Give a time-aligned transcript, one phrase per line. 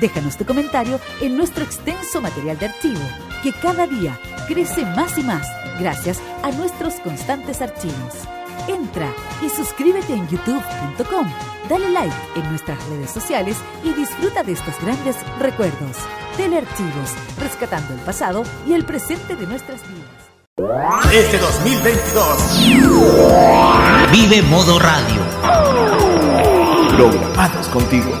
[0.00, 3.00] Déjanos tu comentario en nuestro extenso material de archivo,
[3.42, 5.46] que cada día crece más y más
[5.78, 8.14] gracias a nuestros constantes archivos.
[8.68, 9.08] Entra
[9.44, 11.26] y suscríbete en youtube.com,
[11.68, 15.96] dale like en nuestras redes sociales y disfruta de estos grandes recuerdos.
[16.36, 20.08] Telearchivos, rescatando el pasado y el presente de nuestras vidas.
[21.12, 25.22] Este 2022 Vive Modo Radio.
[26.96, 28.20] programados contigo.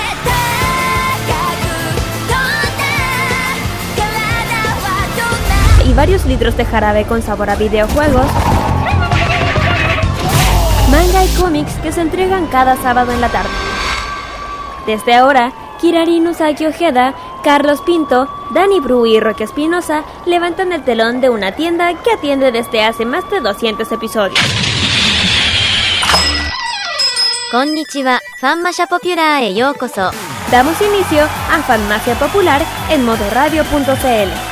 [5.91, 8.25] y varios litros de jarabe con sabor a videojuegos,
[10.89, 13.49] manga y cómics que se entregan cada sábado en la tarde.
[14.85, 21.19] Desde ahora, Kirari Nusaki Ojeda, Carlos Pinto, Dani Bru y Roque Espinosa levantan el telón
[21.19, 24.39] de una tienda que atiende desde hace más de 200 episodios.
[27.51, 34.50] Konnichiwa, Fanmasia Popular e Damos inicio a Fanmasia Popular en modoradio.cl.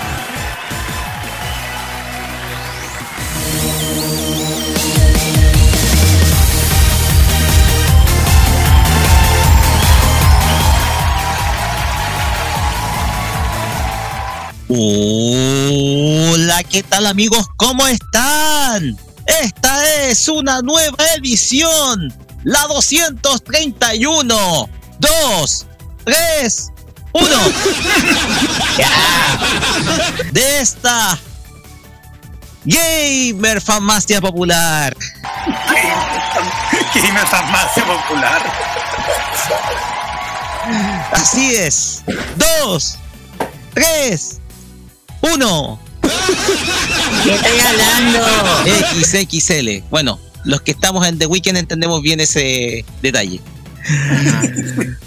[14.72, 17.48] Hola, ¿qué tal amigos?
[17.58, 18.96] ¿Cómo están?
[19.26, 22.14] Esta es una nueva edición,
[22.44, 24.70] la 231.
[25.00, 25.66] 2,
[26.04, 26.72] 3,
[27.14, 27.26] 1.
[30.34, 31.18] De esta
[32.66, 34.96] Gamer Farmacia Popular.
[36.94, 38.44] Gamer Farmacia Popular.
[41.12, 42.04] Así es.
[42.36, 42.98] 2,
[43.74, 44.39] 3,
[45.22, 45.80] 1.
[47.24, 48.20] ¿Qué estoy hablando?
[49.04, 49.84] XXL.
[49.90, 53.42] Bueno, los que estamos en The Weekend entendemos bien ese detalle.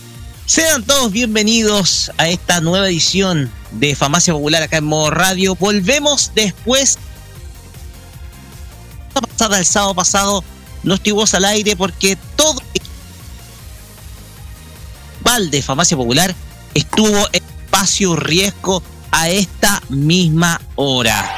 [0.46, 5.54] Sean todos bienvenidos a esta nueva edición de Farmacia Popular acá en modo radio.
[5.54, 6.98] Volvemos después.
[9.14, 10.44] La pasada, el sábado pasado,
[10.82, 12.82] no estuvimos al aire porque todo el
[15.22, 16.34] Val de Farmacia Popular
[16.74, 21.30] estuvo en espacio riesgo a esta misma hora.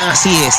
[0.00, 0.54] Así es,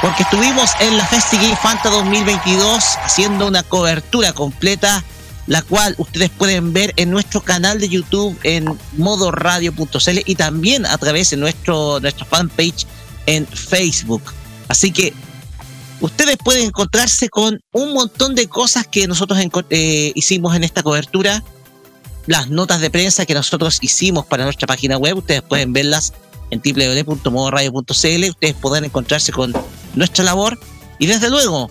[0.00, 5.02] porque estuvimos en la Festi Fanta 2022 haciendo una cobertura completa,
[5.46, 10.96] la cual ustedes pueden ver en nuestro canal de YouTube en modoradio.cl y también a
[10.98, 12.86] través de nuestro, nuestra fanpage
[13.26, 14.22] en Facebook.
[14.68, 15.14] Así que
[16.00, 19.38] ustedes pueden encontrarse con un montón de cosas que nosotros
[19.70, 21.42] eh, hicimos en esta cobertura
[22.26, 25.18] las notas de prensa que nosotros hicimos para nuestra página web.
[25.18, 26.12] Ustedes pueden verlas
[26.50, 28.30] en www.modoradio.cl.
[28.30, 29.52] Ustedes podrán encontrarse con
[29.94, 30.58] nuestra labor
[30.98, 31.70] y desde luego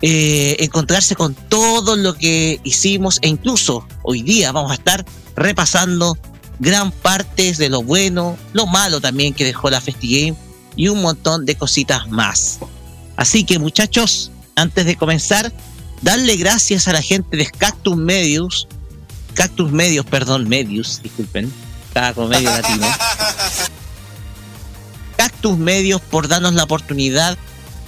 [0.00, 6.16] eh, encontrarse con todo lo que hicimos e incluso hoy día vamos a estar repasando
[6.60, 10.36] gran parte de lo bueno, lo malo también que dejó la FestiGame
[10.76, 12.58] y un montón de cositas más.
[13.16, 15.52] Así que muchachos, antes de comenzar,
[16.02, 18.68] darle gracias a la gente de Cactus Medios,
[19.38, 21.52] Cactus Medios, perdón, Medios, disculpen,
[21.86, 22.88] estaba como medio latino.
[25.16, 27.38] Cactus Medios por darnos la oportunidad de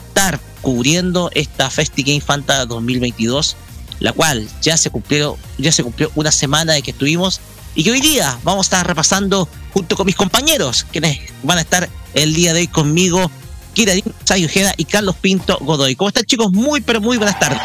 [0.07, 3.57] estar cubriendo esta FestiGame Fanta 2022,
[3.99, 7.41] la cual ya se cumplió, ya se cumplió una semana de que estuvimos
[7.75, 11.63] y que hoy día vamos a estar repasando junto con mis compañeros, quienes van a
[11.63, 13.29] estar el día de hoy conmigo,
[13.75, 15.97] Kira Sayo Ojeda y Carlos Pinto Godoy.
[15.97, 16.53] ¿Cómo están chicos?
[16.53, 17.61] Muy pero muy buenas tardes.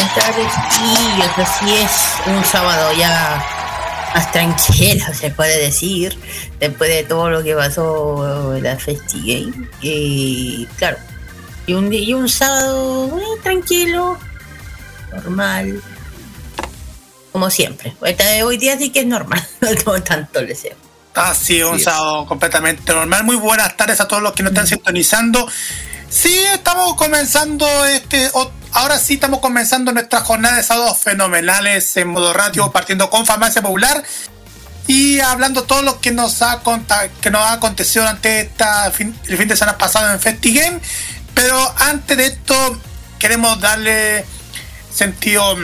[0.00, 1.30] Buenas tardes, chiquillos.
[1.36, 1.90] Así es,
[2.26, 3.44] un sábado ya
[4.14, 6.16] más tranquilo, se puede decir,
[6.58, 9.68] después de todo lo que pasó en la FestiGame.
[9.82, 10.96] Y claro,
[11.66, 14.18] y un, y un sábado eh, tranquilo,
[15.12, 15.82] normal,
[17.30, 17.94] como siempre.
[18.42, 20.76] Hoy día sí que es normal, no tengo tanto deseo.
[21.14, 21.84] Así, un Así es.
[21.84, 23.24] sábado completamente normal.
[23.24, 25.46] Muy buenas tardes a todos los que nos están sintonizando.
[26.10, 28.30] Sí, estamos comenzando este.
[28.72, 33.62] ahora sí estamos comenzando nuestra jornada de sábados fenomenales en modo radio, partiendo con Farmacia
[33.62, 34.02] Popular
[34.88, 36.60] y hablando todo lo que nos ha
[37.20, 40.80] que nos ha acontecido durante esta fin- el fin de semana pasado en FestiGame.
[41.34, 42.80] Pero antes de esto,
[43.20, 44.24] queremos darle
[44.92, 45.56] sentido,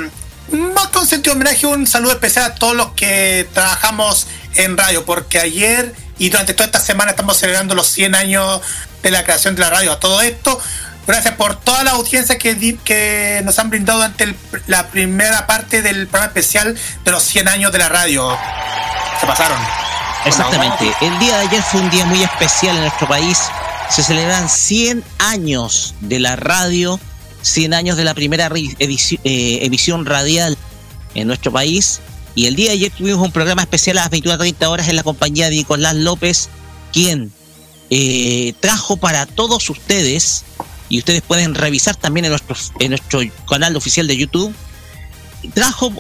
[0.53, 5.05] más que un sentido homenaje, un saludo especial a todos los que trabajamos en radio,
[5.05, 8.61] porque ayer y durante toda esta semana estamos celebrando los 100 años
[9.03, 9.93] de la creación de la radio.
[9.93, 10.59] A todo esto,
[11.07, 14.37] gracias por toda la audiencia que, que nos han brindado durante el-
[14.67, 18.37] la primera parte del programa especial de los 100 años de la radio.
[19.21, 19.59] Se pasaron.
[20.25, 20.93] Exactamente.
[21.01, 23.39] El día de ayer fue un día muy especial en nuestro país.
[23.91, 26.99] Se celebran 100 años de la radio,
[27.43, 30.59] 100 años de la primera ri- edici- eh, emisión radial
[31.15, 32.01] en nuestro país.
[32.37, 35.03] Y el día de ayer tuvimos un programa especial a las 21.30 horas en la
[35.03, 36.51] compañía de Nicolás López,
[36.93, 37.33] quien
[37.89, 40.45] eh, trajo para todos ustedes,
[40.91, 44.55] y ustedes pueden revisar también en nuestro, en nuestro canal oficial de YouTube,
[45.55, 45.91] trajo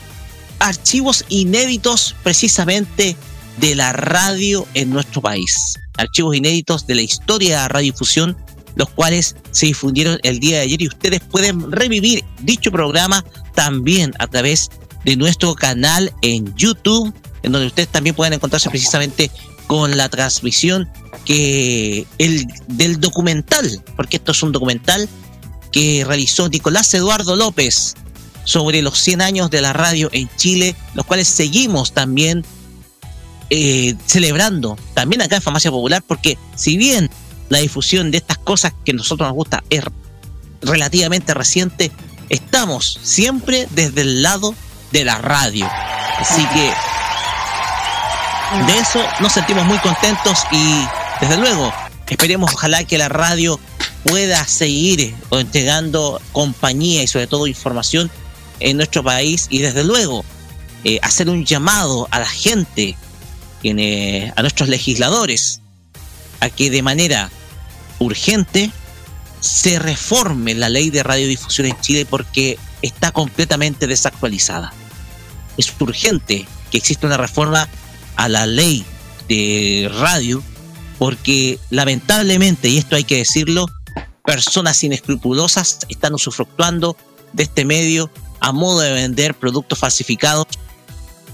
[0.59, 3.17] archivos inéditos precisamente
[3.56, 5.79] de la radio en nuestro país.
[5.97, 8.37] Archivos inéditos de la historia de la radiodifusión,
[8.75, 13.25] los cuales se difundieron el día de ayer y ustedes pueden revivir dicho programa
[13.55, 14.69] también a través
[15.06, 17.14] de nuestro canal en YouTube,
[17.44, 19.31] en donde ustedes también pueden encontrarse precisamente
[19.69, 20.91] con la transmisión
[21.25, 25.08] que el del documental, porque esto es un documental
[25.70, 27.94] que realizó Nicolás Eduardo López
[28.43, 32.44] sobre los 100 años de la radio en Chile, los cuales seguimos también
[33.50, 37.11] eh, celebrando, también acá en Farmacia Popular, porque si bien
[37.49, 39.85] la difusión de estas cosas que a nosotros nos gusta es
[40.62, 41.93] relativamente reciente,
[42.29, 44.56] estamos siempre desde el lado
[44.96, 45.70] de la radio.
[46.19, 46.72] Así que
[48.66, 50.87] de eso nos sentimos muy contentos y
[51.20, 51.70] desde luego
[52.08, 53.60] esperemos ojalá que la radio
[54.04, 58.10] pueda seguir entregando compañía y sobre todo información
[58.60, 60.25] en nuestro país y desde luego
[60.84, 62.96] eh, hacer un llamado a la gente,
[63.64, 65.60] en, eh, a nuestros legisladores,
[66.40, 67.31] a que de manera
[67.98, 68.70] urgente
[69.40, 74.72] se reforme la ley de radiodifusión en Chile porque está completamente desactualizada.
[75.56, 77.69] Es urgente que exista una reforma
[78.17, 78.85] a la ley
[79.29, 80.43] de radio
[80.99, 83.67] porque lamentablemente, y esto hay que decirlo,
[84.25, 86.97] personas inescrupulosas están usufructuando
[87.32, 88.11] de este medio
[88.41, 90.47] a modo de vender productos falsificados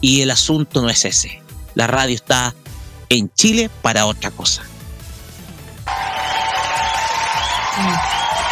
[0.01, 1.43] y el asunto no es ese.
[1.75, 2.55] La radio está
[3.09, 4.63] en Chile para otra cosa.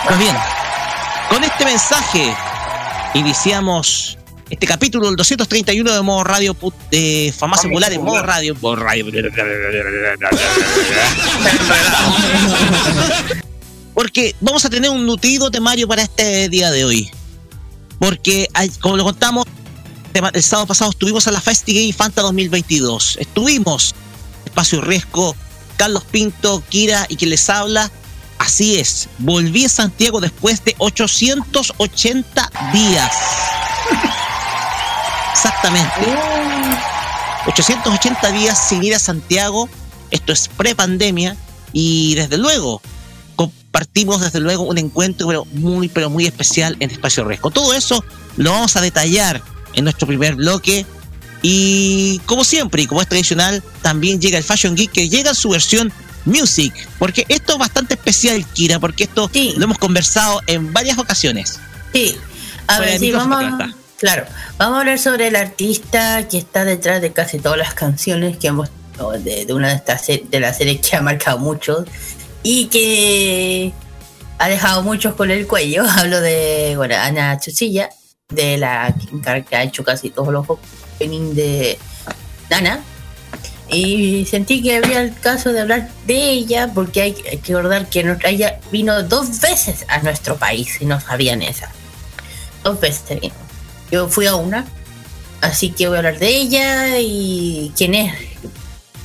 [0.07, 0.37] Pues bien,
[1.29, 2.35] con este mensaje
[3.15, 4.17] iniciamos
[4.51, 6.57] este capítulo del 231 de modo radio
[6.91, 8.57] de Farmacia Popular en modo radio.
[8.61, 9.07] Modo radio.
[13.95, 17.11] Porque vamos a tener un nutrido temario para este día de hoy.
[17.99, 18.49] Porque,
[18.81, 19.47] como lo contamos,
[20.33, 23.19] el sábado pasado estuvimos en la Festigame Fanta 2022.
[23.21, 23.95] Estuvimos,
[24.45, 25.37] Espacio Riesgo,
[25.77, 27.91] Carlos Pinto, Kira y quien les habla.
[28.39, 33.13] Así es, volví a Santiago después de 880 días.
[35.33, 36.15] Exactamente.
[37.47, 39.69] 880 días sin ir a Santiago.
[40.11, 41.37] Esto es pre-pandemia.
[41.73, 42.83] Y desde luego,
[43.37, 47.51] compartimos desde luego un encuentro pero muy, pero muy especial en Espacio Riesgo.
[47.51, 48.05] Todo eso
[48.37, 49.43] lo vamos a detallar
[49.75, 50.85] en nuestro primer bloque.
[51.43, 55.37] Y como siempre, y como es tradicional, también llega el Fashion Geek, que llega en
[55.37, 55.93] su versión
[56.27, 56.75] Music.
[56.99, 59.55] Porque esto es bastante especial, Kira, porque esto Sí.
[59.57, 61.59] lo hemos conversado en varias ocasiones.
[61.95, 62.17] Sí,
[62.67, 64.25] a ver, sí, micrófono, vamos, claro
[64.59, 68.49] vamos a hablar sobre el artista que está detrás de casi todas las canciones que
[68.49, 68.69] hemos
[69.23, 71.85] de, de una de estas de las series que ha marcado mucho
[72.43, 73.73] y que
[74.41, 75.85] ha dejado muchos con el cuello.
[75.97, 77.91] Hablo de Ana Chuchilla,
[78.31, 78.95] de la
[79.49, 81.79] que ha hecho casi todos los openings de
[82.49, 82.83] Nana.
[83.69, 88.01] Y sentí que había el caso de hablar de ella porque hay, que recordar que
[88.25, 91.71] ella vino dos veces a nuestro país y no sabían esa.
[92.65, 93.50] Dos veces vino.
[93.91, 94.65] Yo fui a una,
[95.41, 98.15] así que voy a hablar de ella y quién es.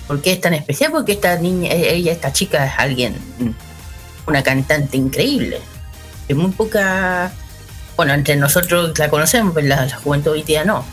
[0.07, 0.91] ¿Por qué es tan especial?
[0.91, 3.49] Porque esta niña, eh, ella, esta chica es alguien, mm,
[4.27, 5.59] una cantante increíble.
[6.27, 7.31] Es muy poca,
[7.95, 10.85] bueno, entre nosotros la conocemos, pero la, la juventud hoy día no.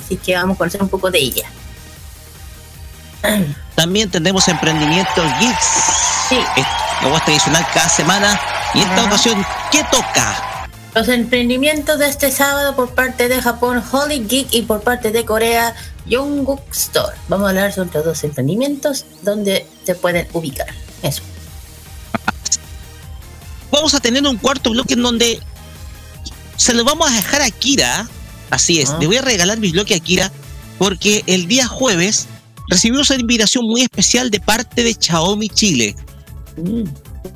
[0.00, 1.50] Así que vamos a conocer un poco de ella.
[3.74, 5.66] También tendremos emprendimiento Geeks.
[6.28, 6.38] Sí.
[6.56, 6.66] Es
[7.06, 8.40] es tradicional cada semana.
[8.74, 10.57] Y en esta ocasión, ¿qué toca?
[10.94, 15.24] Los emprendimientos de este sábado por parte de Japón, Holy Geek, y por parte de
[15.24, 15.74] Corea,
[16.06, 17.16] Yongguk Store.
[17.28, 20.66] Vamos a hablar sobre los dos emprendimientos donde se pueden ubicar.
[21.02, 21.22] Eso.
[23.70, 25.40] Vamos a tener un cuarto bloque en donde
[26.56, 28.08] se lo vamos a dejar a Kira.
[28.50, 28.96] Así es, Ah.
[28.98, 30.32] le voy a regalar mi bloque a Kira
[30.78, 32.26] porque el día jueves
[32.68, 35.94] recibimos una invitación muy especial de parte de Xiaomi Chile.
[36.56, 36.84] Mm.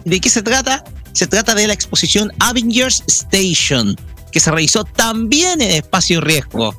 [0.04, 0.82] ¿De qué se trata?
[1.12, 3.96] Se trata de la exposición Avengers Station,
[4.30, 6.74] que se realizó también en Espacio Riesgo.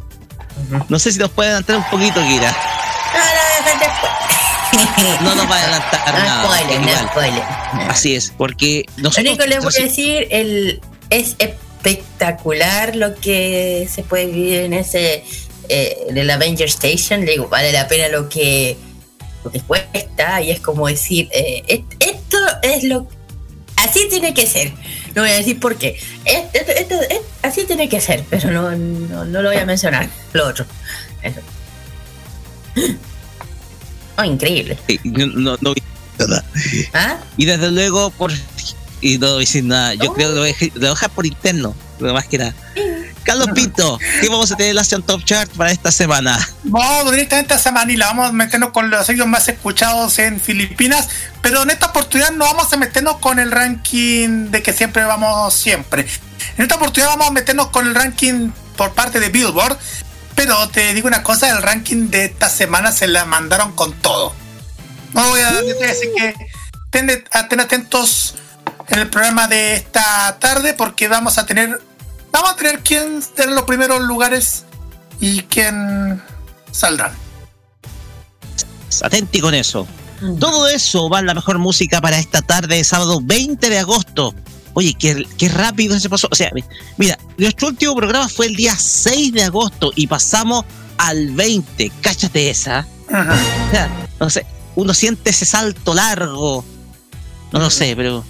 [0.89, 2.51] No sé si nos puede adelantar un poquito, Kira.
[3.13, 5.21] No, no, dejar después.
[5.21, 6.43] No nos va a adelantar No nada.
[6.45, 7.07] spoiler, no igual.
[7.09, 7.43] spoiler.
[7.89, 9.25] Así es, porque Lo nosotros...
[9.27, 14.73] único que les voy a decir, el, es espectacular lo que se puede vivir en
[14.73, 15.23] ese
[15.69, 17.25] eh, del Avenger Station.
[17.25, 18.77] Le digo, vale la pena lo que,
[19.43, 23.07] lo que cuesta y es como decir, eh, est- esto es lo
[23.83, 24.71] así tiene que ser.
[25.15, 25.99] No voy a decir por qué.
[26.25, 30.09] Esto- es- así tiene que ser, pero no, no, no lo voy a mencionar.
[30.33, 30.65] Lo otro.
[31.21, 31.39] Eso.
[34.15, 34.77] Oh, increíble.
[34.87, 35.73] Sí, no, no,
[36.19, 36.45] nada.
[36.93, 37.17] ¿Ah?
[37.35, 38.31] Y desde luego, por.
[39.01, 39.95] Y no voy a decir nada.
[39.95, 40.13] Yo Oh.
[40.13, 41.75] creo que lo voy a dejar- lo voy a dejar por interno.
[41.99, 42.53] Lo más que nada.
[43.23, 46.37] Carlos Pinto, ¿qué vamos a tener en la Top Chart para esta semana?
[46.63, 51.07] Vamos directamente a esa manila, vamos a meternos con los sellos más escuchados en Filipinas,
[51.41, 55.53] pero en esta oportunidad no vamos a meternos con el ranking de que siempre vamos
[55.53, 56.05] siempre.
[56.57, 59.77] En esta oportunidad vamos a meternos con el ranking por parte de Billboard,
[60.35, 64.35] pero te digo una cosa, el ranking de esta semana se la mandaron con todo.
[65.13, 66.35] No voy a yo te voy a decir que
[66.85, 68.35] estén, de- estén atentos
[68.89, 71.79] en el programa de esta tarde porque vamos a tener
[72.33, 74.65] vamos a tener quién en los primeros lugares
[75.21, 76.21] y quién
[76.71, 77.13] saldrán.
[79.01, 79.87] Atenti con eso.
[80.39, 84.33] Todo eso va en la mejor música para esta tarde de sábado 20 de agosto.
[84.73, 86.27] Oye, qué, qué rápido se pasó.
[86.31, 86.63] O sea, mi-
[86.97, 90.65] mira, nuestro último programa fue el día 6 de agosto y pasamos
[90.97, 91.91] al 20.
[92.01, 92.87] Cáchate esa.
[93.11, 93.35] Ajá.
[93.67, 96.63] O sea, no sé, uno siente ese salto largo.
[97.51, 98.23] No lo sé, pero.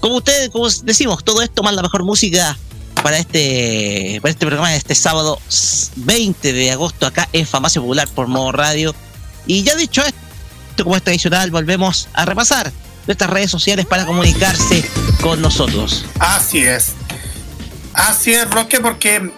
[0.00, 2.58] Como ustedes, como decimos, todo esto más la mejor música
[3.04, 5.38] para este, para este programa de este sábado
[5.96, 8.94] 20 de agosto acá en Farmacia Popular por Modo Radio.
[9.46, 12.72] Y ya dicho esto, como es tradicional, volvemos a repasar
[13.06, 14.82] nuestras redes sociales para comunicarse
[15.20, 16.06] con nosotros.
[16.18, 16.92] Así es.
[17.92, 19.30] Así es, Roque, porque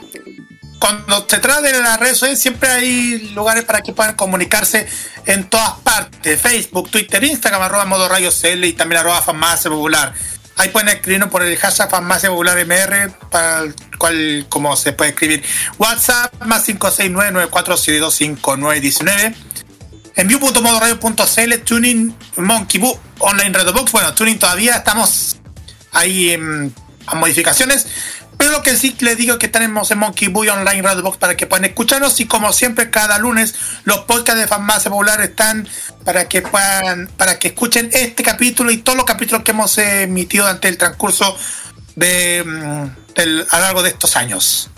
[0.78, 4.86] cuando se trata de las redes sociales siempre hay lugares para que puedan comunicarse
[5.26, 6.40] en todas partes.
[6.40, 10.14] Facebook, Twitter, Instagram, arroba modo radio CL y también arroba farmacia popular.
[10.56, 15.44] Ahí pueden escribirnos por el hashtag popular MR, para el cual, como se puede escribir,
[15.78, 19.34] WhatsApp más 569-94725919.
[20.16, 23.92] En view.modoradio.cl, Tuning, Monkey Boo, Online Radio Box.
[23.92, 25.36] Bueno, Tuning todavía estamos
[25.92, 26.74] ahí en,
[27.06, 27.86] a modificaciones.
[28.36, 31.02] Pero lo que sí les digo es que tenemos en Monkey Boo y Online Radio
[31.02, 32.20] Box para que puedan escucharnos.
[32.20, 35.66] Y como siempre, cada lunes los podcasts de Farmacia Popular están
[36.04, 40.44] para que puedan, para que escuchen este capítulo y todos los capítulos que hemos emitido
[40.44, 41.36] durante el transcurso
[41.94, 44.70] de, mm, a lo largo de estos años.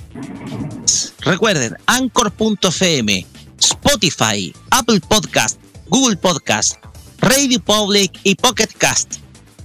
[1.20, 3.26] Recuerden, Anchor.fm,
[3.58, 6.76] Spotify, Apple Podcast, Google Podcast,
[7.20, 9.16] Radio Public y Pocket Cast.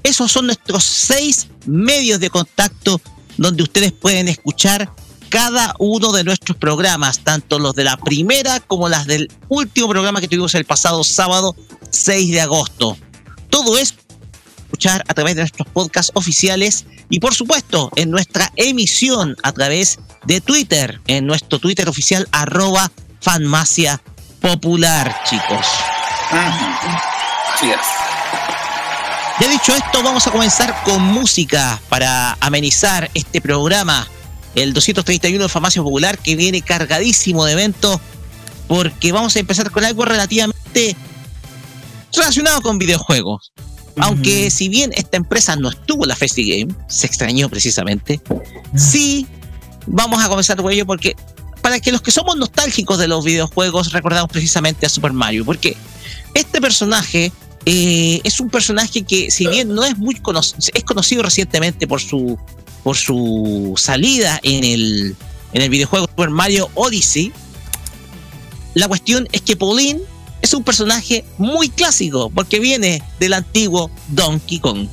[0.04, 3.00] Esos son nuestros seis medios de contacto
[3.38, 4.90] donde ustedes pueden escuchar
[5.30, 10.22] cada uno de nuestros programas, tanto los de la primera como las del último programa
[10.22, 11.56] que tuvimos el pasado sábado
[11.90, 12.98] 6 de agosto.
[13.50, 13.96] Todo es
[14.66, 20.00] escuchar a través de nuestros podcasts oficiales y por supuesto en nuestra emisión a través
[20.26, 24.02] de Twitter, en nuestro Twitter oficial arroba fanmacia
[24.40, 25.66] popular, chicos.
[29.40, 34.08] Ya dicho esto, vamos a comenzar con música para amenizar este programa,
[34.54, 38.00] el 231 de Farmacia Popular, que viene cargadísimo de eventos,
[38.68, 40.96] porque vamos a empezar con algo relativamente
[42.16, 43.54] relacionado con videojuegos.
[43.98, 48.22] Aunque si bien esta empresa no estuvo en la FestiGame, se extrañó precisamente,
[48.76, 49.28] sí
[49.88, 51.16] vamos a comenzar con ello porque
[51.62, 55.76] para que los que somos nostálgicos de los videojuegos recordamos precisamente a Super Mario, porque
[56.36, 57.32] este personaje
[57.66, 62.02] eh, es un personaje que si bien no es muy conocido, es conocido recientemente por
[62.02, 62.38] su
[62.84, 65.16] por su salida en el
[65.54, 67.32] en el videojuego Super Mario Odyssey.
[68.74, 70.02] La cuestión es que Pauline
[70.42, 74.88] es un personaje muy clásico porque viene del antiguo Donkey Kong.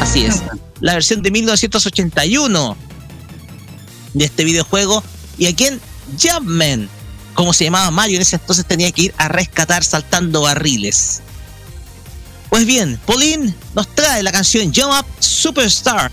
[0.00, 0.42] Así es,
[0.80, 2.76] la versión de 1981
[4.14, 5.02] de este videojuego
[5.36, 5.80] y a quien
[6.18, 6.88] Jumpman,
[7.34, 11.20] como se llamaba Mario en ese entonces, tenía que ir a rescatar saltando barriles.
[12.50, 16.10] Pues bien, Pauline nos trae la canción Jump Up Superstar,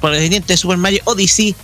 [0.00, 1.54] proveniente de Super Mario Odyssey,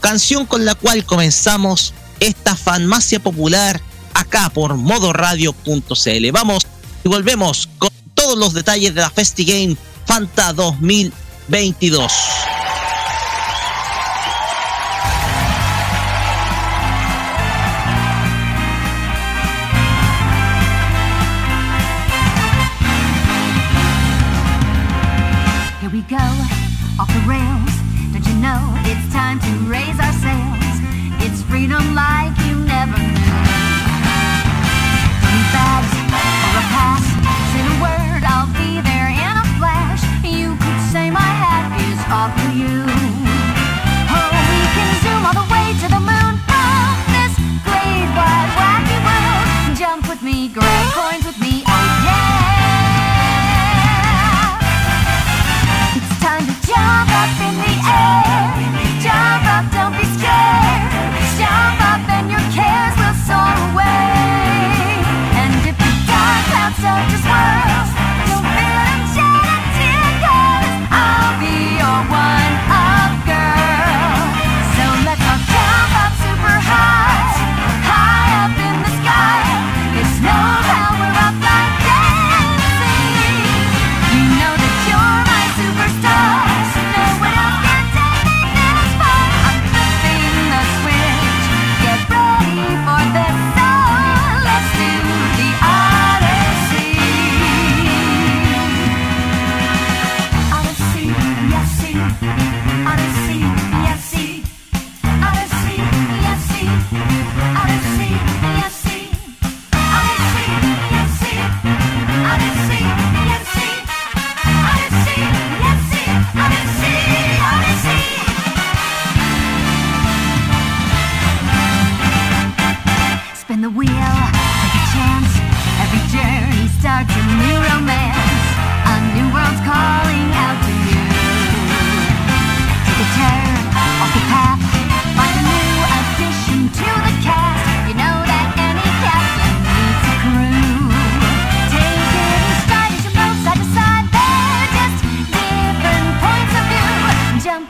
[0.00, 3.80] canción con la cual comenzamos esta farmacia popular
[4.14, 6.32] acá por modoradio.cl.
[6.32, 6.66] Vamos
[7.04, 9.76] y volvemos con todos los detalles de la FestiGame
[10.06, 12.12] Fanta 2022.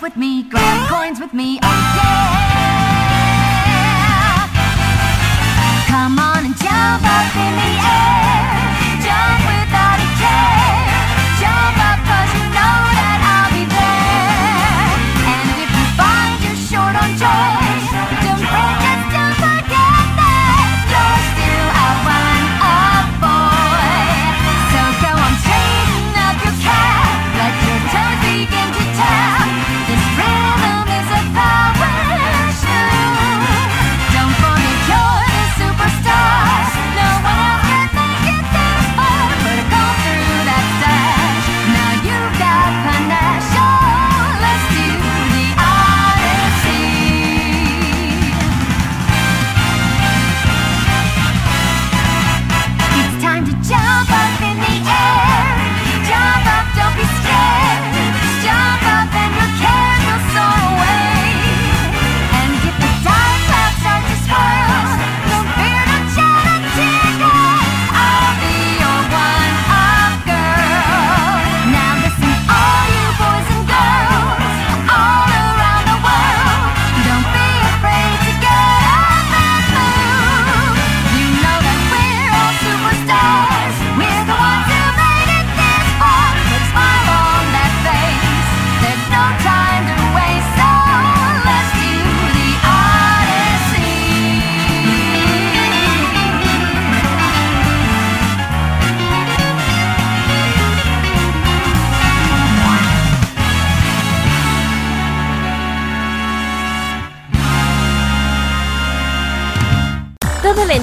[0.03, 0.32] with me.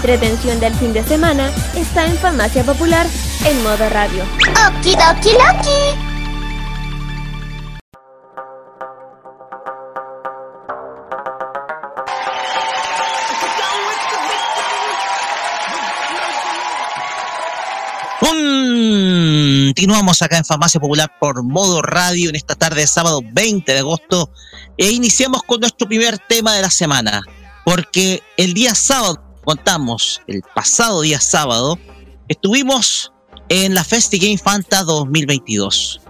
[0.09, 3.05] entretención del fin de semana está en Farmacia Popular
[3.45, 4.23] en modo radio.
[4.67, 5.69] ¡Okidoki Loki!
[18.19, 24.31] Continuamos acá en Farmacia Popular por modo radio en esta tarde sábado 20 de agosto
[24.75, 27.21] e iniciamos con nuestro primer tema de la semana,
[27.63, 31.79] porque el día sábado contamos el pasado día sábado,
[32.27, 33.11] estuvimos
[33.49, 36.01] en la Festi Game Fanta 2022.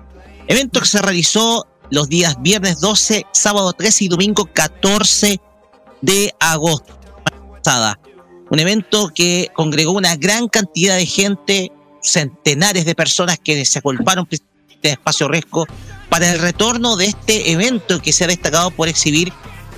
[0.47, 5.39] Evento que se realizó los días viernes 12, sábado 13 y domingo 14
[6.01, 6.99] de agosto.
[8.49, 14.27] Un evento que congregó una gran cantidad de gente, centenares de personas que se acolparon
[14.81, 15.67] de Espacio Resco
[16.09, 19.31] para el retorno de este evento que se ha destacado por exhibir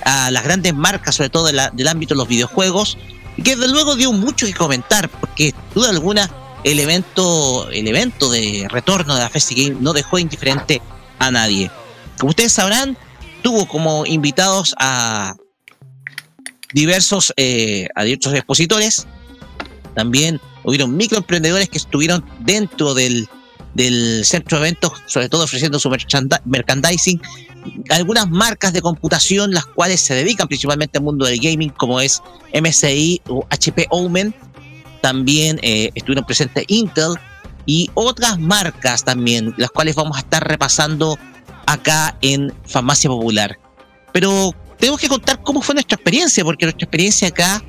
[0.05, 2.97] a las grandes marcas, sobre todo del ámbito de los videojuegos,
[3.37, 6.29] y que desde luego dio mucho que comentar, porque duda alguna
[6.63, 10.81] el evento, el evento de retorno de la FestiGame no dejó indiferente
[11.19, 11.71] a nadie.
[12.19, 12.97] Como ustedes sabrán,
[13.41, 15.35] tuvo como invitados a
[16.73, 19.07] diversos, eh, a diversos expositores.
[19.95, 23.27] También hubieron microemprendedores que estuvieron dentro del,
[23.73, 25.89] del centro de eventos, sobre todo ofreciendo su
[26.45, 27.21] merchandising.
[27.89, 32.21] Algunas marcas de computación, las cuales se dedican principalmente al mundo del gaming, como es
[32.53, 34.33] MSI o HP Omen.
[35.01, 37.15] También eh, estuvieron presentes Intel
[37.65, 41.17] y otras marcas también, las cuales vamos a estar repasando
[41.65, 43.57] acá en Farmacia Popular.
[44.11, 47.63] Pero tenemos que contar cómo fue nuestra experiencia, porque nuestra experiencia acá,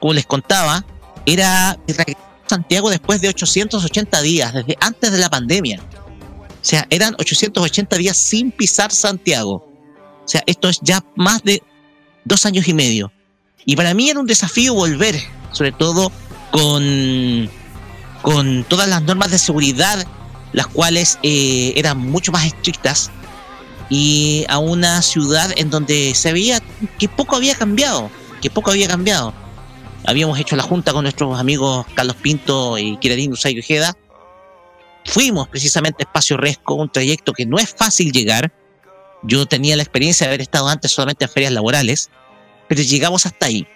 [0.00, 0.84] como les contaba,
[1.26, 1.78] era
[2.46, 5.80] Santiago después de 880 días, desde antes de la pandemia.
[5.80, 9.54] O sea, eran 880 días sin pisar Santiago.
[10.24, 11.62] O sea, esto es ya más de
[12.24, 13.12] dos años y medio.
[13.64, 15.16] Y para mí era un desafío volver,
[15.52, 16.10] sobre todo
[16.50, 17.48] con,
[18.22, 20.06] con todas las normas de seguridad,
[20.52, 23.10] las cuales eh, eran mucho más estrictas,
[23.88, 26.60] y a una ciudad en donde se veía
[26.98, 28.10] que poco había cambiado,
[28.42, 29.32] que poco había cambiado.
[30.06, 33.92] Habíamos hecho la junta con nuestros amigos Carlos Pinto y Kiradín Usay Ojeda.
[35.04, 38.52] Fuimos precisamente a Espacio Resco, un trayecto que no es fácil llegar.
[39.24, 42.10] Yo tenía la experiencia de haber estado antes solamente en ferias laborales,
[42.68, 43.66] pero llegamos hasta ahí.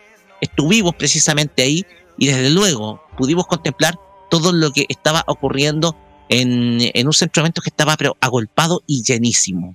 [0.40, 1.84] Estuvimos precisamente ahí
[2.16, 3.98] y desde luego pudimos contemplar
[4.30, 5.96] todo lo que estaba ocurriendo
[6.28, 9.74] en, en un centro de eventos que estaba agolpado y llenísimo.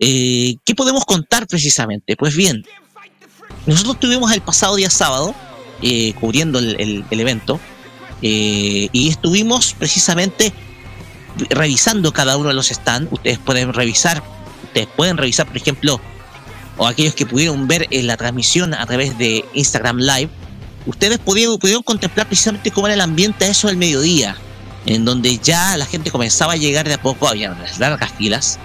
[0.00, 2.16] Eh, ¿Qué podemos contar precisamente?
[2.16, 2.64] Pues bien,
[3.66, 5.34] nosotros estuvimos el pasado día sábado
[5.82, 7.60] eh, cubriendo el, evento
[8.22, 10.52] eh, y estuvimos precisamente
[11.50, 13.12] revisando cada uno de los stands.
[13.12, 14.22] Ustedes pueden revisar,
[14.64, 16.00] ustedes pueden revisar, por ejemplo,
[16.76, 20.30] o aquellos que pudieron ver en la transmisión a través de Instagram Live,
[20.86, 24.36] ustedes pudieron, pudieron contemplar precisamente cómo era el ambiente a eso del mediodía,
[24.86, 28.58] en donde ya la gente comenzaba a llegar de a poco, había largas filas,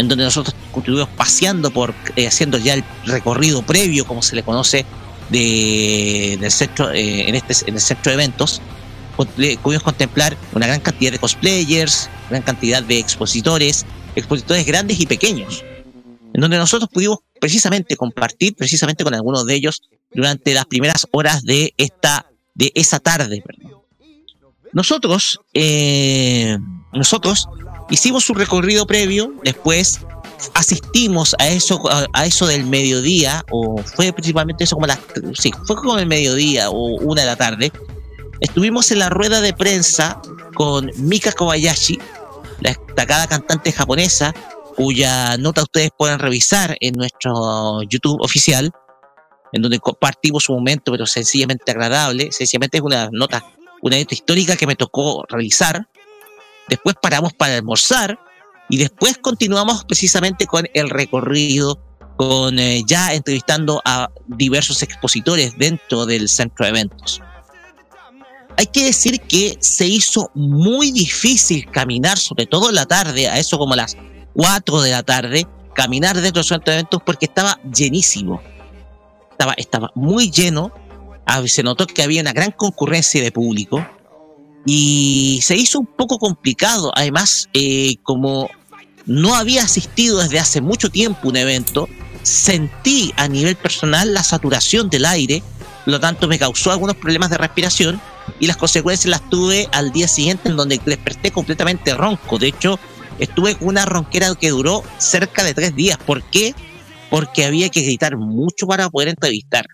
[0.00, 4.42] en donde nosotros estuvimos paseando por, eh, haciendo ya el recorrido previo, como se le
[4.42, 4.86] conoce,
[5.28, 8.62] de, del centro, eh, en, este, en el centro de eventos.
[9.16, 13.84] Pudimos contemplar una gran cantidad de cosplayers, gran cantidad de expositores,
[14.16, 15.62] expositores grandes y pequeños,
[16.32, 21.42] en donde nosotros pudimos precisamente compartir precisamente con algunos de ellos durante las primeras horas
[21.44, 23.44] de esta de esa tarde.
[24.72, 26.58] Nosotros, eh,
[26.92, 27.46] nosotros
[27.90, 30.00] hicimos un recorrido previo, después
[30.54, 34.98] asistimos a eso, a, eso del mediodía, o fue principalmente eso como las,
[35.34, 37.72] sí, fue como el mediodía o una de la tarde.
[38.40, 40.20] Estuvimos en la rueda de prensa
[40.54, 41.98] con Mika Kobayashi,
[42.60, 44.34] la destacada cantante japonesa,
[44.76, 48.72] cuya nota ustedes pueden revisar en nuestro YouTube oficial,
[49.52, 52.32] en donde compartimos un momento, pero sencillamente agradable.
[52.32, 53.44] Sencillamente es una nota,
[53.82, 55.86] una nota histórica que me tocó realizar.
[56.70, 58.18] Después paramos para almorzar
[58.68, 61.82] y después continuamos precisamente con el recorrido,
[62.16, 67.20] con eh, ya entrevistando a diversos expositores dentro del centro de eventos.
[68.56, 73.38] Hay que decir que se hizo muy difícil caminar, sobre todo en la tarde, a
[73.38, 73.96] eso como las
[74.34, 78.40] 4 de la tarde, caminar dentro del centro de eventos porque estaba llenísimo.
[79.32, 80.72] Estaba, estaba muy lleno.
[81.26, 83.84] Ah, Se notó que había una gran concurrencia de público
[84.66, 86.92] y se hizo un poco complicado.
[86.94, 88.50] Además, eh, como
[89.06, 91.88] no había asistido desde hace mucho tiempo un evento,
[92.22, 95.42] sentí a nivel personal la saturación del aire,
[95.86, 98.00] lo tanto me causó algunos problemas de respiración
[98.38, 102.38] y las consecuencias las tuve al día siguiente en donde desperté completamente ronco.
[102.38, 102.78] De hecho,
[103.18, 105.98] estuve con una ronquera que duró cerca de tres días.
[105.98, 106.54] ¿Por qué?
[107.08, 109.66] Porque había que gritar mucho para poder entrevistar.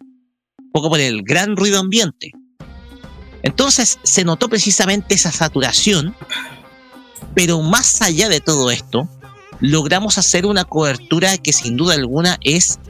[0.59, 2.33] Un poco por el gran ruido ambiente.
[3.46, 6.16] Entonces se notó precisamente esa saturación,
[7.32, 9.09] pero más allá de todo esto,
[9.61, 12.80] logramos hacer una cobertura que sin duda alguna es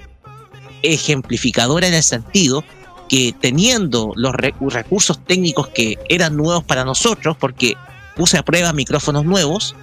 [0.82, 2.64] ejemplificadora en el sentido
[3.10, 7.74] que teniendo los re- recursos técnicos que eran nuevos para nosotros, porque
[8.16, 9.74] puse a prueba micrófonos nuevos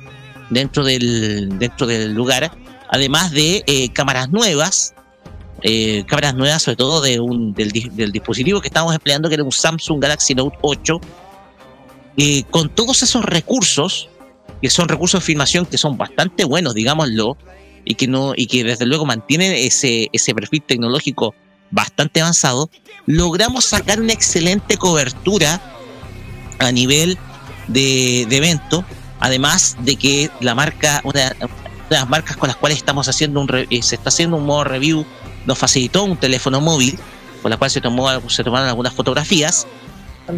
[0.49, 2.51] dentro del, dentro del lugar,
[2.89, 4.95] además de eh, cámaras nuevas,
[5.63, 9.51] eh, cámaras nuevas sobre todo del, di- del dispositivo que estábamos empleando, que era un
[9.51, 11.01] Samsung Galaxy Note 8,
[12.17, 14.09] eh, con todos esos recursos
[14.61, 17.37] que son recursos de filmación que son bastante buenos, digámoslo,
[17.85, 21.35] y que desde luego mantienen ese, perfil tecnológico
[21.69, 22.69] bastante avanzado,
[23.05, 25.61] logramos sacar una excelente cobertura
[26.59, 27.17] a nivel
[27.67, 28.85] de, evento,
[29.19, 31.01] además de que la marca,
[31.89, 34.63] las marcas con las cuales estamos haciendo un re- eh, se está haciendo un modo
[34.63, 35.05] review,
[35.45, 36.97] nos facilitó un teléfono móvil,
[37.41, 39.67] con la cual se tomó se tomaron algunas fotografías.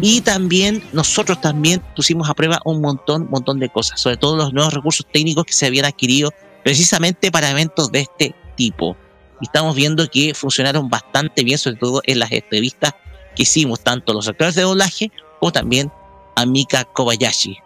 [0.02, 4.52] Y también nosotros también pusimos a prueba un montón, montón de cosas, sobre todo los
[4.52, 6.32] nuevos recursos técnicos que se habían adquirido
[6.64, 8.96] precisamente para eventos de este tipo.
[9.40, 12.94] Y estamos viendo que funcionaron bastante bien, sobre todo en las entrevistas
[13.36, 15.92] que hicimos, tanto los actores de doblaje como también
[16.34, 17.56] a Mika Kobayashi.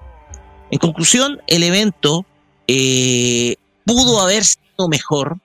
[0.70, 2.26] En conclusión, el evento
[2.68, 3.56] eh,
[3.90, 5.38] pudo haber sido mejor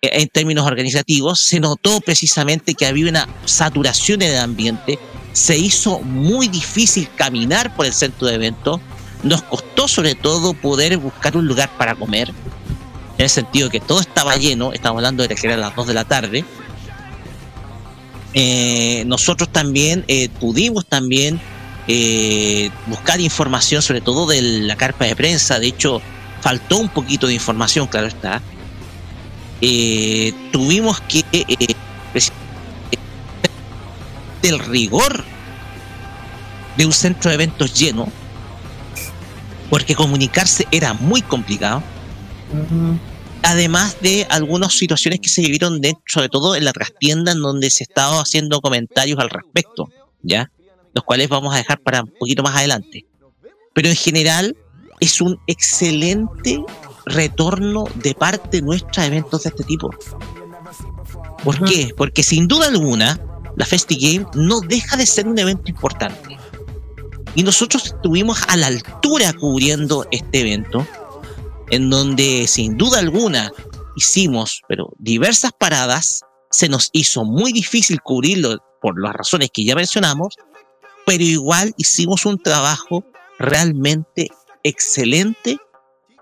[0.00, 1.38] eh, en términos organizativos.
[1.38, 4.98] Se notó precisamente que había una saturación en el ambiente.
[5.32, 8.80] Se hizo muy difícil caminar por el centro de eventos.
[9.22, 12.30] Nos costó sobre todo poder buscar un lugar para comer.
[13.18, 14.72] En el sentido que todo estaba lleno.
[14.72, 16.44] Estamos hablando de que eran las 2 de la tarde.
[18.34, 21.40] Eh, nosotros también eh, pudimos también
[22.86, 25.58] buscar información, sobre todo de la carpa de prensa.
[25.58, 26.00] De hecho,
[26.42, 28.42] faltó un poquito de información, claro está.
[29.60, 31.74] Eh, tuvimos que eh,
[34.42, 35.24] del rigor
[36.76, 38.08] de un centro de eventos lleno,
[39.70, 41.82] porque comunicarse era muy complicado.
[43.44, 47.70] Además de algunas situaciones que se vivieron dentro, sobre todo en la trastienda, en donde
[47.70, 49.88] se estaba haciendo comentarios al respecto,
[50.22, 50.50] ¿ya?
[50.92, 53.06] Los cuales vamos a dejar para un poquito más adelante.
[53.74, 54.56] Pero en general
[55.02, 56.64] es un excelente
[57.06, 59.90] retorno de parte nuestra a eventos de este tipo.
[61.42, 61.92] ¿Por qué?
[61.96, 63.20] Porque sin duda alguna,
[63.56, 66.38] la FestiGame no deja de ser un evento importante.
[67.34, 70.86] Y nosotros estuvimos a la altura cubriendo este evento,
[71.70, 73.50] en donde sin duda alguna
[73.96, 76.20] hicimos, pero diversas paradas,
[76.52, 80.36] se nos hizo muy difícil cubrirlo por las razones que ya mencionamos,
[81.04, 83.04] pero igual hicimos un trabajo
[83.40, 84.28] realmente
[84.62, 85.58] excelente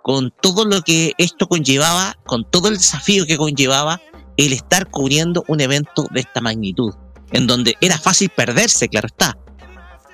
[0.03, 4.00] con todo lo que esto conllevaba, con todo el desafío que conllevaba
[4.37, 6.94] el estar cubriendo un evento de esta magnitud,
[7.33, 9.37] en donde era fácil perderse, claro está.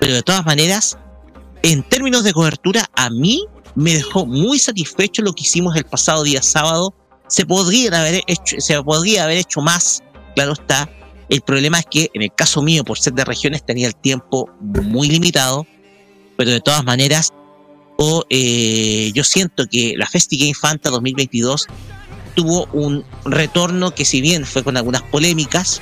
[0.00, 0.98] Pero de todas maneras,
[1.62, 6.22] en términos de cobertura, a mí me dejó muy satisfecho lo que hicimos el pasado
[6.22, 6.94] día sábado.
[7.28, 10.02] Se podría haber hecho, se podría haber hecho más,
[10.34, 10.90] claro está.
[11.28, 14.48] El problema es que en el caso mío, por ser de regiones, tenía el tiempo
[14.60, 15.66] muy limitado,
[16.36, 17.32] pero de todas maneras,
[17.96, 21.66] o, eh, yo siento que la FestiGame Fanta 2022
[22.34, 25.80] tuvo un retorno que si bien fue con algunas polémicas,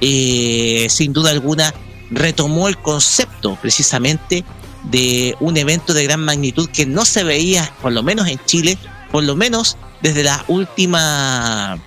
[0.00, 1.74] eh, sin duda alguna
[2.10, 4.44] retomó el concepto precisamente
[4.84, 8.78] de un evento de gran magnitud que no se veía, por lo menos en Chile,
[9.10, 11.78] por lo menos desde la última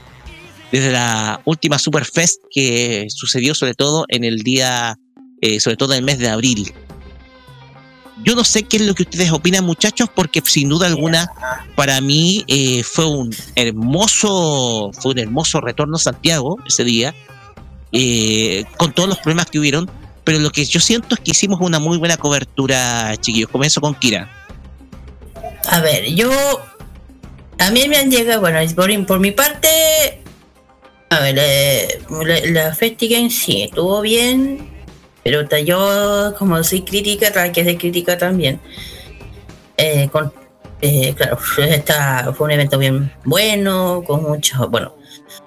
[0.71, 4.97] desde la última Superfest que sucedió sobre todo en el día,
[5.41, 6.73] eh, sobre todo en el mes de abril.
[8.23, 11.27] Yo no sé qué es lo que ustedes opinan, muchachos, porque sin duda alguna,
[11.75, 17.15] para mí eh, fue un hermoso, fue un hermoso retorno a Santiago ese día,
[17.91, 19.89] eh, con todos los problemas que hubieron.
[20.23, 23.49] Pero lo que yo siento es que hicimos una muy buena cobertura, chiquillos.
[23.49, 24.29] Comienzo con Kira.
[25.69, 26.29] A ver, yo.
[27.71, 30.21] Mí me han llegado, bueno, por, por mi parte.
[31.09, 34.72] A ver, eh, la, la FestiGame sí, estuvo bien.
[35.23, 38.59] Pero yo, como soy crítica, que de crítica también.
[39.77, 40.31] eh, con,
[40.81, 41.37] eh, claro,
[42.33, 44.95] fue un evento bien bueno, con mucho, bueno,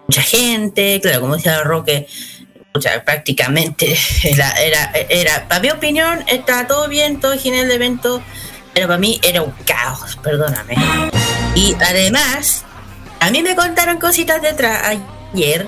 [0.08, 0.98] mucha gente.
[1.02, 2.06] Claro, como decía Roque,
[2.72, 4.50] o sea, prácticamente era,
[5.08, 8.22] era, para mi opinión, está todo bien, todo genial el evento,
[8.72, 10.74] pero para mí era un caos, perdóname.
[11.54, 12.64] Y además,
[13.20, 14.98] a mí me contaron cositas detrás
[15.32, 15.66] ayer,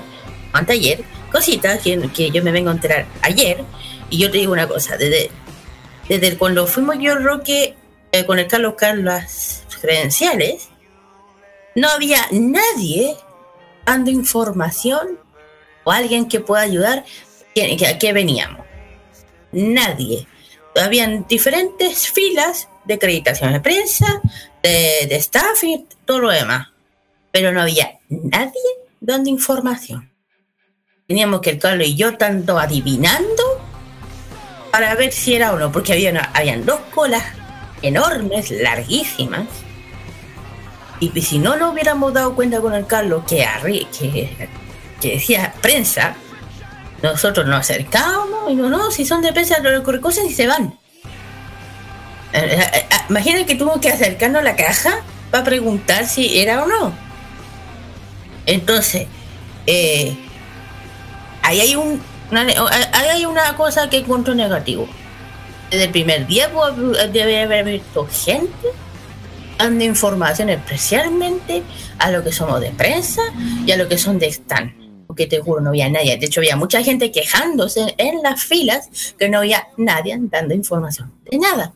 [0.53, 3.63] anteayer, cositas que, que yo me vengo a enterar ayer,
[4.09, 5.29] y yo te digo una cosa, desde,
[6.07, 7.75] desde cuando fuimos yo, Roque,
[8.11, 10.69] eh, con el Carlos Carlos credenciales,
[11.75, 13.15] no había nadie
[13.85, 15.19] dando información
[15.83, 17.05] o alguien que pueda ayudar
[17.55, 18.65] que- a qué veníamos.
[19.51, 20.27] Nadie.
[20.75, 24.21] Habían diferentes filas de acreditación de prensa,
[24.63, 26.67] de, de staff y todo lo demás.
[27.31, 28.61] Pero no había nadie
[28.99, 30.11] dando información.
[31.07, 33.43] Teníamos que el Carlos y yo tanto adivinando
[34.71, 37.23] para ver si era o no, porque había una- habían dos colas
[37.81, 39.47] enormes, larguísimas.
[40.99, 44.49] Y si no nos hubiéramos dado cuenta con el Carlos que, arri- que
[45.01, 46.15] decía prensa,
[47.01, 50.73] nosotros nos acercábamos y no, no, si son de prensa, lo recogen y se van.
[52.33, 54.99] Eh, eh, eh, Imagina que tuvo que acercarnos a la caja
[55.31, 56.91] para preguntar si era o no.
[58.45, 59.07] Entonces,
[61.41, 64.87] ahí hay un, hay una cosa que encuentro negativo.
[65.69, 68.69] Desde el primer día puedo- debe haber visto gente
[69.57, 71.63] dando información especialmente
[71.99, 73.21] a lo que somos de prensa
[73.65, 74.71] y a lo que son de stand.
[75.05, 76.17] Porque te juro, no había nadie.
[76.17, 81.11] De hecho, había mucha gente quejándose en las filas que no había nadie dando información
[81.29, 81.73] de nada.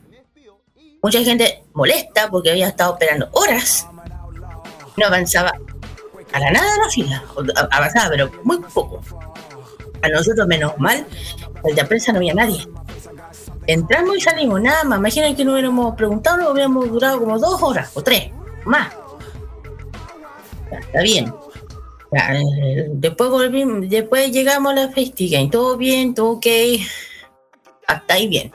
[1.01, 3.87] Mucha gente molesta porque había estado esperando horas.
[4.95, 5.51] No avanzaba
[6.31, 7.23] para nada la fila.
[7.71, 9.01] Avanzaba, pero muy poco.
[10.03, 11.05] A nosotros, menos mal,
[11.63, 12.67] el de prensa no había nadie.
[13.67, 14.99] Entramos y salimos, nada más.
[14.99, 18.29] Imaginen que no hubiéramos preguntado, no hubiéramos durado como dos horas o tres,
[18.65, 18.93] más.
[20.69, 21.33] Está bien.
[22.11, 26.45] Eh, después volvimos, después llegamos a la FestiGame, todo bien, todo ok.
[27.87, 28.51] Hasta ahí bien.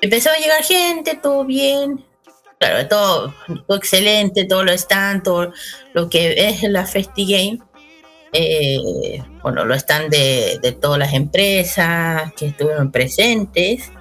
[0.00, 2.04] Empezó a llegar gente, todo bien.
[2.58, 3.34] Claro, todo,
[3.68, 5.52] excelente, todo lo están, todo
[5.94, 7.60] lo que es la FestiGame.
[8.32, 13.92] Eh, bueno, lo están de, de todas las empresas que estuvieron presentes,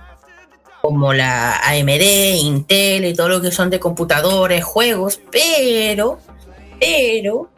[0.82, 2.02] como la AMD,
[2.39, 6.20] Intel y todo lo que son de computadores, juegos, pero,
[6.80, 7.50] pero,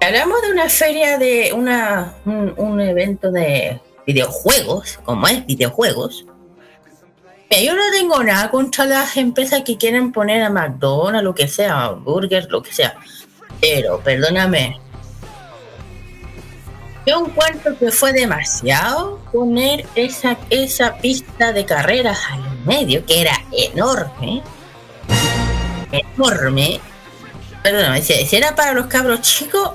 [0.00, 6.24] hablamos de una feria de una, un, evento de videojuegos, como es videojuegos.
[7.50, 11.88] Yo no tengo nada contra las empresas que quieren poner a McDonald's, lo que sea,
[11.88, 12.94] burgers, lo que sea.
[13.60, 14.78] Pero, perdóname,
[17.10, 23.32] yo encuentro que fue demasiado poner esa, esa pista de carreras al medio, que era
[23.50, 24.42] enorme.
[25.90, 26.80] Enorme.
[27.64, 29.72] Perdóname, si, era para los cabros chicos,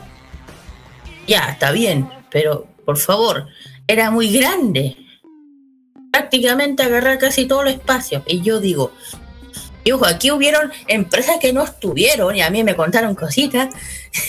[1.27, 3.47] ya, está bien, pero por favor,
[3.85, 4.95] era muy grande.
[6.13, 8.23] Prácticamente agarrar casi todo el espacio.
[8.27, 8.93] Y yo digo,
[9.83, 13.75] y ojo, aquí hubieron empresas que no estuvieron y a mí me contaron cositas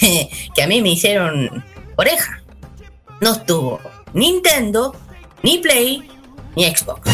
[0.55, 1.65] que a mí me hicieron
[1.95, 2.43] oreja.
[3.21, 3.81] No estuvo
[4.13, 4.95] Nintendo,
[5.43, 6.09] ni Play,
[6.55, 7.11] ni Xbox.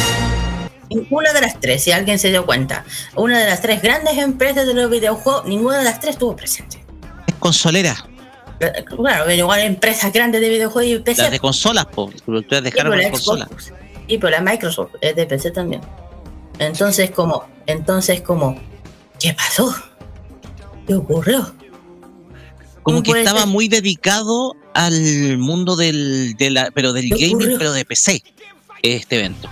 [0.91, 2.85] Ninguna de las tres, si alguien se dio cuenta.
[3.17, 6.85] Una de las tres grandes empresas de los videojuegos, ninguna de las tres estuvo presente.
[7.27, 7.97] Es consolera.
[8.59, 11.23] Claro, pero igual empresas grandes de videojuegos y PC.
[11.23, 12.11] Las de consolas, po.
[12.25, 13.49] Productoras de Sí, pero hardware la de consolas.
[14.09, 15.81] Sí, pero la Microsoft es de PC también.
[16.59, 18.61] Entonces, como, entonces, como,
[19.19, 19.75] ¿qué pasó?
[20.87, 21.55] ¿Qué ocurrió?
[22.83, 23.49] Como ¿Cómo que estaba ser?
[23.49, 27.59] muy dedicado al mundo del, de la, pero del ¿Qué gaming, ocurrió?
[27.59, 28.23] pero de PC,
[28.83, 29.49] este evento.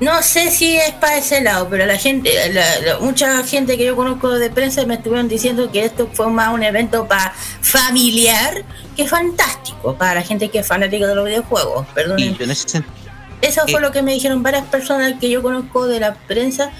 [0.00, 3.84] No sé si es para ese lado, pero la gente, la- la- mucha gente que
[3.84, 8.64] yo conozco de prensa me estuvieron diciendo que esto fue más un evento para familiar
[8.96, 11.86] que fantástico, para la gente que es fanática de los videojuegos.
[11.94, 12.18] Perdón.
[12.20, 13.80] Eso fue Eh.
[13.80, 16.70] lo que me dijeron varias personas que yo conozco de la prensa,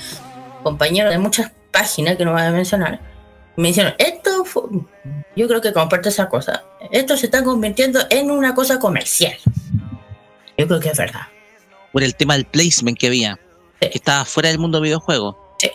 [0.62, 3.00] compañeros de muchas páginas que no voy a mencionar.
[3.56, 4.62] Me dijeron, esto fue-
[5.36, 6.64] yo creo que comparto esa cosa.
[6.90, 9.36] Esto se está convirtiendo en una cosa comercial.
[10.56, 11.22] Yo creo que es verdad.
[11.92, 13.38] por el tema del placement que había,
[13.80, 13.90] Sí.
[13.90, 15.56] que estaba fuera del mundo videojuego.
[15.58, 15.70] Sí.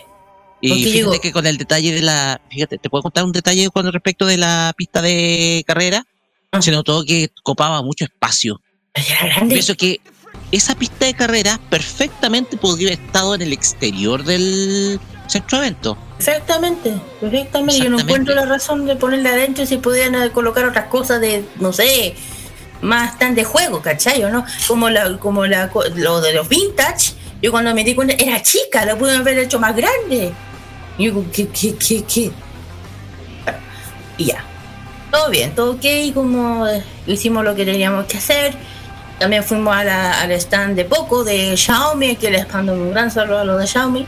[0.60, 2.40] Y Porque fíjate digo- que con el detalle de la.
[2.50, 6.04] Fíjate, ¿te puedo contar un detalle con respecto de la pista de carrera?
[6.50, 6.60] Ah.
[6.60, 8.60] Se notó que copaba mucho espacio.
[9.48, 10.00] Pienso que
[10.50, 15.68] esa pista de carrera perfectamente podría haber estado en el exterior del centro de
[16.18, 16.44] evento.
[16.44, 17.78] Perfectamente, perfectamente.
[17.82, 18.02] Yo no Exactamente.
[18.02, 22.14] encuentro la razón de ponerla adentro si podían eh, colocar otras cosas de, no sé,
[22.80, 24.22] más tan de juego, ¿cachai?
[24.24, 24.44] ¿O no?
[24.66, 28.84] Como, la, como la, lo de los vintage, yo cuando me di cuenta era chica,
[28.84, 30.32] la pudieron haber hecho más grande.
[30.96, 32.30] Y yo, ¿qué, qué, qué, qué?
[34.16, 34.44] Y ya.
[35.10, 36.66] Todo bien, todo ok, como
[37.06, 38.54] hicimos lo que teníamos que hacer.
[39.18, 43.10] También fuimos a la- al stand de Poco de Xiaomi, que les mando un gran
[43.10, 44.06] saludo a los de Xiaomi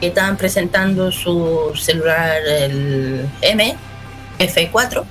[0.00, 3.76] que estaban presentando su celular el M
[4.38, 5.04] F4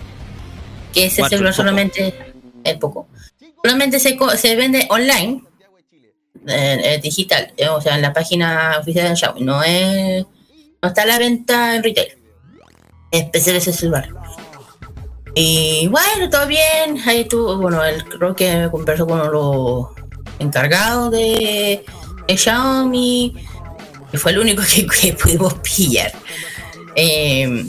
[0.93, 3.07] que ese Cuatro, celular solamente es poco.
[3.63, 5.43] Solamente se, se vende online
[6.47, 9.41] eh, digital eh, o sea en la página oficial de Xiaomi.
[9.41, 10.25] No es
[10.81, 12.17] no está a la venta en retail.
[13.11, 14.09] Es especial ese celular.
[15.35, 16.97] Y bueno todo bien.
[17.05, 19.87] Ahí tuvo bueno el, creo que me conversó con los
[20.39, 21.85] encargados de,
[22.27, 23.35] de Xiaomi
[24.17, 26.11] fue el único que, que pudimos pillar.
[26.95, 27.65] Eh,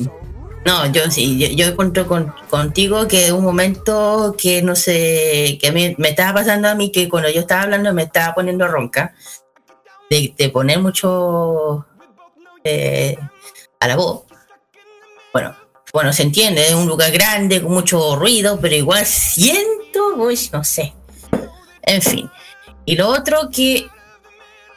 [0.65, 5.69] no, yo sí, yo, yo encuentro con, contigo que un momento que no sé, que
[5.69, 8.69] a mí me estaba pasando a mí que cuando yo estaba hablando me estaba poniendo
[8.69, 9.15] ronca,
[10.11, 11.87] de, de poner mucho
[12.65, 13.17] eh,
[13.79, 14.25] a la voz.
[15.33, 15.57] Bueno,
[15.93, 20.63] bueno, se entiende, es un lugar grande con mucho ruido, pero igual siento, uy, no
[20.65, 20.93] sé.
[21.83, 22.31] En fin.
[22.85, 23.87] Y lo otro que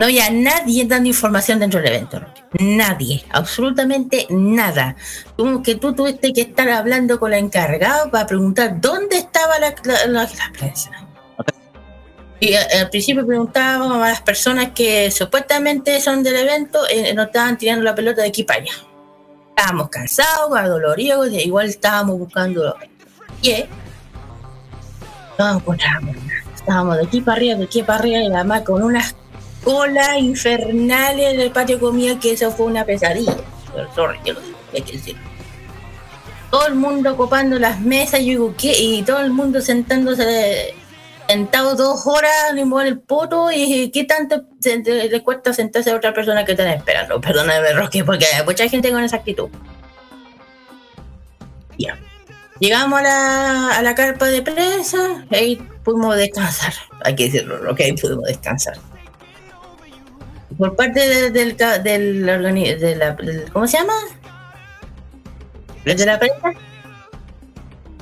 [0.04, 2.20] No había nadie dando información dentro del evento.
[2.60, 4.98] Nadie, absolutamente nada.
[5.38, 9.74] Como que tú tuviste que estar hablando con el encargado para preguntar dónde estaba la,
[9.86, 10.92] la- la- la prensa.
[12.42, 17.28] Y a- al principio preguntábamos a las personas que supuestamente son del evento, eh, nos
[17.28, 18.74] estaban tirando la pelota de aquí para allá.
[19.56, 22.76] Estábamos cansados, adoloridos, igual estábamos buscando
[23.42, 23.70] pie.
[25.40, 26.44] No encontrábamos nada.
[26.54, 29.16] Estábamos de aquí para arriba, de aquí para arriba, y además con unas
[29.64, 33.36] colas infernales en el patio de comida, que eso fue una pesadilla.
[36.52, 38.80] Todo el mundo ocupando las mesas, yo digo, ¿qué?
[38.80, 40.76] Y todo el mundo sentándose,
[41.28, 42.32] sentado dos horas,
[42.66, 46.68] mover el poto, y ¿qué tanto se- le cuesta sentarse a otra persona que están
[46.68, 47.20] esperando?
[47.20, 49.50] Perdóname, Roque, porque hay mucha gente con esa actitud.
[51.80, 51.98] Ya.
[52.60, 57.94] Llegamos a la, carpa de prensa, y ahí pudimos descansar, hay que decirlo, Roque, ahí
[57.94, 58.78] pudimos descansar.
[60.58, 63.94] Por parte de- del, del, organi- de la, del- ¿cómo se llama?
[65.86, 66.52] ¿De la prensa?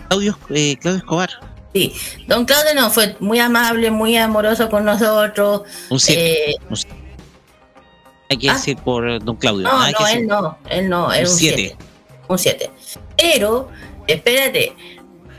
[0.09, 1.29] Claudio, eh, Claudio Escobar.
[1.73, 1.93] Sí,
[2.27, 5.61] don Claudio no, fue muy amable, muy amoroso con nosotros.
[5.89, 6.51] Un 7.
[6.51, 6.55] Eh,
[8.29, 8.53] Hay que ah.
[8.53, 9.63] decir por eh, don Claudio.
[9.67, 11.75] no, no, él no, él no, él Un un siete.
[11.77, 11.77] 7.
[12.27, 12.71] Un 7.
[13.17, 13.69] Pero,
[14.07, 14.75] espérate,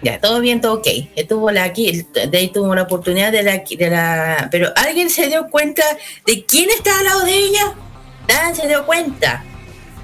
[0.03, 0.87] ya, todo bien, todo ok.
[1.17, 4.49] Estuvo la aquí, de ahí tuvo la oportunidad de la, de la.
[4.51, 5.85] Pero ¿alguien se dio cuenta
[6.27, 7.75] de quién está al lado de ella?
[8.29, 9.45] Nadie se dio cuenta.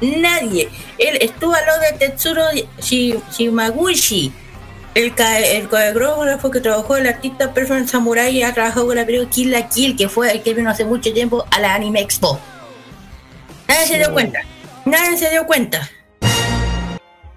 [0.00, 0.68] Nadie.
[0.98, 2.44] Él estuvo al lado de Tetsuro
[2.78, 4.32] Shi- Shimaguchi.
[4.94, 9.30] El, el coreógrafo que trabajó el artista Perfect Samurai y ha trabajado con la película
[9.30, 12.40] Kill la Kill, que fue el que vino hace mucho tiempo a la Anime Expo.
[13.68, 14.40] Nadie se dio cuenta.
[14.84, 15.88] Nadie se dio cuenta.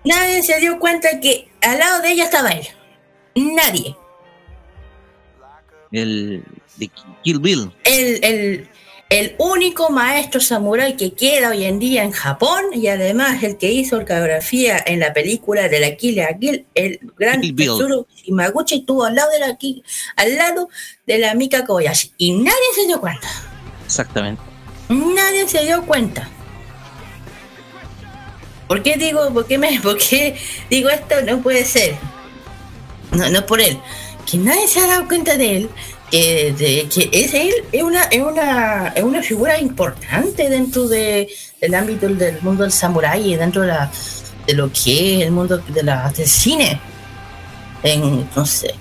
[0.04, 2.68] Nadie se dio cuenta que al lado de ella estaba él.
[3.36, 3.96] Nadie.
[5.92, 6.44] El
[6.78, 6.90] de
[7.24, 7.72] Kill Bill.
[7.84, 8.70] El, el,
[9.10, 13.72] el único maestro samurái que queda hoy en día en Japón y además el que
[13.72, 17.68] hizo coreografía en la película de la Kill la Kill, el gran Kill Bill.
[17.68, 19.58] Tetsuro Shimaguchi estuvo al lado de la
[20.16, 20.70] al lado
[21.06, 23.28] de la Mika Kobayashi y nadie se dio cuenta.
[23.86, 24.42] Exactamente.
[24.88, 26.30] Nadie se dio cuenta.
[28.72, 30.34] ¿Por qué digo, por qué me, por qué
[30.70, 31.16] digo esto?
[31.28, 31.96] No puede ser.
[33.12, 33.78] No, no por él.
[34.26, 35.70] Que nadie se ha dado cuenta de él.
[36.10, 41.28] Que, de- que es él, es una, es una, es una figura importante dentro de,
[41.60, 43.92] del ámbito del mundo del samurái y dentro de, la,
[44.48, 46.80] de lo que es el mundo de la, del cine.
[47.84, 48.74] En, no sé.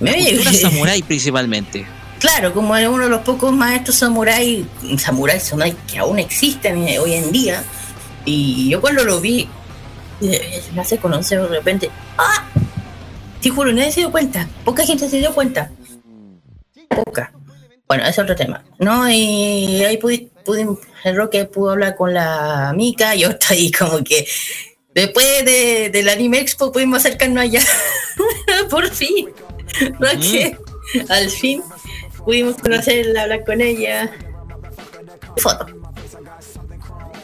[0.00, 1.86] Me Cultura samurái principalmente.
[2.18, 4.66] Claro, como era uno de los pocos maestros samurái,
[4.98, 7.62] samurái samurái que aún existen eh, hoy en día.
[8.24, 9.48] Y yo cuando lo vi,
[10.20, 11.90] eh, me hace conocer de repente.
[12.16, 12.46] ¡Ah!
[13.40, 14.48] Te juro, nadie se dio cuenta.
[14.64, 15.70] Poca gente se dio cuenta.
[16.88, 17.32] Poca.
[17.86, 18.62] Bueno, es otro tema.
[18.78, 20.66] No, y ahí pude, pude
[21.04, 24.26] el Roque pudo hablar con la Mica y yo estoy ahí como que
[24.94, 27.62] después de, del Anime Expo pudimos acercarnos allá.
[28.70, 29.30] Por fin.
[29.98, 30.58] Roque,
[31.08, 31.62] al fin
[32.28, 34.10] pudimos conocerla, hablar con ella.
[35.38, 35.66] Foto.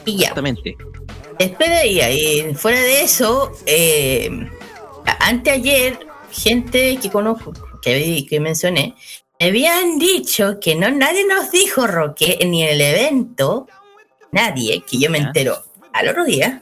[0.05, 0.29] Y ya.
[0.29, 0.77] Exactamente.
[1.39, 4.29] Espera, y ahí, fuera de eso, eh,
[5.19, 5.99] anteayer,
[6.31, 8.95] gente que conozco, que, que mencioné,
[9.39, 13.67] me habían dicho que no nadie nos dijo, Roque, ni en el evento,
[14.31, 16.61] nadie, que yo me entero al otro día,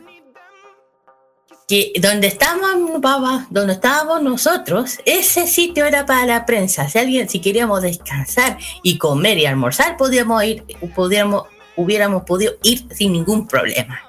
[1.67, 6.89] que donde estábamos, donde estábamos nosotros, ese sitio era para la prensa.
[6.89, 10.63] Si alguien, si queríamos descansar y comer y almorzar, podíamos ir,
[10.95, 11.43] pudiéramos,
[11.76, 13.99] hubiéramos podido ir sin ningún problema.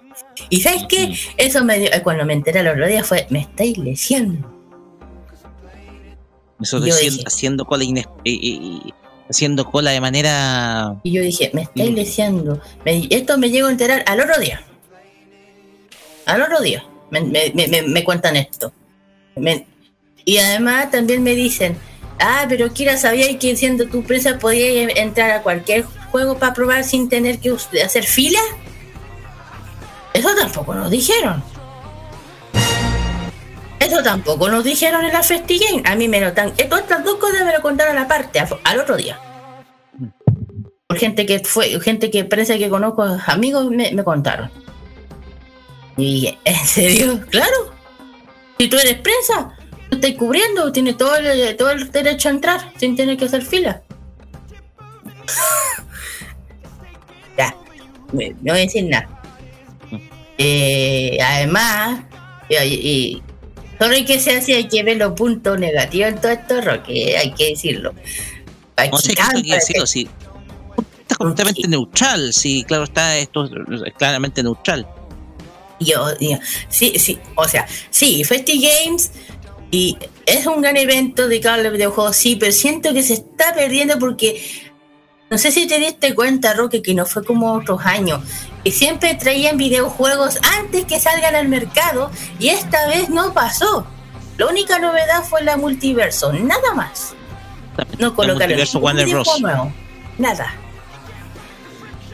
[0.51, 1.15] Y sabes qué?
[1.37, 3.79] Eso me dio, cuando me enteré el otro día fue, me estáis.
[6.59, 7.95] Nosotros Yo haciendo, dije- haciendo cola y-
[8.25, 8.95] y- y-
[9.29, 12.19] haciendo cola de manera Y yo dije, me estáis.
[12.85, 14.63] Me- esto me llegó a enterar al otro día.
[16.27, 16.85] Al otro día.
[17.11, 18.73] Me, me- me- me- me cuentan esto.
[20.25, 21.77] Y además también me dicen,
[22.19, 25.85] ah, pero Kira, ¿sabía que siendo tu presa podías entrar a cualquier
[26.15, 27.51] juego para probar sin tener que
[27.85, 28.39] hacer fila?
[30.13, 31.43] Eso tampoco nos dijeron.
[33.81, 35.83] Eso tampoco nos dijeron en la FestiGame.
[35.85, 36.51] A mí me lo tan...
[36.51, 39.19] eh, estas dos cosas me lo contaron aparte, al otro día.
[40.87, 44.53] Por gente que fue, gente que prensa que conozco, amigos, me, me contaron.
[45.97, 47.27] Y ¿en serio?
[47.29, 47.75] Claro.
[48.57, 49.57] Si tú eres prensa,
[49.91, 53.43] tú estás cubriendo, tienes todo el, todo el derecho a entrar sin tener que hacer
[53.45, 53.83] fila.
[58.15, 59.09] no voy a decir nada.
[60.39, 62.05] Eh, además,
[62.49, 63.23] y, y-
[63.79, 67.17] solo hay que ser así, hay que ver los puntos negativos en todo esto, Roque,
[67.17, 67.95] hay que decirlo.
[68.91, 70.09] No sé qué que decirlo, sí.
[71.03, 72.33] Estas completamente neutral.
[72.33, 74.87] Sí, claro está, esto es claramente neutral.
[75.81, 76.39] Yo, yo-
[76.69, 79.13] sí, sí, o sea, sí, Festi Games
[79.71, 79.97] y
[80.27, 83.99] es un gran evento dedicado a los videojuegos, sí, pero siento que se está perdiendo
[83.99, 84.41] porque
[85.31, 88.21] no sé si te diste cuenta, Roque, que no fue como otros años,
[88.63, 93.87] que siempre traían videojuegos antes que salgan al mercado y esta vez no pasó.
[94.37, 97.15] La única novedad fue la multiverso, nada más.
[97.99, 99.73] No colocaron ningún nuevo.
[100.19, 100.55] Nada.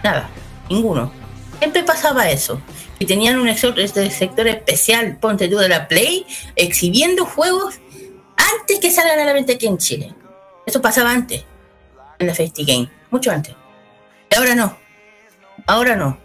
[0.03, 0.31] Nada.
[0.69, 1.13] Ninguno.
[1.59, 2.61] Siempre pasaba eso.
[2.99, 7.81] Y tenían un sector, este sector especial, ponte tú de la Play, exhibiendo juegos
[8.37, 10.15] antes que salgan a la venta aquí en Chile.
[10.67, 11.45] Eso pasaba antes,
[12.21, 13.55] en la Festi Game, mucho antes.
[14.31, 14.77] Y ahora no.
[15.67, 16.19] Ahora no.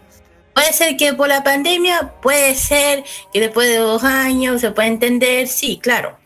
[0.54, 4.88] Puede ser que por la pandemia, puede ser que después de dos años se puede
[4.88, 6.16] entender, sí, claro.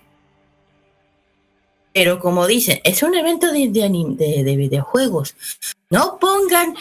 [1.92, 5.34] Pero como dicen, es un evento de, de, videojuegos.
[5.88, 6.76] No pongan,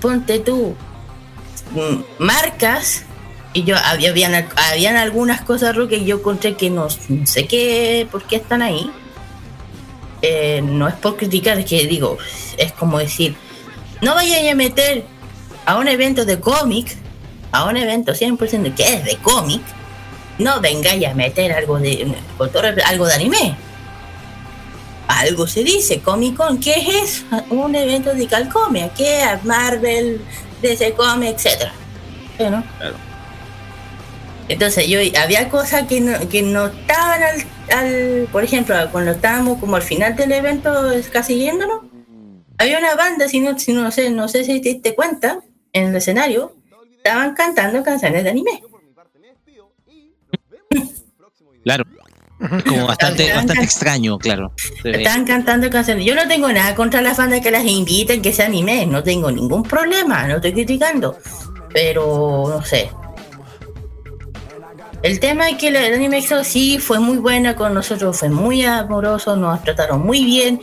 [0.00, 0.76] ponte tú,
[1.72, 3.04] mm, marcas.
[3.52, 8.06] Y yo había, habían, habían algunas cosas que yo encontré que no, no sé qué,
[8.10, 8.90] por qué están ahí.
[10.26, 12.16] Eh, no es por criticar, es que digo,
[12.56, 13.36] es como decir,
[14.00, 15.04] no vayan a meter
[15.66, 16.96] a un evento de cómic,
[17.52, 19.60] a un evento 100% que es de cómic,
[20.38, 22.10] no vengáis a meter algo de,
[22.86, 23.54] algo de anime.
[25.08, 27.22] Algo se dice, Comic Con, ¿qué es?
[27.50, 30.22] Un evento dedicado al cómic, ¿qué es Marvel,
[30.62, 31.72] DC Comics, etcétera?
[32.38, 32.64] ¿Sí, no?
[34.48, 37.44] Entonces yo había cosas que no, que no estaban al,
[37.78, 40.72] al- por ejemplo, cuando estábamos como al final del evento
[41.12, 41.80] casi yéndonos,
[42.58, 45.40] había una banda, si no, si no sé, no sé si te diste cuenta,
[45.72, 46.54] en el escenario,
[46.96, 48.62] estaban cantando canciones de anime.
[51.64, 51.84] Claro.
[52.56, 54.52] Es como bastante, bastante extraño, claro.
[54.84, 56.04] Estaban cantando canciones.
[56.04, 59.30] Yo no tengo nada contra las bandas que las inviten, que se anime, no tengo
[59.30, 61.16] ningún problema, no estoy criticando.
[61.72, 62.90] Pero, no sé.
[65.04, 68.30] El tema es que el el anime Exo sí fue muy buena con nosotros, fue
[68.30, 70.62] muy amoroso, nos trataron muy bien.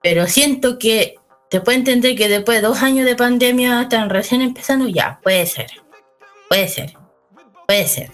[0.00, 1.16] Pero siento que
[1.50, 5.46] se puede entender que después de dos años de pandemia están recién empezando, ya, puede
[5.46, 5.66] ser.
[6.48, 6.94] Puede ser.
[7.66, 8.10] Puede ser.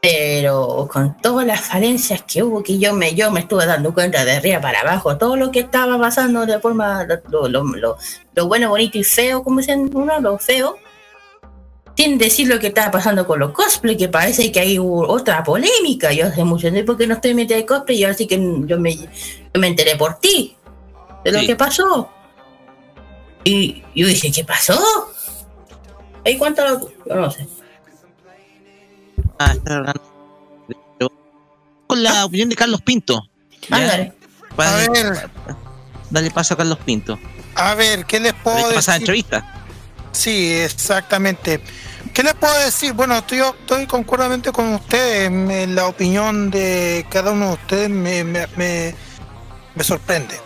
[0.00, 4.24] Pero con todas las falencias que hubo, que yo me, yo me estuve dando cuenta
[4.24, 8.98] de arriba para abajo, todo lo que estaba pasando de forma, lo, lo, bueno, bonito
[8.98, 10.78] y feo, como dicen uno, lo feo,
[11.96, 16.12] sin decir lo que estaba pasando con los cosplay, que parece que hay otra polémica.
[16.12, 18.36] Yo hace mucho tiempo que no estoy metida de cosplay y ahora sí que
[18.66, 19.08] yo me, yo
[19.60, 20.56] me enteré por ti
[21.24, 21.46] de lo Sí.
[21.46, 22.10] que pasó.
[23.44, 24.78] Y yo dije, ¿qué pasó?
[26.24, 26.80] ¿Ahí cuánto lo.?
[27.06, 27.46] Yo no sé.
[29.38, 29.54] Ah,
[31.86, 33.22] Con la opinión de Carlos Pinto.
[33.70, 34.12] Ándale.
[34.56, 35.30] A ver,
[36.10, 37.18] Dale paso a Carlos Pinto.
[37.54, 39.02] a ver, ¿qué les puedo Dale pasa la decir?
[39.24, 39.61] entrevista.
[40.12, 41.60] Sí, exactamente.
[42.12, 42.92] ¿Qué les puedo decir?
[42.92, 45.30] Bueno, estoy, estoy concordamente con ustedes.
[45.70, 48.94] la opinión de cada uno de ustedes me, me, me-
[49.84, 50.38] sorprende.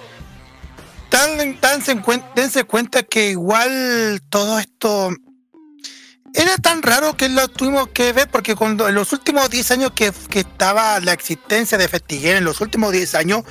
[1.09, 5.11] Tan, danse, cuen- dense cuenta que igual todo esto
[6.35, 9.93] era tan raro que lo tuvimos que ver porque cuando en los últimos 10 años
[9.95, 13.43] que, que estaba la existencia de Festiguer, en los últimos 10 años,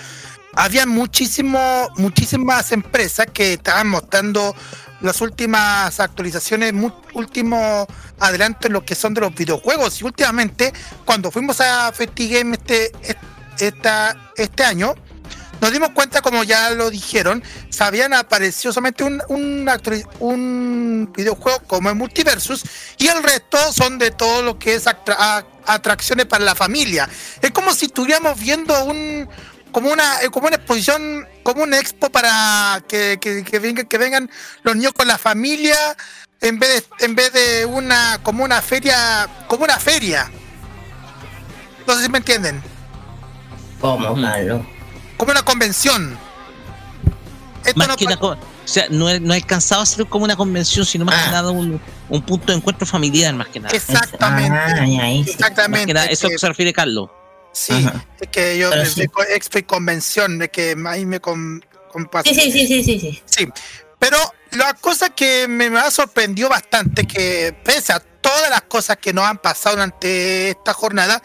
[0.53, 4.55] había muchísimo, muchísimas empresas que estaban mostrando
[5.05, 7.87] las últimas actualizaciones, mu- último
[8.19, 10.01] adelanto en lo que son de los videojuegos.
[10.01, 10.73] Y últimamente,
[11.05, 13.17] cuando fuimos a FestiGame este, est-
[13.59, 14.93] esta, este año,
[15.61, 19.69] nos dimos cuenta, como ya lo dijeron, se habían aparecido solamente un, un,
[20.19, 22.63] un videojuego como el Multiversus
[22.97, 24.85] y el resto son de todo lo que es
[25.65, 27.07] atracciones para la familia.
[27.41, 29.27] Es como si estuviéramos viendo un
[29.75, 33.97] como una eh, como una exposición, como una expo para que, que, que vengan, que
[33.97, 34.31] vengan
[34.63, 35.75] los niños con la familia
[36.39, 40.31] en vez de, en vez de una como una feria, como una feria.
[41.85, 42.63] No sé si me entienden.
[43.81, 44.15] ¿Cómo.
[44.21, 44.61] Carlos?
[45.17, 46.17] Como una convención.
[47.65, 50.23] Esto Más no que una o sea, no, he- no he alcanzado a ser como
[50.23, 51.25] una convención, sino más Ah.
[51.25, 53.75] que nada un, un punto de encuentro familiar, más que nada.
[53.75, 54.57] Exactamente.
[54.57, 55.31] Ah, ahí sí.
[55.31, 55.85] Más Exactamente.
[55.87, 57.09] que nada, es eso que- se refiere Carlos.
[57.55, 58.05] Sí, Ajá.
[58.19, 59.07] es que yo sí.
[59.63, 63.23] convención, de que ahí me con, con Sí, sí, sí, sí, sí, sí.
[63.25, 63.47] Sí,
[63.97, 64.17] pero
[64.51, 69.13] la cosa que me, me ha sorprendido bastante, que pese a todas las cosas que
[69.13, 71.23] nos han pasado durante esta jornada,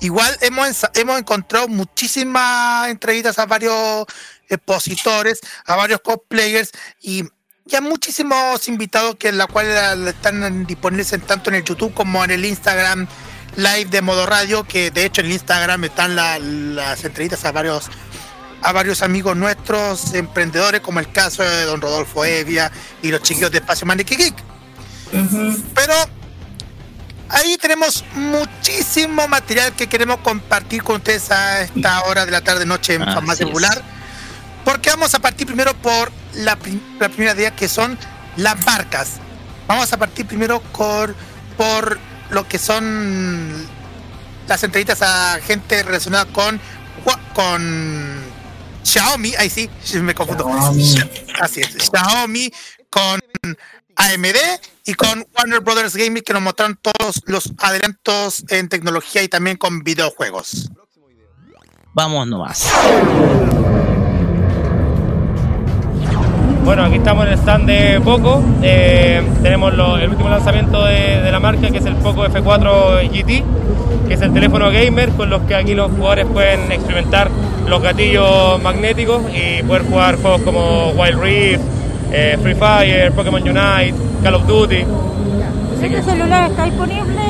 [0.00, 4.06] igual hemos, hemos encontrado muchísimas entrevistas a varios
[4.48, 6.70] expositores, a varios cosplayers
[7.00, 7.24] y
[7.66, 12.30] ya muchísimos invitados que la cual están disponibles en- tanto en el YouTube como en
[12.30, 13.08] el Instagram
[13.56, 17.86] live de modo radio, que de hecho en Instagram están la- las entrevistas a varios
[18.62, 23.50] a varios amigos nuestros, emprendedores, como el caso de don Rodolfo Evia y los chiquillos
[23.50, 24.34] de Espacio Maniquí Geek.
[25.74, 25.94] Pero
[27.28, 32.64] ahí tenemos muchísimo material que queremos compartir con ustedes a esta hora de la tarde
[32.64, 33.46] noche en Así Farmacia.
[33.46, 33.82] Popular.
[34.64, 37.98] Porque vamos a partir primero por la, prim- la primera idea que son
[38.38, 39.08] las marcas.
[39.68, 41.14] Vamos a partir primero por,
[41.58, 41.98] por
[42.30, 43.66] lo que son
[44.46, 46.60] las entrevistas a gente relacionada con,
[47.34, 48.22] con
[48.82, 49.34] Xiaomi.
[49.36, 49.70] Ahí sí,
[50.00, 50.48] me confundo.
[51.40, 52.52] Así es, Xiaomi
[52.90, 53.20] con
[53.96, 54.36] AMD
[54.84, 59.56] y con Warner Brothers Gaming que nos mostraron todos los adelantos en tecnología y también
[59.56, 60.70] con videojuegos.
[61.92, 62.66] Vamos nomás.
[66.64, 68.42] Bueno, aquí estamos en el stand de Poco.
[68.62, 73.02] Eh, tenemos lo- el último lanzamiento de, de la marca, que es el Poco F4
[73.10, 73.44] GT,
[74.08, 77.28] que es el teléfono gamer con los que aquí los jugadores pueden experimentar
[77.68, 81.60] los gatillos magnéticos y poder jugar juegos como Wild Rift,
[82.12, 84.84] eh, Free Fire, Pokémon Unite, Call of Duty.
[85.82, 87.20] ¿Este celular está disponible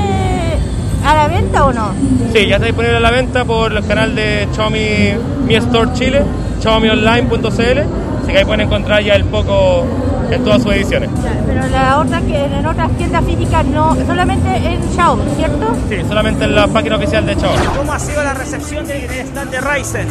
[1.04, 1.90] a la venta o no?
[2.32, 5.14] Sí, ya está disponible a la venta por el canal de Xiaomi
[5.46, 6.22] Mi Store Chile,
[6.60, 7.80] xiaomionline.cl,
[8.24, 9.86] así que ahí pueden encontrar ya el Poco
[10.30, 11.10] en todas sus ediciones.
[11.46, 15.76] Pero la otra en otras tiendas físicas no, solamente en Xiaomi, ¿cierto?
[15.88, 17.66] Sí, solamente en la página oficial de Xiaomi.
[17.76, 20.08] ¿Cómo ha sido la recepción del stand de Ryzen?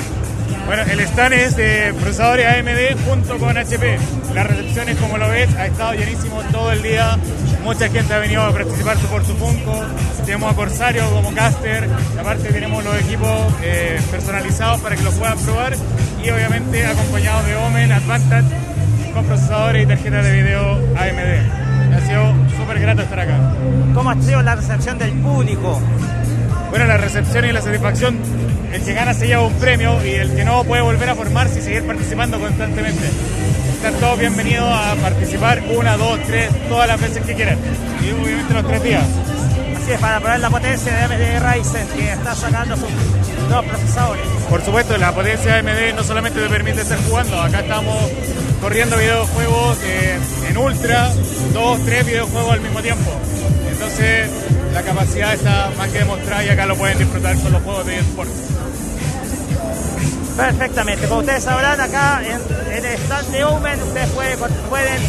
[0.65, 3.97] Bueno, el stand es de procesadores AMD junto con HP.
[4.33, 7.17] Las recepciones, como lo ves, ha estado llenísimo todo el día.
[7.63, 9.81] Mucha gente ha venido a participar por su Funko.
[10.25, 11.89] Tenemos a Corsario como caster.
[12.19, 13.29] Aparte tenemos los equipos
[13.61, 15.73] eh, personalizados para que los puedan probar.
[16.23, 18.45] Y obviamente acompañados de Omen Advantage
[19.13, 21.95] con procesadores y tarjetas de video AMD.
[21.95, 23.37] Ha sido súper grato estar acá.
[23.93, 25.81] ¿Cómo ha sido la recepción del público?
[26.69, 28.17] Bueno, la recepción y la satisfacción,
[28.71, 31.59] el que gana se lleva un premio y el que no puede volver a formarse
[31.59, 33.03] y seguir participando constantemente.
[33.75, 37.57] Están todos bienvenidos a participar una, dos, tres, todas las veces que quieran.
[38.01, 39.03] Y obviamente los tres días.
[39.75, 42.89] Así es, para probar la potencia de AMD Ryzen que está sacando sus
[43.49, 44.32] nuevos procesadores.
[44.49, 48.11] Por supuesto, la potencia AMD no solamente te permite estar jugando, acá estamos
[48.61, 49.77] corriendo videojuegos
[50.47, 51.11] en ultra,
[51.53, 53.11] dos, tres videojuegos al mismo tiempo.
[53.69, 54.29] Entonces,
[54.73, 57.99] la capacidad está más que demostrada y acá lo pueden disfrutar con los juegos de
[57.99, 58.31] eSports.
[60.37, 64.39] Perfectamente, como ustedes sabrán, acá en, en el stand de Omen ustedes pueden,
[64.69, 65.01] pueden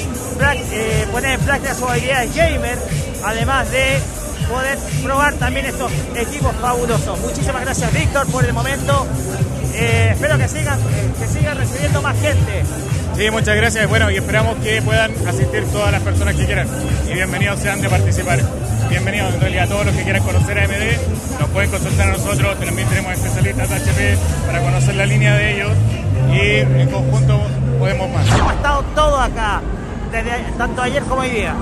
[0.70, 2.78] eh, poner en práctica sus habilidades gamer,
[3.24, 4.00] además de
[4.44, 7.18] poder probar también estos equipos fabulosos.
[7.20, 9.06] Muchísimas gracias Víctor por el momento.
[9.74, 10.78] Eh, espero que sigan,
[11.18, 12.62] que sigan recibiendo más gente.
[13.16, 13.88] Sí, muchas gracias.
[13.88, 16.68] Bueno, y esperamos que puedan asistir todas las personas que quieran.
[17.08, 18.40] Y bienvenidos sean de participar.
[18.88, 21.40] Bienvenidos en realidad a todos los que quieran conocer a AMD.
[21.40, 22.58] Nos pueden consultar a nosotros.
[22.60, 24.16] También tenemos especialistas de HP
[24.46, 25.70] para conocer la línea de ellos.
[26.32, 27.40] Y en conjunto
[27.78, 28.28] podemos más.
[28.28, 29.60] ¿Cómo ha estado todo acá?
[30.12, 31.54] Desde tanto ayer como hoy día.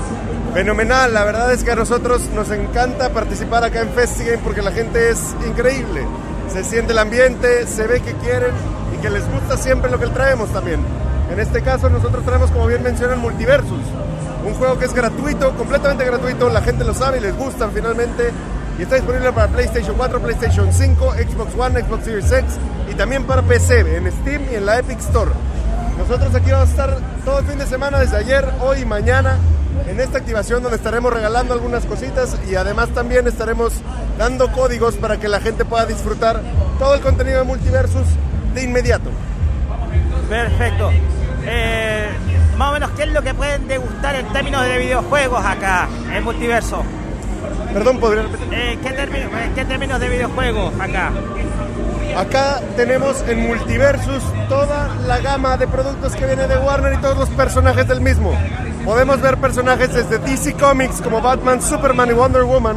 [0.54, 4.70] Fenomenal, la verdad es que a nosotros nos encanta participar acá en Festigame porque la
[4.70, 6.06] gente es increíble.
[6.52, 8.52] Se siente el ambiente, se ve que quieren
[8.94, 10.80] y que les gusta siempre lo que traemos también.
[11.32, 13.80] En este caso nosotros traemos, como bien mencionan, Multiversus,
[14.46, 18.30] un juego que es gratuito, completamente gratuito, la gente lo sabe y les gusta finalmente.
[18.78, 22.44] Y está disponible para PlayStation 4, PlayStation 5, Xbox One, Xbox Series X
[22.90, 25.30] y también para PC en Steam y en la Epic Store.
[25.96, 29.38] Nosotros aquí vamos a estar todo el fin de semana, desde ayer, hoy y mañana,
[29.88, 33.72] en esta activación donde estaremos regalando algunas cositas y además también estaremos
[34.18, 36.40] dando códigos para que la gente pueda disfrutar
[36.78, 38.06] todo el contenido de Multiversus
[38.54, 39.10] de inmediato.
[40.28, 40.90] Perfecto.
[41.44, 42.08] Eh,
[42.56, 46.22] más o menos, ¿qué es lo que pueden degustar en términos de videojuegos acá en
[46.24, 46.82] Multiverso?
[47.72, 48.48] Perdón, ¿podría repetir?
[48.52, 51.10] Eh, ¿qué, término- eh, ¿Qué términos de videojuegos acá?
[52.16, 57.16] Acá tenemos en Multiversus toda la gama de productos que viene de Warner y todos
[57.16, 58.36] los personajes del mismo.
[58.84, 62.76] Podemos ver personajes desde DC Comics como Batman, Superman y Wonder Woman.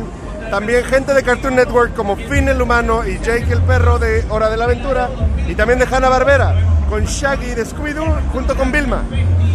[0.49, 4.49] También gente de Cartoon Network como Finn el humano y Jake el perro de Hora
[4.49, 5.09] de la Aventura.
[5.47, 6.55] Y también de Hanna Barbera
[6.89, 9.03] con Shaggy de Scooby-Doo junto con Vilma.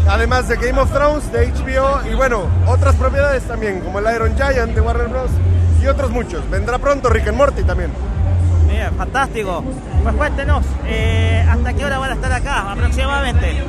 [0.08, 4.36] Además de Game of Thrones de HBO y bueno, otras propiedades también como el Iron
[4.36, 5.30] Giant de Warner Bros.
[5.82, 6.48] y otros muchos.
[6.50, 8.09] Vendrá pronto Rick and Morty también.
[8.90, 9.64] Bien, fantástico.
[10.02, 13.62] Pues cuéntenos, eh, ¿hasta qué hora van a estar acá aproximadamente?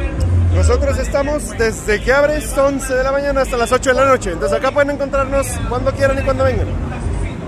[0.56, 4.32] Nosotros estamos desde que abres 11 de la mañana hasta las 8 de la noche.
[4.32, 6.68] Entonces acá pueden encontrarnos cuando quieran y cuando vengan.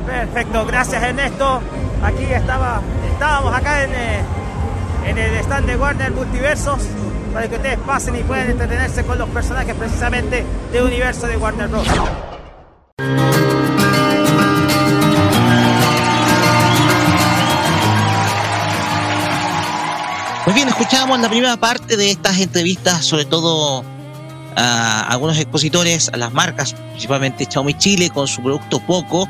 [0.05, 1.61] Perfecto, gracias Ernesto.
[2.03, 4.19] Aquí estaba, estábamos acá en, eh,
[5.05, 6.79] en el stand de Warner Multiversos
[7.33, 11.67] para que ustedes pasen y puedan entretenerse con los personajes precisamente del universo de Warner
[11.67, 11.87] Bros.
[20.43, 23.83] Pues bien, escuchábamos la primera parte de estas entrevistas, sobre todo
[24.55, 29.27] a algunos expositores, a las marcas, principalmente Xiaomi Chile con su producto Poco.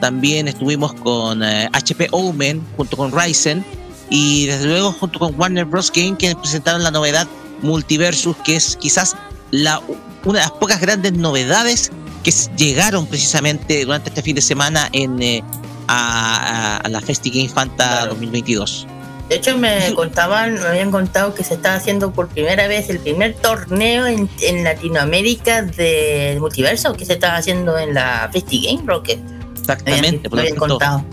[0.00, 3.64] También estuvimos con eh, HP Omen junto con Ryzen
[4.10, 5.90] y desde luego junto con Warner Bros.
[5.94, 7.26] Game que presentaron la novedad
[7.62, 9.16] Multiversus, que es quizás
[9.50, 9.80] la,
[10.24, 11.90] una de las pocas grandes novedades
[12.22, 15.42] que llegaron precisamente durante este fin de semana en eh,
[15.88, 18.86] a, a- a la Festi Game Fanta 2022.
[19.30, 22.98] De hecho, me contaban, me habían contado que se estaba haciendo por primera vez el
[22.98, 28.82] primer torneo en, en Latinoamérica de multiverso que se estaba haciendo en la Festi Game
[28.84, 29.20] Rocket.
[29.56, 31.04] Exactamente, por me habían tanto, contado.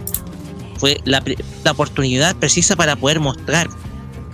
[0.80, 1.24] fue la,
[1.64, 3.70] la oportunidad precisa para poder mostrar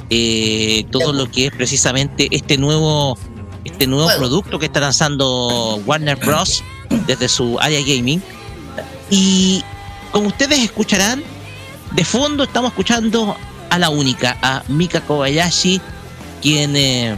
[0.09, 3.17] eh, todo lo que es precisamente este nuevo
[3.65, 6.63] este nuevo producto que está lanzando Warner Bros.
[7.05, 8.21] desde su área gaming.
[9.09, 9.61] Y
[10.13, 11.21] como ustedes escucharán,
[11.91, 13.35] de fondo estamos escuchando
[13.73, 15.81] a la única, a Mika Kobayashi,
[16.43, 17.17] quien eh,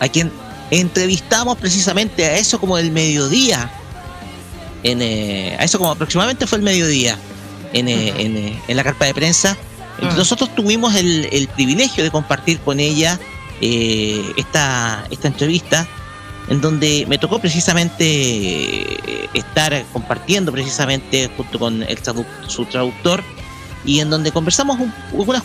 [0.00, 0.30] a quien
[0.70, 3.70] entrevistamos precisamente a eso como del mediodía.
[4.82, 7.16] En, eh, a eso como aproximadamente fue el mediodía
[7.72, 9.56] en, eh, en, en la carpa de prensa.
[10.14, 13.18] Nosotros tuvimos el, el privilegio de compartir con ella
[13.62, 15.88] eh, esta, esta entrevista
[16.50, 21.98] en donde me tocó precisamente estar compartiendo precisamente junto con el
[22.46, 23.24] su traductor
[23.86, 25.42] y en donde conversamos un- algunas,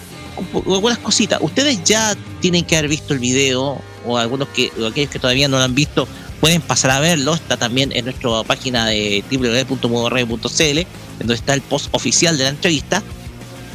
[0.65, 1.39] algunas cositas.
[1.41, 5.47] Ustedes ya tienen que haber visto el video o algunos que o aquellos que todavía
[5.47, 6.07] no lo han visto
[6.39, 7.35] pueden pasar a verlo.
[7.35, 10.87] Está también en nuestra página de www.modoradio.cl en
[11.19, 13.03] donde está el post oficial de la entrevista.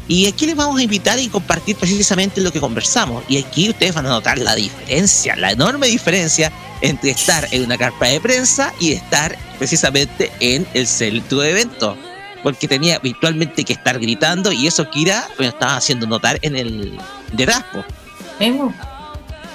[0.08, 3.24] Y aquí les vamos a invitar y compartir precisamente lo que conversamos.
[3.28, 7.76] Y aquí ustedes van a notar la diferencia, la enorme diferencia entre estar en una
[7.76, 11.96] carpa de prensa y estar precisamente en el centro de evento.
[12.43, 16.57] Porque tenía virtualmente que estar gritando y eso Kira me lo estaba haciendo notar en
[16.57, 16.99] el
[17.32, 17.84] de raspo.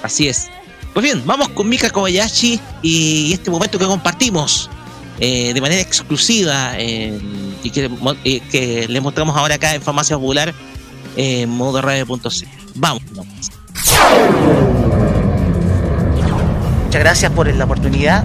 [0.02, 0.48] Así es.
[0.92, 4.68] Pues bien, vamos con Mika Kobayashi y este momento que compartimos
[5.20, 7.18] eh, de manera exclusiva eh,
[7.62, 7.90] y que,
[8.24, 10.52] eh, que le mostramos ahora acá en Farmacia Popular
[11.16, 12.46] en modo radio.c.
[12.74, 13.02] Vamos.
[16.84, 18.24] Muchas gracias por la oportunidad.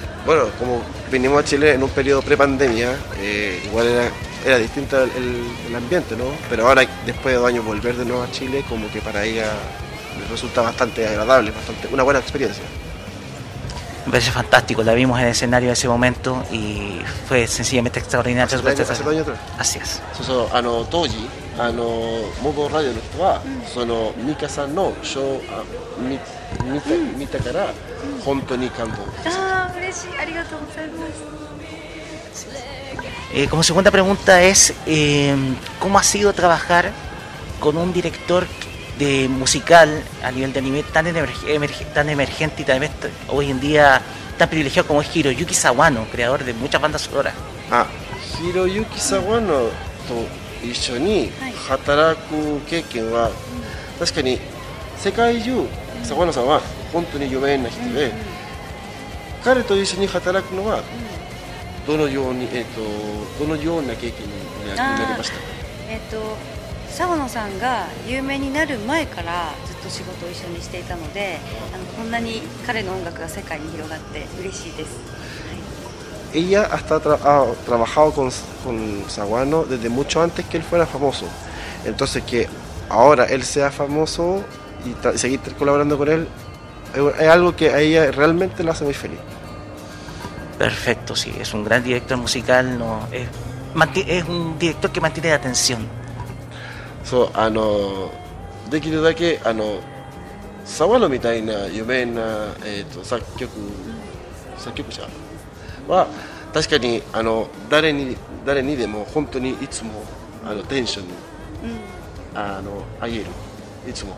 [0.25, 3.87] bueno, como vinimos a Chile en un periodo pre-pandemia, eh, igual
[4.45, 6.25] era, distinto el, ambiente, ¿no?
[6.49, 9.51] Pero ahora, después de dos años, volver de nuevo a Chile, como que para ella
[10.29, 12.63] resulta bastante agradable, bastante una buena experiencia.
[14.05, 18.57] Me parece fantástico, la vimos en el escenario en ese momento y fue sencillamente extraordinaria.
[19.59, 20.01] Así es.
[20.19, 21.27] Eso, ano, toji,
[21.59, 21.85] ano,
[22.41, 23.73] mogo radio no mm.
[23.73, 25.63] sono, mikasa no, yo, ah,
[26.01, 26.19] mi,
[27.17, 27.27] mi,
[28.00, 31.36] ジオの人は、そのミカさんのショーあ見見た見たから本当に感動、ああ嬉しいありがとうございます
[33.34, 35.34] Eh, como segunda pregunta es, eh,
[35.80, 36.92] ¿cómo ha sido trabajar
[37.60, 38.46] con un director
[38.98, 42.90] de musical a nivel de anime tan, emerg- emerg- tan emergente y tan emer-
[43.28, 44.00] hoy en día
[44.38, 47.34] tan privilegiado como es Hiroyuki Sawano, creador de muchas bandas sonoras?
[47.70, 47.86] あ
[48.38, 49.68] ひろゆきさんの
[50.08, 50.26] と
[50.64, 51.30] 一緒に
[51.68, 53.30] 働く経験は、
[53.98, 54.38] 確かに
[54.96, 55.66] 世界中
[56.03, 58.11] 沢野さんは本当に有名な人で、
[59.43, 60.81] 彼と一緒に働くのは
[61.87, 62.63] どのように、えー、
[63.37, 65.35] とどのような経験にななりました？
[65.37, 65.41] か
[65.89, 66.37] えっ、と
[66.89, 71.39] 澤野さんが有名になる前からずっと仕事を一緒にしていたので
[71.73, 75.21] あのこんなに彼の音楽が世界に広がって嬉しいです。
[76.33, 78.31] Ella hasta tra- ha trabajado con,
[78.63, 81.25] con Saguano desde mucho antes que él fuera famoso.
[81.85, 82.47] Entonces que
[82.89, 84.41] ahora él sea famoso
[84.84, 86.28] y tra- seguir colaborando con él
[86.94, 89.18] es, es algo que a ella realmente la hace muy feliz.
[90.58, 93.28] Perfecto, sí, es un gran director musical, no, es,
[93.74, 95.86] manti- es un director que mantiene la atención.
[97.04, 98.10] そうあの
[98.68, 99.78] できるだけあの
[100.64, 102.20] 沢野みたいな有名な、
[102.64, 103.50] えー、と作曲
[104.58, 105.02] 作曲者
[105.86, 106.08] は
[106.52, 110.02] 確かにあの誰に誰にでも本当にいつも
[110.44, 111.06] あのテンション
[112.34, 113.26] あの上げる
[113.88, 114.16] いつも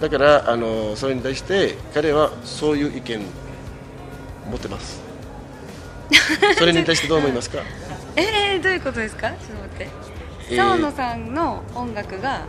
[0.00, 3.20] だからあのそれに対して彼はそういう意見
[4.50, 5.00] 持ってます。
[6.58, 7.58] それに対してどう思いますか？
[8.16, 9.28] えー、どういうことですか？
[9.28, 9.88] ちょっと待って。
[10.50, 10.56] えー。
[10.56, 12.42] 澤野さんの音楽が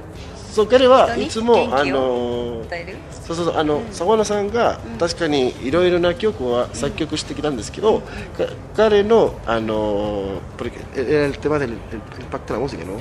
[0.51, 2.63] そう彼はいつもあの
[3.25, 8.45] そうそうそうあの沢野さんが確かにいろいろな曲は作曲してきたんですけど、か
[8.75, 10.41] 彼のあの
[10.93, 11.77] era el tema del el
[12.19, 12.99] impacto de la música, ¿no?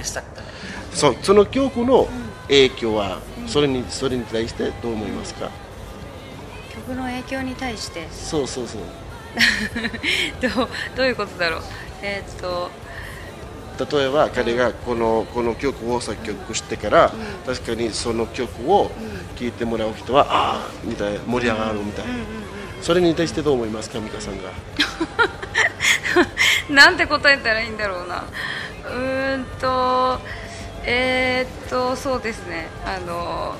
[0.93, 2.07] そうその曲の
[2.51, 5.51] 影響はそれにそれに対してどう思いますか？
[6.75, 8.09] 曲の影響に対して？
[8.11, 8.83] そうそうそう。
[10.43, 11.63] どうどういうことだろう？
[12.03, 12.71] えーっと。
[13.97, 17.13] 例えば彼がこのこの曲を作曲してから、
[17.47, 18.91] 確かにその曲を
[19.39, 22.13] 聴いてもらう人は、ああみたいな盛り上がるみたいな、
[22.83, 23.99] それに対してどう思いますか？
[24.01, 24.51] 美香さんが。
[26.69, 28.25] なんて答えたらいいんだろうな。
[28.85, 30.19] うーんと
[30.85, 33.55] えー、っとそうですねあの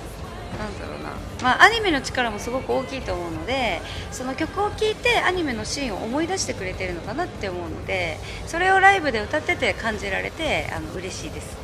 [0.59, 1.11] なんだろうな
[1.43, 8.17] まあアニメの力もすごく大きいと思うのでその曲を聴いてアニメのシーンを思い出してくれてるのかなって思うので
[8.47, 11.57] それをライブで歌ってて感じられてあの嬉しいです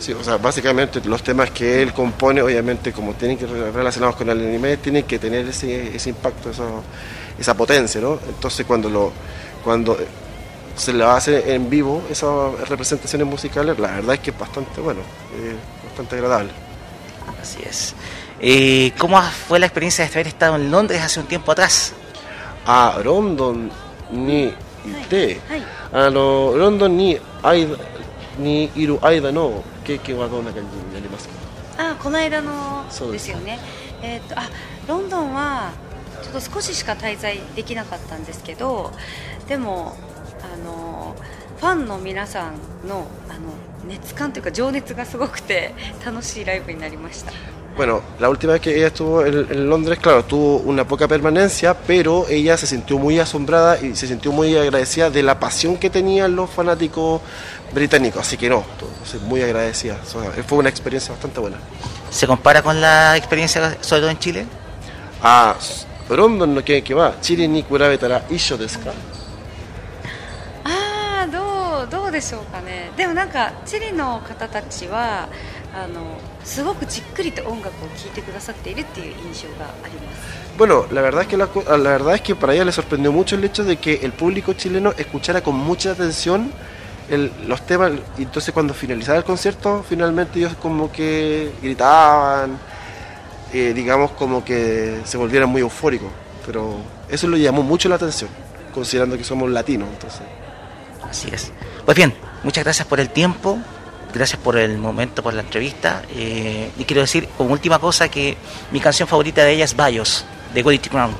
[0.00, 4.14] Sí, o sea, básicamente los temas que él compone, obviamente, como tienen que re- relacionados
[4.14, 6.84] con el anime, tienen que tener ese, ese impacto, eso-
[7.36, 8.16] esa potencia, ¿no?
[8.28, 9.12] Entonces, cuando lo
[9.64, 9.98] cuando
[10.77, 15.01] se lo hace en vivo, esas representaciones musicales, la verdad es que es bastante bueno,
[15.35, 15.55] eh,
[15.85, 16.51] bastante agradable.
[17.41, 17.95] Así es.
[18.39, 21.93] Eh, ¿Cómo fue la experiencia de haber estado en Londres hace un tiempo atrás?
[22.65, 23.71] あロンドン
[24.11, 24.53] にい
[25.09, 25.39] て、
[25.91, 27.77] あのロンドンに間
[28.37, 31.35] にいる間の経験はどんな感じになりますか
[31.77, 33.59] あこの間のそうですですよね
[34.01, 34.43] えーっとあ
[34.87, 35.71] ロンドンは
[36.23, 38.91] ちょっと少ししか滞在できなかったんですけど
[39.47, 39.95] でも
[40.41, 41.15] あの
[41.57, 43.53] ファンの皆さんのあの
[43.87, 45.73] 熱感というか情熱がすごくて
[46.05, 47.31] 楽しいライブになりました
[47.75, 51.73] Bueno, la última vez que ella estuvo en, en Londres, claro, tuvo una poca permanencia,
[51.73, 55.89] pero ella se sintió muy asombrada y se sintió muy agradecida de la pasión que
[55.89, 57.21] tenían los fanáticos
[57.73, 58.21] británicos.
[58.21, 59.97] Así que no, entonces, muy agradecida.
[60.03, 61.57] O sea, fue una experiencia bastante buena.
[62.11, 64.45] ¿Se compara con la experiencia, sobre todo en Chile?
[65.25, 65.55] あ
[66.09, 69.16] ロンドンの経験はチリに比べたら一緒ですかああ
[71.77, 75.27] どうどうでしょうかねでもなんかチリの方たちは
[75.73, 83.11] あのすごくじっくりと音楽を聴いてくださっているっていう印象があります Bueno, la verdad es que la, co- la verdad es que para ella le sorprendió
[83.11, 86.51] mucho el hecho de que el público chileno escuchara con mucha atención
[87.09, 92.59] el- los temas y entonces cuando finalizaba el concierto finalmente ellos como que gritaban,
[93.51, 96.09] eh, digamos como que se volvieran muy eufóricos,
[96.45, 96.77] pero
[97.09, 98.29] eso le llamó mucho la atención,
[98.73, 100.21] considerando que somos latinos, entonces.
[101.09, 101.51] Así es.
[101.85, 103.57] Pues bien, muchas gracias por el tiempo,
[104.13, 106.01] gracias por el momento, por la entrevista.
[106.09, 108.37] eh, y quiero decir, como última cosa, que
[108.71, 111.15] mi canción favorita de ella es Bios, de Quality Crown.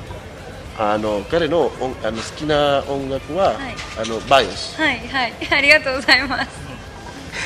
[0.76, 3.56] あの彼の音あの好きな音楽は、はい
[3.96, 4.74] あのバイオス。
[4.80, 6.48] はいはいありがとうございます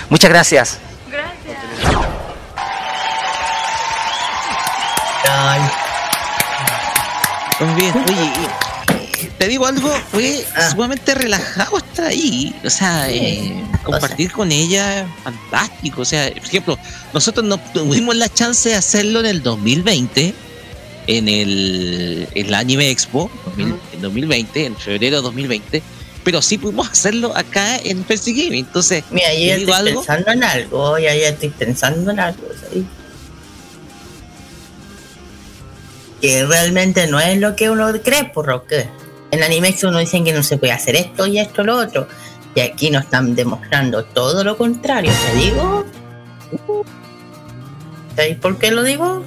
[0.09, 0.79] Muchas gracias.
[1.11, 1.59] Gracias.
[7.61, 8.72] Muy bien, oye, y-
[9.44, 16.04] te digo algo, fue sumamente relajado estar ahí, o sea, eh, compartir con ella, fantástico,
[16.04, 16.80] o sea, por ejemplo,
[17.14, 20.34] nosotros no tuvimos la chance de hacerlo en el 2020,
[21.08, 25.84] en el, en la Anime Expo, 2000 en 2020, en febrero de 2020,
[26.24, 30.32] pero sí pudimos hacerlo acá en Fancy Game, entonces, Mira, yo ya estoy algo, pensando
[30.32, 32.86] en algo, ya, ya estoy pensando en algo, ¿sabes?
[36.22, 39.03] Que realmente no es lo que uno cree, por lo que
[39.34, 42.08] en Animex uno dicen que no se puede hacer esto y esto lo otro.
[42.56, 45.86] Y aquí nos están demostrando todo lo contrario, ¿te digo?
[48.16, 49.24] ¿Sabéis por qué lo digo?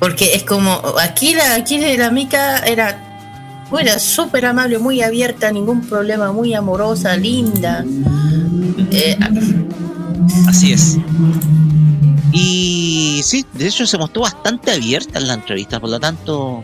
[0.00, 5.86] Porque es como, aquí la, aquí la Mica era, era súper amable, muy abierta, ningún
[5.86, 7.84] problema, muy amorosa, linda.
[8.90, 9.16] Eh,
[10.48, 10.98] Así es.
[12.32, 16.62] Y sí, de hecho se mostró bastante abierta en la entrevista, por lo tanto,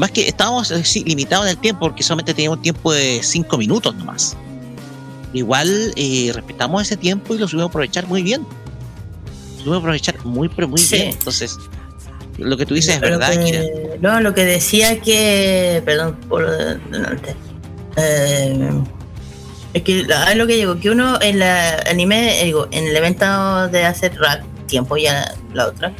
[0.00, 3.58] además que estábamos eh, sí, limitados en el tiempo porque solamente teníamos tiempo de cinco
[3.58, 4.36] minutos nomás.
[5.32, 8.40] Igual eh, respetamos ese tiempo y lo supimos aprovechar muy bien.
[9.52, 10.96] Lo supimos aprovechar muy, pero muy Sí.
[10.96, 11.10] bien.
[11.10, 11.56] Entonces,
[12.38, 13.62] lo que tú dices es Lo verdad, que- Kira.
[14.00, 15.82] No, lo que decía que.
[15.84, 16.48] Perdón por
[16.90, 17.36] delante.
[17.96, 18.70] Eh,
[19.74, 23.68] es que es lo que digo, que uno en la anime, digo, en el evento
[23.68, 25.92] de hace ra- tiempo ya la otra,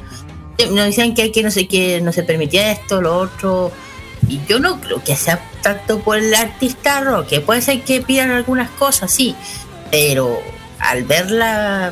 [0.73, 3.71] nos decían que no sé qué, no se permitía esto, lo otro.
[4.31, 8.01] Y yo no creo que sea tanto por el artista rock, que puede ser que
[8.01, 9.35] pidan algunas cosas, sí,
[9.91, 10.41] pero
[10.79, 11.91] al verla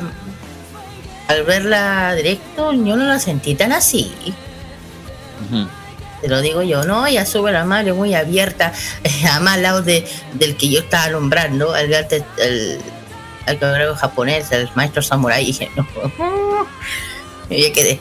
[1.27, 4.11] al verla directo, yo no la sentí tan así.
[6.21, 8.73] Te lo digo yo, no, ella sube la madre muy abierta,
[9.31, 12.79] además al lado de, del que yo estaba nombrando, al, arte- al-
[13.47, 15.87] al coreógrafo japonés, el maestro samurai, y dije, no,
[17.49, 17.99] y ya quedé.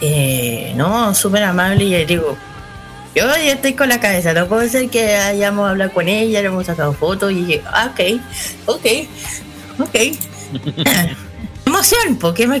[0.00, 2.36] Eh, no, súper amable y le digo,
[3.14, 6.46] yo ya estoy con la cabeza, no puede ser que hayamos hablado con ella, le
[6.48, 8.20] hemos sacado fotos y dije, ah, ok,
[8.66, 8.86] ok,
[9.80, 9.96] ok.
[11.66, 12.60] Emoción, ¿por qué más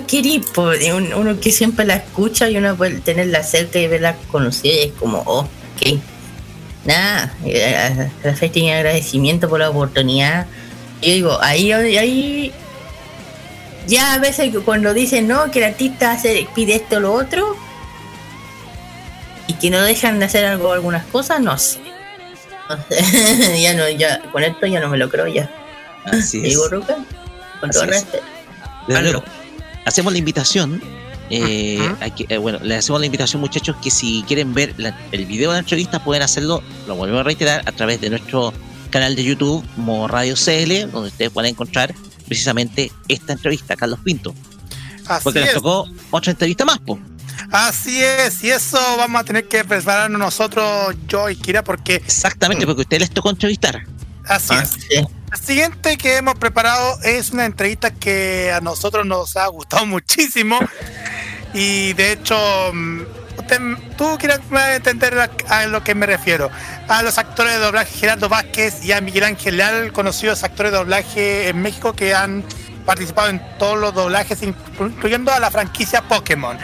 [0.94, 4.80] un- Uno que siempre la escucha y uno puede tenerla cerca y verla conocida y
[4.88, 5.98] es como, oh, ok.
[6.84, 10.46] Nada, eh, la fe tiene agradecimiento por la oportunidad.
[11.00, 12.52] Yo digo, ahí, ahí,
[13.86, 17.56] ya a veces cuando dicen, no, que el artista hace, pide esto o lo otro,
[19.46, 21.78] y que no dejan de hacer algo algunas cosas, no sé.
[22.68, 23.60] No sé.
[23.62, 25.50] ya no, ya, con esto ya no me lo creo ya.
[26.04, 26.44] Así es.
[26.44, 26.96] Digo, Ruca,
[27.60, 28.02] con todo Así es.
[28.02, 28.24] respeto.
[28.88, 29.24] Desde luego.
[29.84, 30.82] Hacemos la invitación.
[31.30, 31.78] eh,
[32.28, 35.54] eh, bueno, les hacemos la invitación, muchachos, que si quieren ver la- el video de
[35.56, 38.52] la entrevista, pueden hacerlo, lo vuelvo a reiterar, a través de nuestro
[38.90, 41.94] canal de YouTube, Modo Radio CL, donde ustedes pueden encontrar
[42.26, 44.34] precisamente esta entrevista, Carlos Pinto.
[45.06, 45.54] Así Porque nos es.
[45.54, 46.98] tocó otra entrevista más, po.
[47.52, 51.96] Así es, y eso vamos a tener que prepararnos nosotros, yo y Kira, porque.
[51.96, 53.84] Exactamente, porque a ustedes les tocó entrevistar.
[54.26, 55.04] Así es.
[55.30, 60.58] La siguiente que hemos preparado es una entrevista que a nosotros nos ha gustado muchísimo.
[61.54, 62.36] Y de hecho,
[62.72, 63.00] mm,
[63.38, 63.60] usted,
[63.98, 64.40] tú quieres
[64.74, 66.50] entender a, lo que me refiero.
[66.88, 70.78] A los actores de doblaje Gerardo Vázquez y a Miguel Ángel Leal, conocidos actores de
[70.78, 72.44] doblaje en México que han
[72.86, 76.58] participado en todos los doblajes, inclu- incluyendo a la franquicia Pokémon.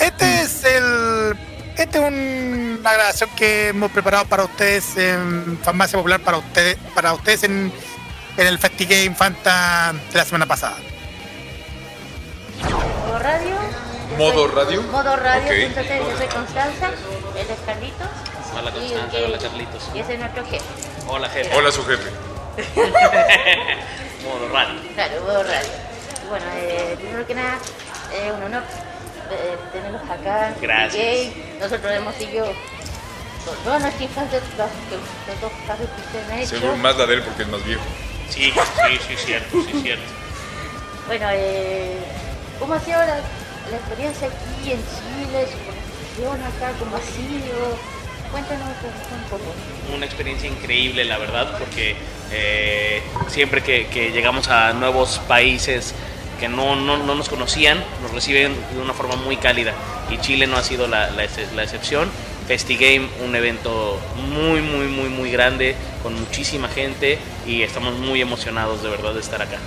[0.00, 1.36] Este es el.
[1.76, 6.76] Este es un- una grabación que hemos preparado para ustedes en Farmacia Popular, para ustedes,
[6.94, 7.72] para ustedes en,
[8.36, 10.76] en el FestiGame Fanta de la semana pasada.
[12.62, 13.54] Modo radio.
[14.16, 14.82] ¿Modo soy- radio?
[14.84, 15.44] Modo radio.
[15.46, 15.50] Ok.
[15.52, 16.86] Entonces yo soy Constanza,
[17.36, 18.08] él es Carlitos.
[18.58, 19.90] Hola, Constanza, y- hola, Carlitos.
[19.94, 20.64] Y ese es nuestro jefe.
[21.08, 21.54] Hola, jefe.
[21.54, 22.10] Hola, su jefe.
[24.24, 24.80] Modo radio.
[24.94, 25.68] Claro, modo radio.
[26.30, 27.58] Bueno, eh, primero que nada,
[28.14, 28.85] es un honor eh,
[29.72, 30.54] tenerlos acá.
[30.60, 31.28] Gracias.
[31.60, 32.46] Nosotros hemos seguido
[33.44, 36.48] to- toda nuestra infancia, los, dos casos que ustedes han hecho.
[36.50, 37.82] Seguro más la de él porque es más viejo.
[38.28, 40.04] Sí, sí, sí, cierto, sí, cierto.
[41.06, 41.98] Bueno, eh,
[42.58, 43.06] ¿cómo ha sido la,
[43.70, 45.46] la experiencia aquí en Chile?
[45.46, 47.96] Su conexión acá, ¿cómo ha sido?
[48.32, 49.54] Cuéntanos un, un poco.
[49.94, 51.94] Una experiencia increíble, la verdad, porque
[52.32, 55.94] eh, siempre que, que llegamos a nuevos países
[56.38, 59.72] que no, no, no nos conocían, nos reciben de una forma muy cálida.
[60.10, 62.08] Y Chile no ha sido la, la la excepción.
[62.46, 63.98] FestiGame, un evento
[64.30, 69.20] muy, muy, muy, muy grande, con muchísima gente y estamos muy emocionados de verdad de
[69.20, 69.58] estar acá.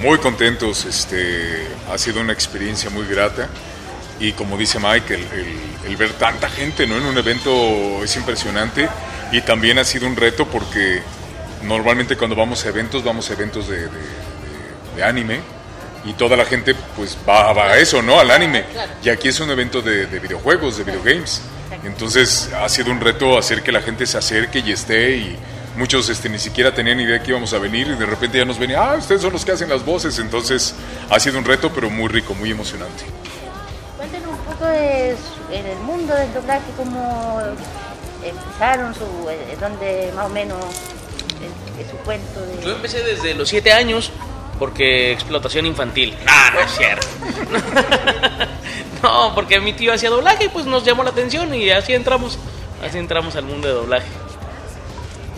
[0.00, 3.48] Muy contentos, este, ha sido una experiencia muy grata
[4.18, 6.96] y como dice Mike, el, el- el ver tanta gente ¿no?
[6.96, 8.88] en un evento es impresionante
[9.30, 11.02] y también ha sido un reto porque
[11.62, 15.40] normalmente cuando vamos a eventos, vamos a eventos de, de- de- de anime
[16.04, 18.18] y toda la gente pues va, va a eso, ¿no?
[18.18, 18.64] Al anime.
[19.02, 21.42] Y aquí es un evento de, de videojuegos, de videogames.
[21.84, 25.36] Entonces ha sido un reto hacer que la gente se acerque y esté y
[25.76, 28.58] muchos este, ni siquiera tenían idea que íbamos a venir y de repente ya nos
[28.58, 30.18] ven y, ah, ustedes son los que hacen las voces.
[30.18, 30.74] Entonces
[31.10, 33.04] ha sido un reto pero muy rico, muy emocionante.
[33.96, 35.16] Cuéntanos un poco de
[35.52, 37.40] en el mundo del doblaje, cómo
[38.24, 42.62] empezaron, su, eh, dónde más o menos eh, es su cuento de...
[42.62, 44.10] Yo empecé desde los 7 años
[44.62, 46.14] porque explotación infantil.
[46.24, 47.08] No, no es cierto.
[49.02, 52.38] no, porque mi tío hacía doblaje y pues nos llamó la atención y así entramos.
[52.80, 54.06] Así entramos al mundo de doblaje.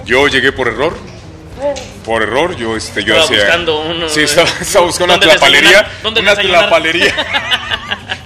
[0.05, 0.95] Yo llegué por error.
[2.05, 3.39] Por error, yo, este, yo Estaba hacía...
[3.39, 5.89] buscando uno, Sí, estaba, estaba buscando una tlapalería.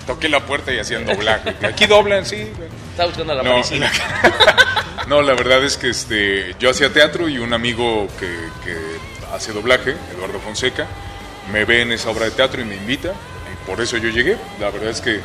[0.05, 1.55] Toqué la puerta y hacían doblaje.
[1.65, 2.45] Aquí doblan, sí.
[2.91, 3.63] Estaba buscando la No.
[5.07, 8.27] No, la verdad es que este, yo hacía teatro y un amigo que,
[8.63, 8.98] que
[9.33, 10.87] hace doblaje, Eduardo Fonseca,
[11.53, 13.13] me ve en esa obra de teatro y me invita
[13.53, 14.37] y por eso yo llegué.
[14.61, 15.21] La verdad es que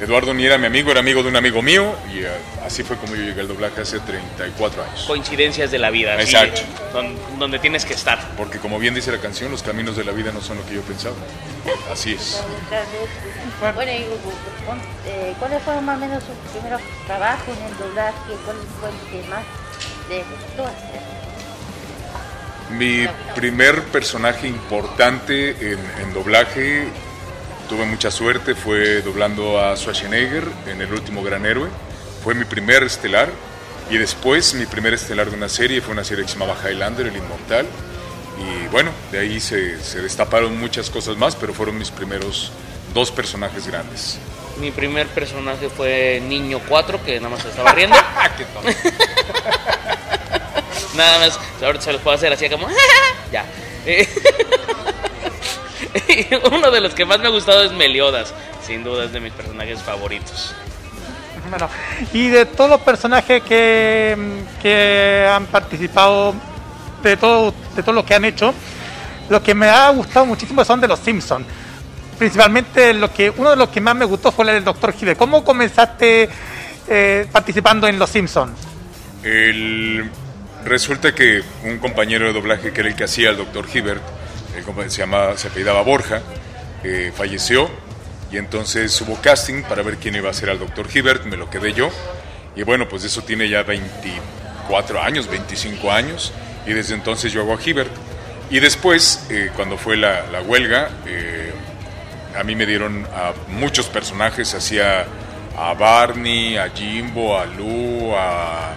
[0.00, 2.28] Eduardo ni era mi amigo, era amigo de un amigo mío y eh,
[2.64, 5.04] así fue como yo llegué al doblaje hace 34 años.
[5.06, 6.18] Coincidencias de la vida.
[6.20, 6.62] Exacto.
[6.94, 8.18] don- donde tienes que estar.
[8.36, 10.74] Porque como bien dice la canción, los caminos de la vida no son lo que
[10.74, 11.16] yo pensaba.
[11.92, 12.42] Así es.
[13.74, 14.06] Bueno, y,
[15.06, 18.16] eh, ¿cuáles fueron más o menos sus primeros trabajos en el doblaje?
[18.46, 19.42] ¿Cuál fue el que más
[20.08, 21.02] les gustó hacer?
[22.76, 26.88] Mi primer personaje importante en, en doblaje,
[27.68, 31.68] tuve mucha suerte, fue doblando a Schwarzenegger en El último gran héroe.
[32.22, 33.28] Fue mi primer estelar.
[33.90, 37.08] Y después mi primer estelar de una serie fue una serie que se llamaba Highlander,
[37.08, 37.66] El Inmortal.
[38.38, 42.52] Y bueno, de ahí se, se destaparon muchas cosas más, pero fueron mis primeros
[42.94, 44.18] dos personajes grandes.
[44.58, 47.96] Mi primer personaje fue Niño 4, que nada más se estaba riendo.
[50.94, 52.68] nada más, ahorita se los puedo hacer así como.
[53.32, 53.44] ya.
[53.86, 54.08] Eh,
[56.52, 58.32] uno de los que más me ha gustado es Meliodas.
[58.66, 60.54] Sin duda es de mis personajes favoritos.
[61.48, 61.68] Bueno,
[62.12, 64.16] y de todos los personajes que,
[64.62, 66.34] que han participado,
[67.02, 68.54] de todo, de todo lo que han hecho,
[69.28, 71.46] los que me ha gustado muchísimo son de los Simpsons.
[72.18, 74.94] Principalmente lo que, uno de los que más me gustó fue el del Dr.
[75.00, 75.18] Hibbert.
[75.18, 76.28] ¿Cómo comenzaste
[76.86, 78.52] eh, participando en los Simpsons?
[79.24, 80.10] El-
[80.64, 84.02] resulta que un compañero de doblaje que era el que hacía el doctor Hibbert,
[84.88, 86.22] se, llamaba, se apellidaba Borja,
[86.82, 87.70] eh, falleció
[88.30, 91.50] y entonces hubo casting para ver quién iba a ser al doctor Hibbert, me lo
[91.50, 91.90] quedé yo
[92.56, 96.32] y bueno, pues eso tiene ya 24 años, 25 años
[96.66, 97.90] y desde entonces yo hago a Hibbert.
[98.50, 101.52] Y después, eh, cuando fue la, la huelga, eh,
[102.36, 105.06] a mí me dieron a muchos personajes, hacía
[105.56, 108.74] a Barney, a Jimbo, a Lou, a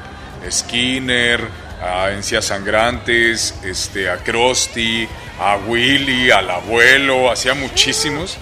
[0.49, 1.41] Skinner,
[1.83, 5.07] a Encías Sangrantes, este, a Krusty,
[5.39, 8.37] a Willy, al abuelo, hacía muchísimos.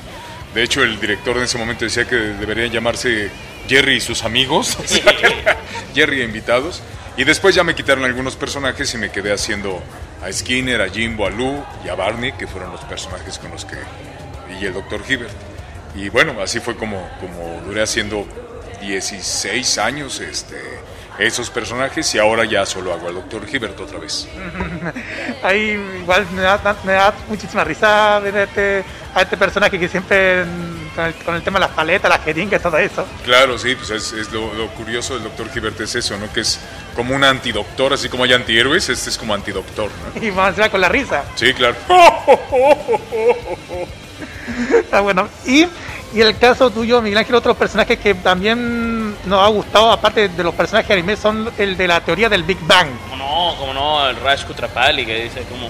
[0.53, 3.31] De hecho, el director en ese momento decía que deberían llamarse
[3.67, 5.15] Jerry y sus amigos, o sea,
[5.95, 6.83] Jerry e invitados.
[7.17, 9.81] Y después ya me quitaron algunos personajes y me quedé haciendo
[10.23, 13.65] a Skinner, a Jimbo, a Lou y a Barney, que fueron los personajes con los
[13.65, 13.75] que...
[14.59, 15.01] y el Dr.
[15.07, 15.33] Hibbert.
[15.95, 18.25] Y bueno, así fue como, como duré haciendo
[18.81, 20.57] 16 años este,
[21.20, 23.43] esos personajes y ahora ya solo hago al Dr.
[23.51, 24.28] Hibbert otra vez.
[25.43, 28.84] Ahí igual me da, me da muchísima risa ver a este,
[29.14, 30.45] a este personaje que siempre
[30.95, 33.05] con el, con el tema de las paletas, las jeringas, todo eso.
[33.24, 35.49] Claro, sí, pues es, es lo, lo curioso del Dr.
[35.53, 36.32] Hibbert es eso, ¿no?
[36.32, 36.59] Que es
[36.95, 40.22] como un antidoctor, así como hay antihéroes, este es como antidoctor, ¿no?
[40.22, 41.24] Y encima con la risa.
[41.36, 41.76] Sí, claro.
[44.72, 45.28] Está bueno.
[45.45, 45.68] Y,
[46.14, 50.43] y el caso tuyo, Miguel Ángel, otros personajes que también nos ha gustado, aparte de
[50.43, 52.89] los personajes de anime, son el de la teoría del Big Bang.
[53.09, 55.70] Como no, como no, el Raj Kutrapali que dice como...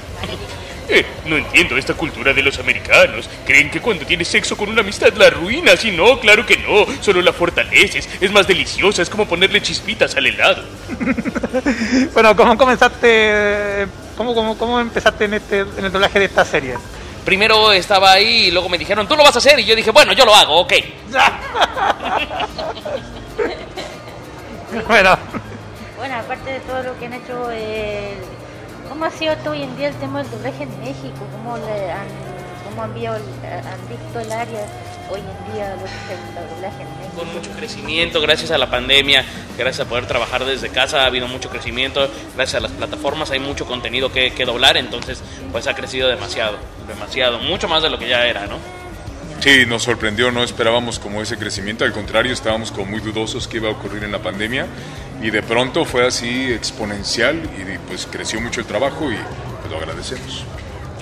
[0.89, 3.29] Eh, no entiendo esta cultura de los americanos.
[3.45, 6.85] Creen que cuando tienes sexo con una amistad la arruinas y no, claro que no.
[7.01, 8.09] Solo la fortaleces.
[8.19, 10.63] Es más deliciosa, es como ponerle chispitas al helado.
[12.13, 16.75] Bueno, ¿cómo comenzaste, cómo, cómo, cómo empezaste en, este, en el doblaje de esta serie?
[17.25, 19.59] Primero estaba ahí y luego me dijeron, tú lo vas a hacer.
[19.59, 20.73] Y yo dije, bueno, yo lo hago, ok.
[24.87, 25.17] Bueno,
[25.97, 28.15] Bueno, aparte de todo lo que han hecho, eh,
[28.87, 31.27] ¿cómo ha sido todo hoy en día el tema del doblaje en México?
[31.31, 32.07] ¿Cómo, le han,
[32.71, 34.65] cómo han, visto, han visto el área
[35.09, 37.15] hoy en día lo que es el doblaje en México?
[37.15, 39.25] Con mucho crecimiento, gracias a la pandemia,
[39.57, 43.39] gracias a poder trabajar desde casa, ha habido mucho crecimiento, gracias a las plataformas hay
[43.39, 46.57] mucho contenido que, que doblar, entonces pues ha crecido demasiado,
[46.87, 48.57] demasiado, mucho más de lo que ya era, ¿no?
[49.41, 53.57] Sí, nos sorprendió, no esperábamos como ese crecimiento, al contrario, estábamos como muy dudosos que
[53.57, 54.67] iba a ocurrir en la pandemia
[55.21, 59.17] y de pronto fue así exponencial y pues creció mucho el trabajo y
[59.61, 60.45] pues lo agradecemos.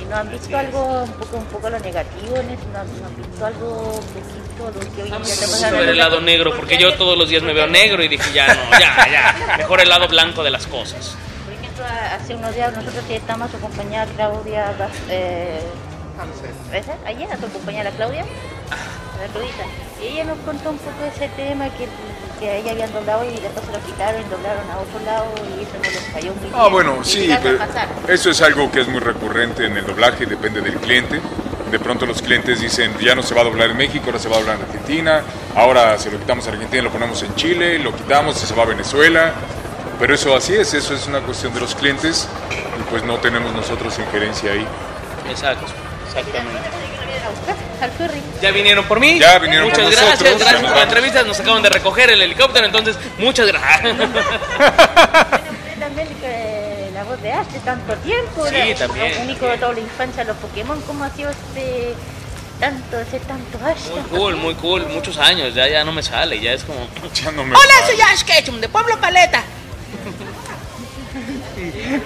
[0.10, 2.64] ¿Y no han visto algo, un poco, un poco lo negativo en eso?
[2.74, 5.52] ¿No, no han visto algo un poquito lo que hoy en día está Vamos a
[5.52, 5.78] pasando?
[5.78, 8.48] ver el lado negro, porque yo todos los días me veo negro y dije, ya
[8.48, 11.16] no, ya, ya, mejor el lado blanco de las cosas.
[11.46, 14.74] Por ejemplo, hace unos días nosotros sí estamos a tu compañera Claudia,
[15.10, 15.62] eh,
[17.06, 21.28] ayer a tu compañera Claudia, la Claudita, y ella nos contó un poco de ese
[21.36, 21.88] tema que,
[22.40, 25.64] que ella habían doblado y después se lo quitaron y doblaron a otro lado y
[25.64, 26.54] eso no les cayó muy bien.
[26.56, 27.60] Ah, bueno, sí, a pero
[28.08, 31.20] eso es algo que es muy recurrente en el doblaje, depende del cliente.
[31.72, 34.28] De pronto los clientes dicen, ya no se va a doblar en México, ahora se
[34.28, 35.22] va a doblar en Argentina,
[35.56, 38.64] ahora se lo quitamos a Argentina, lo ponemos en Chile, lo quitamos y se va
[38.64, 39.34] a Venezuela.
[40.00, 42.28] Pero eso así es, eso es una cuestión de los clientes
[42.80, 44.66] y pues no tenemos nosotros injerencia ahí.
[45.30, 45.66] Exacto,
[46.08, 46.89] exactamente.
[47.82, 48.22] Al Curry.
[48.42, 49.18] Ya vinieron por mí.
[49.20, 50.40] Ya vinieron muchas por gracias, nosotros.
[50.40, 51.24] gracias por la entrevista.
[51.24, 53.98] Nos acaban de recoger el helicóptero, entonces muchas gracias.
[55.80, 59.74] También eh, la voz de Ash de tanto tiempo, Sí, también, lo único de toda
[59.74, 61.96] la infancia, los Pokémon, ¿cómo ha sido este
[62.60, 63.90] tanto, ese tanto Ash?
[63.90, 66.80] Muy cool, muy cool, muchos años, ya, ya no me sale, ya es como...
[67.14, 69.42] Ya no me Hola, soy Ash Ketchum de Pueblo Paleta.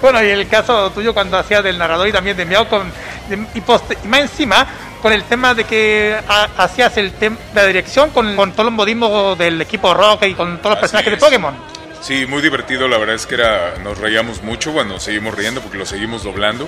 [0.02, 2.91] bueno, y el caso tuyo cuando hacías del narrador y también de Miau con,
[3.30, 4.68] de- y, poste- y más encima
[5.04, 7.12] con el tema de que ha- hacías el
[7.54, 11.12] la dirección con, con todos los modismos del equipo Rock y con todos los personajes
[11.12, 11.54] de Pokémon.
[12.02, 15.78] Sí, muy divertido, la verdad es que era, nos reíamos mucho, bueno, seguimos riendo porque
[15.78, 16.68] lo seguimos doblando.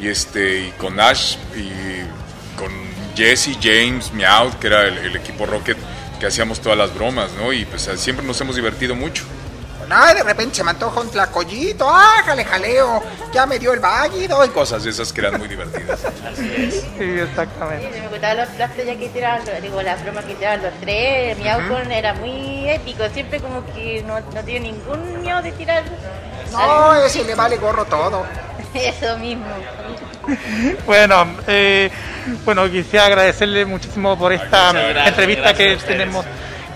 [0.00, 1.70] Y este, y con Ash y
[2.58, 2.70] con
[3.14, 5.78] Jesse, James, Meow, que era el, el equipo Rocket,
[6.20, 7.52] que hacíamos todas las bromas, ¿no?
[7.52, 9.24] Y pues siempre nos hemos divertido mucho.
[9.90, 11.86] Ay, de repente se me antoja un tlacoyito.
[11.88, 13.02] ¡Ah, jale, jaleo!
[13.32, 14.44] Ya me dio el válido.
[14.44, 16.04] Y cosas de esas que eran muy divertidas.
[16.32, 16.74] Así es.
[16.98, 17.90] Sí, exactamente.
[17.92, 21.38] Sí, me gustaban los las tallas que tiraban, digo, las bromas que tiraban los tres.
[21.38, 25.84] Mi Aucon era muy épico, siempre como que no, no tiene ningún miedo de tirar.
[26.52, 28.24] No, ese le vale gorro todo.
[28.74, 29.46] Eso mismo.
[30.86, 31.90] bueno, eh,
[32.44, 36.08] bueno, quisiera agradecerle muchísimo por esta gracias, entrevista gracias que ustedes.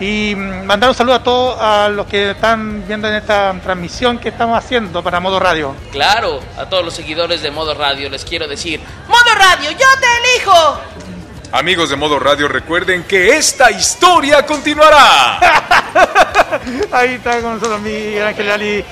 [0.01, 4.31] Y mandar un saludo a todos a los que están viendo en esta transmisión que
[4.31, 5.75] estamos haciendo para Modo Radio.
[5.93, 10.39] Claro, a todos los seguidores de Modo Radio les quiero decir, Modo Radio, yo te
[10.39, 10.81] elijo.
[11.53, 15.39] Amigos de Modo Radio, recuerden que esta historia continuará.
[16.93, 18.85] Ahí está con nosotros Miguel Ángel Ali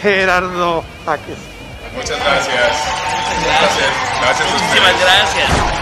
[0.00, 1.36] Gerardo Páquez.
[1.94, 2.56] Muchas gracias.
[3.44, 3.90] Gracias.
[4.20, 4.62] Gracias a ustedes.
[4.62, 5.77] Muchísimas gracias.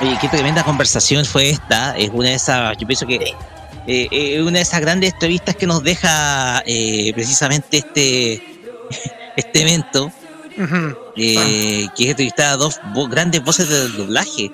[0.00, 1.96] Oye, qué tremenda conversación fue esta.
[1.96, 3.16] Es una de esas, yo pienso que
[3.86, 8.42] eh, eh, una de esas grandes entrevistas que nos deja eh, precisamente este,
[9.36, 10.12] este evento,
[11.16, 14.50] eh, que es entrevistar a dos vo- grandes voces del doblaje,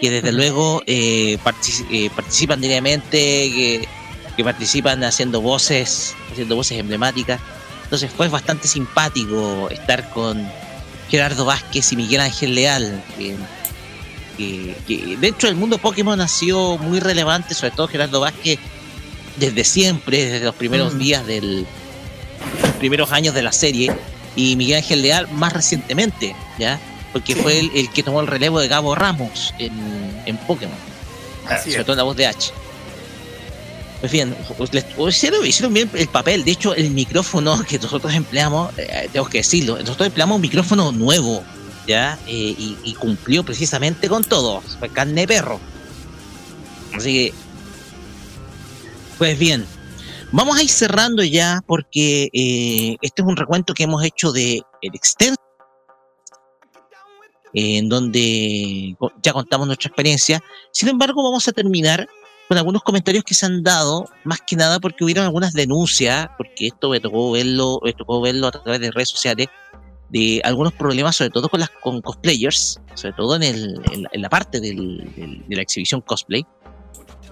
[0.00, 3.88] que desde luego eh, partici- eh, participan diariamente, que,
[4.36, 7.40] que participan haciendo voces, haciendo voces emblemáticas.
[7.84, 10.54] Entonces fue bastante simpático estar con
[11.08, 13.36] Gerardo Vázquez y Miguel Ángel Leal, que,
[14.38, 18.58] que- que dentro del mundo Pokémon ha sido muy relevante, sobre todo Gerardo Vázquez,
[19.36, 20.98] desde siempre, desde los primeros Mm.
[20.98, 21.66] días del
[22.62, 23.92] los primeros años de la serie,
[24.36, 26.78] y Miguel Ángel Leal más recientemente, ¿ya?
[27.12, 29.72] Porque fue el, el que tomó el relevo de Gabo Ramos en,
[30.24, 30.76] en Pokémon,
[31.48, 31.84] Así sobre es.
[31.86, 32.52] todo en la voz de H.
[34.00, 36.44] Pues bien, pues, pues, hicieron, hicieron bien el papel.
[36.44, 40.92] De hecho, el micrófono que nosotros empleamos, eh, tengo que decirlo, nosotros empleamos un micrófono
[40.92, 41.42] nuevo,
[41.88, 42.18] ¿ya?
[42.26, 42.54] Eh,
[42.84, 44.60] y, cumplió precisamente con todo.
[44.78, 45.58] Fue carne de perro.
[46.94, 47.34] Así que,
[49.16, 49.66] pues bien,
[50.30, 54.62] vamos a ir cerrando ya porque eh, este es un recuento que hemos hecho de
[54.82, 55.40] el extenso,
[57.54, 60.40] en donde ya contamos nuestra experiencia.
[60.72, 62.06] Sin embargo, vamos a terminar
[62.48, 66.68] con algunos comentarios que se han dado, más que nada porque hubieron algunas denuncias, porque
[66.68, 69.48] esto me tocó verlo, me tocó verlo a través de redes sociales,
[70.10, 74.08] de algunos problemas, sobre todo con las con cosplayers, sobre todo en, el, en, la,
[74.12, 76.44] en la parte del- del- de la exhibición cosplay,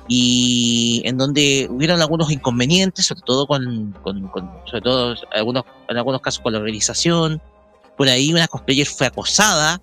[0.08, 5.96] y en donde hubieron algunos inconvenientes, sobre todo con, con- con- sobre todo algunos, en
[5.96, 7.40] algunos casos con la organización.
[7.96, 9.80] Por ahí una cosplayer fue acosada.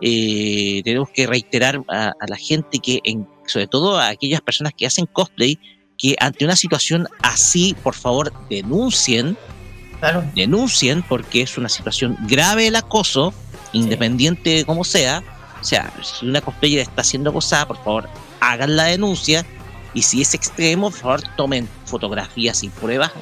[0.00, 4.72] Eh, tenemos que reiterar a, a la gente que, en, sobre todo a aquellas personas
[4.76, 5.58] que hacen cosplay,
[5.96, 9.36] que ante una situación así, por favor, denuncien.
[10.34, 13.32] Denuncien porque es una situación grave el acoso,
[13.72, 15.22] independiente de cómo sea.
[15.60, 18.08] O sea, si una cosplayer está siendo acosada, por favor,
[18.40, 19.44] hagan la denuncia.
[19.94, 23.12] Y si es extremo, por favor, tomen fotografías y pruebas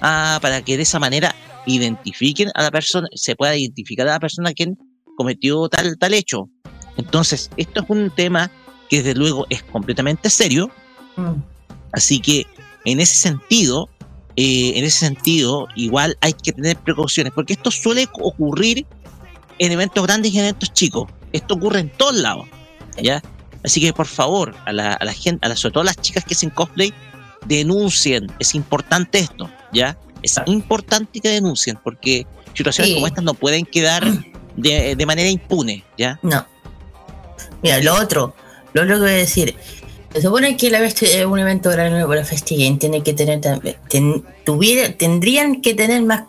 [0.00, 1.34] ah, para que de esa manera
[1.66, 4.76] identifiquen a la persona, se pueda identificar a la persona quien
[5.16, 6.48] cometió tal, tal hecho.
[6.96, 8.50] Entonces, esto es un tema
[8.88, 10.70] que desde luego es completamente serio.
[11.92, 12.46] Así que
[12.84, 13.88] en ese sentido,
[14.36, 18.86] eh, en ese sentido, igual hay que tener precauciones, porque esto suele ocurrir
[19.58, 21.08] en eventos grandes y en eventos chicos.
[21.32, 22.46] Esto ocurre en todos lados,
[23.00, 23.22] ¿ya?
[23.64, 25.96] Así que por favor, a la, a la gente, a la, sobre todo a las
[25.96, 26.92] chicas que hacen cosplay,
[27.46, 28.26] denuncien.
[28.38, 29.96] Es importante esto, ¿ya?
[30.22, 32.94] Es importante que denuncien, porque situaciones Sí.
[32.94, 34.04] como estas no pueden quedar
[34.56, 36.18] de, de manera impune, ¿ya?
[36.22, 36.46] No.
[37.62, 38.34] Mira, lo otro,
[38.72, 39.56] lo otro que voy a decir.
[40.14, 43.76] Se supone que la vez eh, un evento grande para Festigame tiene que tener también,
[43.88, 46.24] ten- tuviera- tendrían que tener más,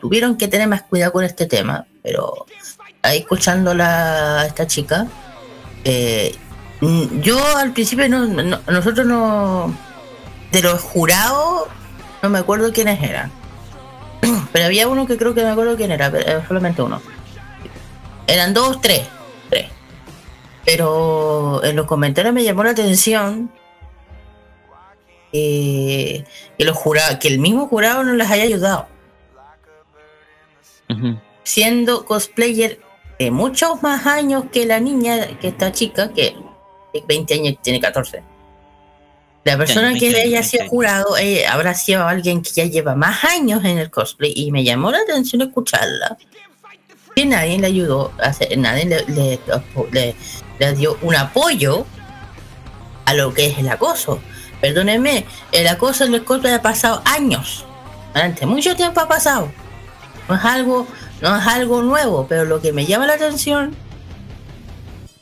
[0.00, 2.44] tuvieron que tener más cuidado con este tema, pero
[3.02, 5.06] ahí escuchando a esta chica,
[5.84, 6.34] eh,
[7.22, 9.72] yo al principio no, no- nosotros no,
[10.50, 11.68] de los jurados,
[12.20, 13.30] no me acuerdo quiénes eran,
[14.52, 17.00] pero había uno que creo que me acuerdo quién era, pero era solamente uno.
[18.26, 19.02] Eran dos, tres.
[20.64, 23.50] Pero en los comentarios me llamó la atención
[25.32, 26.24] que,
[26.58, 28.86] que los jurados, que el mismo jurado no les haya ayudado.
[31.42, 32.80] Siendo cosplayer
[33.18, 36.34] de muchos más años que la niña, que esta chica, que
[36.94, 38.22] de 20 años tiene 14.
[39.44, 42.64] La persona que 20 años, haya 20 sido jurado eh, habrá sido alguien que ya
[42.64, 46.16] lleva más años en el cosplay y me llamó la atención escucharla.
[47.14, 49.40] Que nadie le ayudó, a hacer- nadie le, le-
[49.92, 50.14] le-
[50.58, 51.86] le dio un apoyo
[53.04, 54.20] a lo que es el acoso.
[54.60, 57.64] Perdónenme, el acoso en el cosplay ha pasado años.
[58.12, 59.50] Durante mucho tiempo ha pasado.
[60.28, 60.86] No es algo,
[61.20, 63.76] no es algo nuevo, pero lo que me llama la atención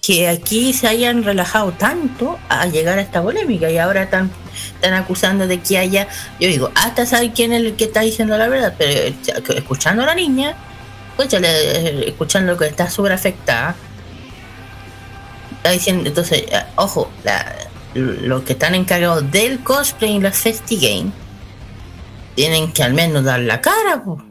[0.07, 4.31] que aquí se hayan relajado tanto a llegar a esta polémica y ahora están,
[4.77, 6.07] están acusando de que haya,
[6.39, 9.15] yo digo, hasta sabe quién es el que está diciendo la verdad, pero eh,
[9.57, 10.55] escuchando a la niña,
[11.19, 13.75] eh, escuchando que está súper afectada,
[15.67, 21.11] está diciendo, entonces, eh, ojo, la- los que están encargados del cosplay en la Festigame
[22.35, 24.23] tienen que al menos dar la cara, po.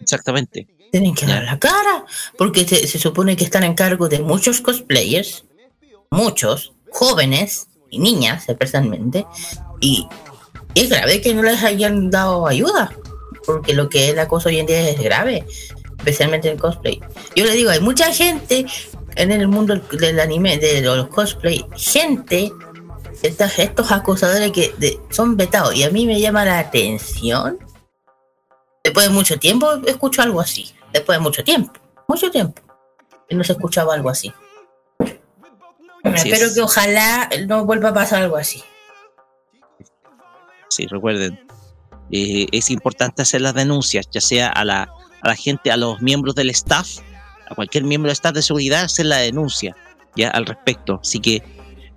[0.00, 0.66] Exactamente.
[0.92, 2.04] Tienen que dar la cara,
[2.36, 5.44] porque se, se supone que están en cargo de muchos cosplayers,
[6.10, 9.26] muchos, jóvenes y niñas, especialmente,
[9.80, 10.06] y
[10.74, 12.94] es grave que no les hayan dado ayuda,
[13.44, 15.44] porque lo que es el acoso hoy en día es grave,
[15.98, 17.00] especialmente en el cosplay.
[17.34, 18.64] Yo le digo, hay mucha gente
[19.18, 22.52] en el mundo del anime, de los cosplay, gente,
[23.22, 27.58] estas- estos acosadores que de- son vetados, y a mí me llama la atención.
[28.84, 31.72] Después de mucho tiempo escucho algo así, después de mucho tiempo,
[32.06, 32.62] mucho tiempo,
[33.28, 34.32] y no se escuchaba algo así.
[36.04, 36.54] Así Espero es.
[36.54, 38.62] que ojalá no vuelva a pasar algo así.
[40.70, 41.40] Sí, recuerden,
[42.12, 44.82] eh, es importante hacer las denuncias, ya sea a la,
[45.22, 46.98] a la gente, a los miembros del staff,
[47.50, 49.76] a cualquier miembro del staff de seguridad, hacer la denuncia
[50.16, 51.00] ya al respecto.
[51.02, 51.42] Así que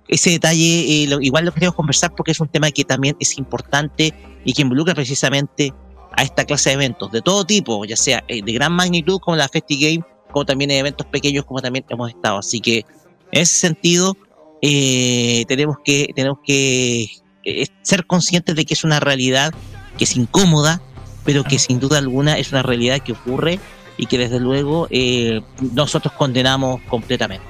[0.08, 3.38] ese detalle eh, lo- igual lo queremos conversar porque es un tema que también es
[3.38, 4.12] importante
[4.44, 5.72] y que involucra precisamente
[6.14, 9.36] a esta clase de eventos de todo tipo, ya sea eh, de gran magnitud como
[9.36, 12.38] la Festi Game, como también en eventos pequeños como también hemos estado.
[12.38, 12.84] Así que
[13.30, 14.16] en ese sentido
[14.60, 17.06] eh, tenemos que tenemos que
[17.44, 19.52] eh, ser conscientes de que es una realidad
[19.96, 20.80] que es incómoda,
[21.24, 23.58] pero que sin duda alguna es una realidad que ocurre
[24.02, 27.46] y que desde luego eh, nosotros condenamos completamente.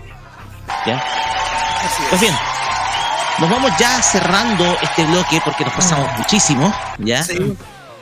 [0.87, 1.03] ¿Ya?
[2.11, 2.35] Pues bien,
[3.39, 7.27] nos vamos ya cerrando este bloque porque nos pasamos muchísimo, ¿ya?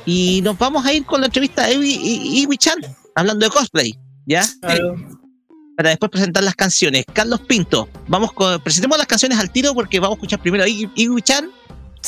[0.04, 2.78] Y nos vamos a ir con la entrevista de Iwi, Chan,
[3.14, 3.96] hablando de cosplay,
[4.26, 4.44] ¿ya?
[5.76, 7.04] Para después presentar las canciones.
[7.12, 10.68] Carlos Pinto, vamos con, presentemos las canciones al tiro porque vamos a escuchar primero a
[10.68, 11.48] Iwi Chan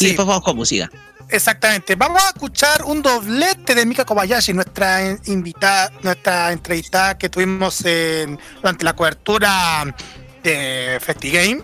[0.01, 0.90] y después vamos con música.
[1.28, 1.94] Exactamente.
[1.97, 8.39] Vamos a escuchar un doblete de Mika Kobayashi, nuestra invitada, nuestra entrevistada que tuvimos en-
[8.57, 9.94] durante la cobertura
[10.43, 11.62] de FestiGame.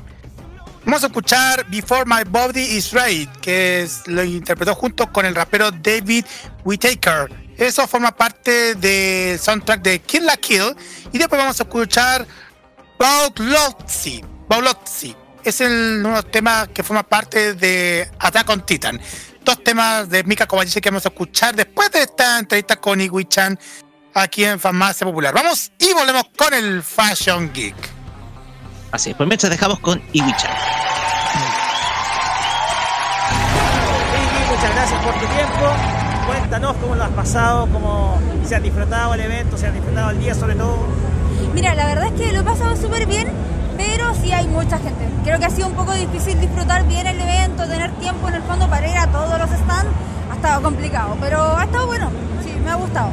[0.84, 5.34] Vamos a escuchar Before My Body Is Right, que es- lo interpretó junto con el
[5.34, 6.24] rapero David
[6.64, 7.30] Whittaker.
[7.58, 10.74] Eso forma parte del soundtrack de Kill la Kill.
[11.12, 12.26] Y después vamos a escuchar
[12.98, 14.24] Baulotsi.
[14.48, 15.14] Baulotsi.
[15.44, 19.00] Es el, uno de los temas que forma parte de Attack on Titan.
[19.48, 23.58] Dos temas de Mika Kobayashi que vamos a escuchar después de esta entrevista con Iwi-chan
[24.12, 25.32] aquí en Farmacia Popular.
[25.32, 27.74] Vamos y volvemos con el Fashion Geek.
[28.92, 30.50] Así es, pues mientras dejamos con Iwi Chan.
[34.12, 35.72] Vicky, muchas gracias por tu tiempo.
[36.26, 40.20] Cuéntanos cómo lo has pasado, cómo se ha disfrutado el evento, se ha disfrutado el
[40.20, 40.76] día sobre todo.
[41.54, 43.32] Mira, la verdad es que lo he pasado súper bien,
[43.78, 45.08] pero sí hay mucha gente.
[45.24, 48.42] Creo que ha sido un poco difícil disfrutar bien el evento, tener tiempo en el
[48.42, 49.86] fondo para ir a todos los stands.
[50.30, 52.10] Ha estado complicado, pero ha estado bueno.
[52.44, 53.08] Sí, me ha gustado.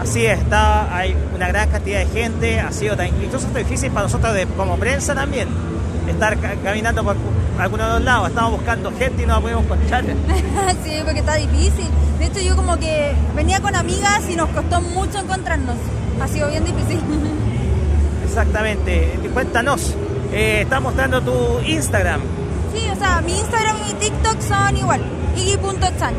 [0.00, 4.06] Así está, hay una gran cantidad de gente, ha sido tan, incluso está difícil para
[4.06, 5.46] nosotros de- como prensa también,
[6.08, 7.16] estar ca- caminando por
[7.58, 10.04] algunos de los lados, estamos buscando gente y no la podemos encontrar.
[10.84, 11.86] sí, porque está difícil.
[12.18, 15.76] De hecho, yo como que venía con amigas y nos costó mucho encontrarnos.
[16.20, 17.00] Ha sido bien difícil.
[18.32, 19.94] Exactamente, cuéntanos,
[20.32, 22.22] eh, estás mostrando tu Instagram,
[22.74, 25.02] Sí, o sea, mi Instagram y mi TikTok son igual,
[25.36, 26.14] iggy.chan.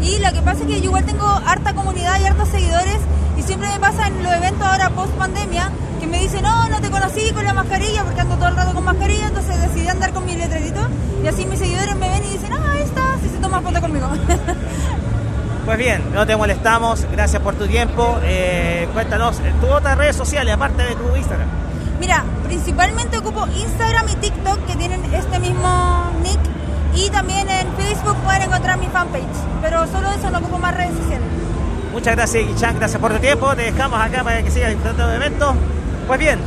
[0.00, 2.98] Y lo que pasa es que yo igual tengo harta comunidad y hartos seguidores
[3.36, 6.80] y siempre me pasa en los eventos ahora post pandemia que me dicen, no, no
[6.80, 10.12] te conocí con la mascarilla porque ando todo el rato con mascarilla, entonces decidí andar
[10.12, 10.86] con mi letrerito
[11.24, 13.80] y así mis seguidores me ven y dicen, ah, ahí estás, y se toman foto
[13.80, 14.06] conmigo.
[15.66, 18.20] Pues bien, no te molestamos, gracias por tu tiempo.
[18.22, 21.48] Eh, cuéntanos, eh, tus otras redes sociales aparte de tu Instagram.
[21.98, 26.38] Mira, principalmente ocupo Instagram y TikTok que tienen este mismo nick
[26.94, 29.24] y también en Facebook pueden encontrar mi fanpage,
[29.60, 31.26] pero solo eso no ocupo más redes sociales.
[31.92, 33.52] Muchas gracias, Guichan, gracias por tu tiempo.
[33.56, 35.52] Te dejamos acá para que sigas disfrutando del evento.
[36.06, 36.38] Pues bien.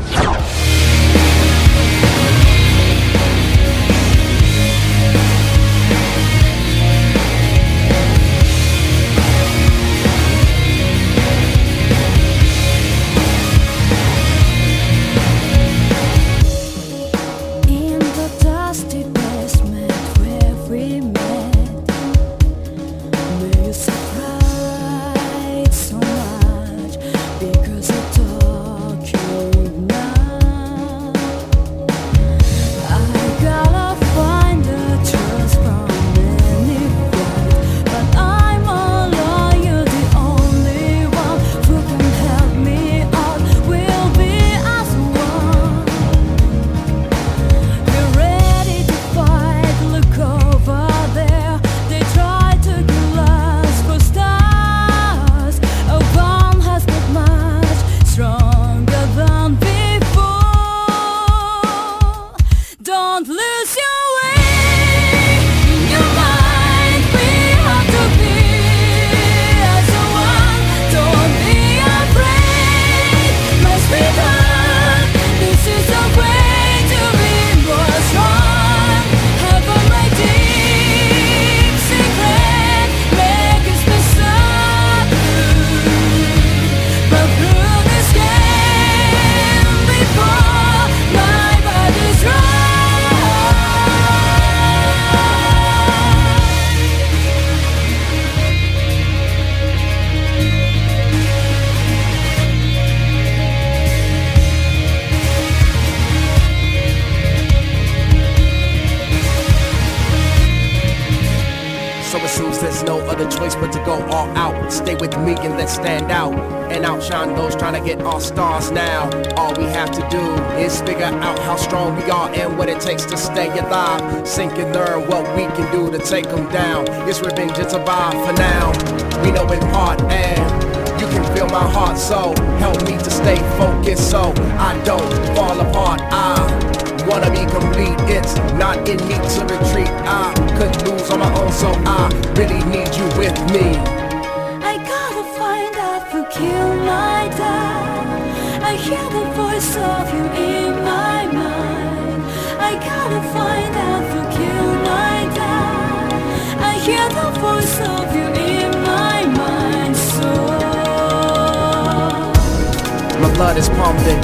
[163.39, 164.19] blood is pumping.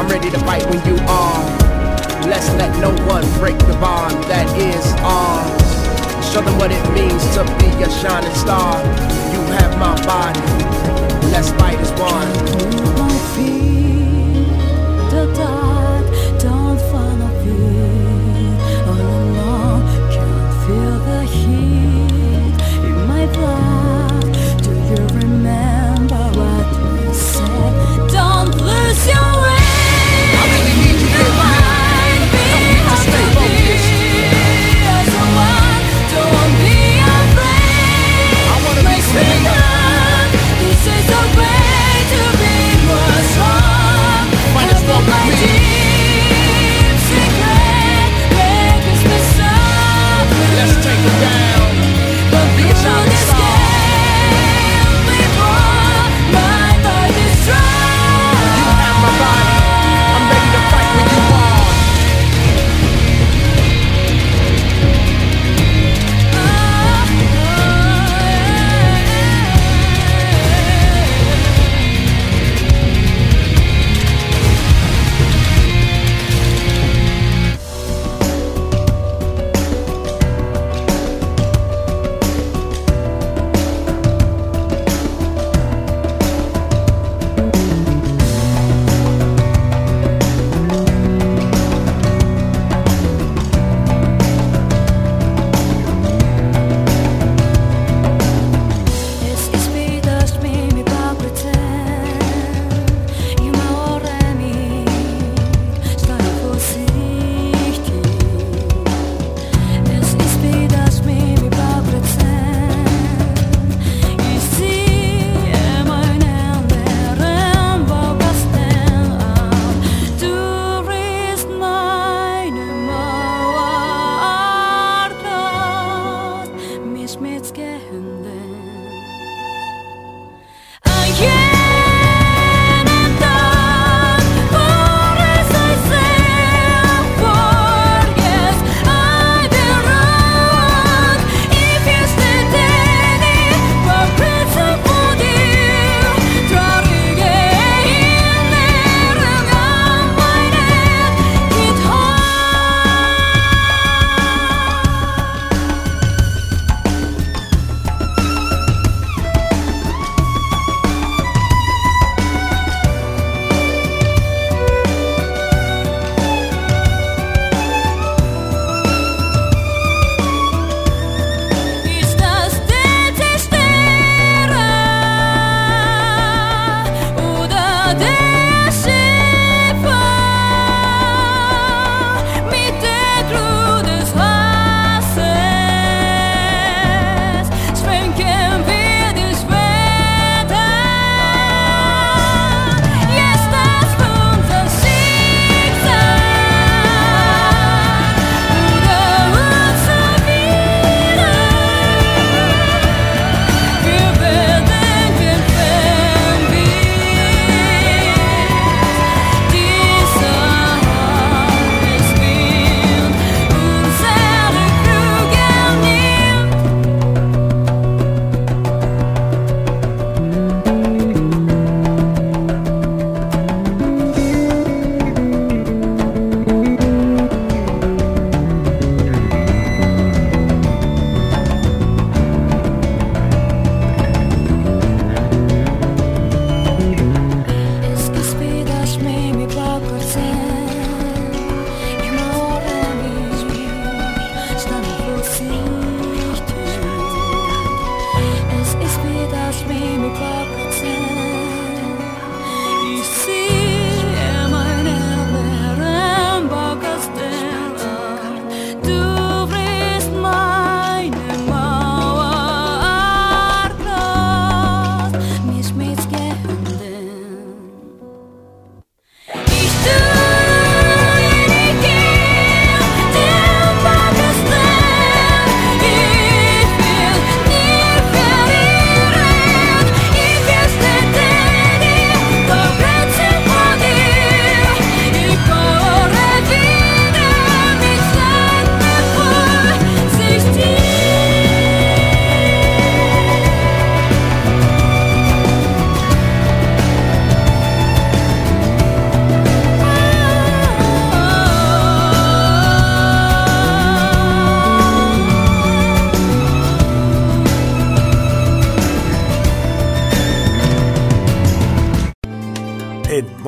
[0.00, 1.44] I'm ready to fight when you are.
[2.26, 6.32] Let's let no one break the bond that is ours.
[6.32, 8.82] Show them what it means to be a shining star.
[9.34, 10.40] You have my body.
[11.30, 12.83] Let's fight as one.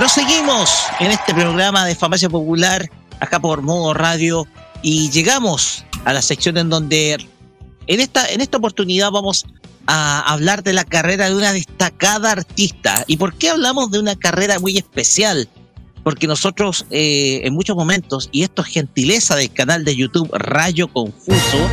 [0.00, 2.88] Proseguimos en este programa de Farmacia Popular,
[3.20, 4.46] acá por Modo Radio,
[4.80, 7.18] y llegamos a la sección en donde
[7.86, 9.44] en esta, en esta oportunidad vamos
[9.86, 13.04] a hablar de la carrera de una destacada artista.
[13.08, 15.50] ¿Y por qué hablamos de una carrera muy especial?
[16.02, 20.88] Porque nosotros eh, en muchos momentos, y esto es gentileza del canal de YouTube Rayo
[20.88, 21.68] Confuso,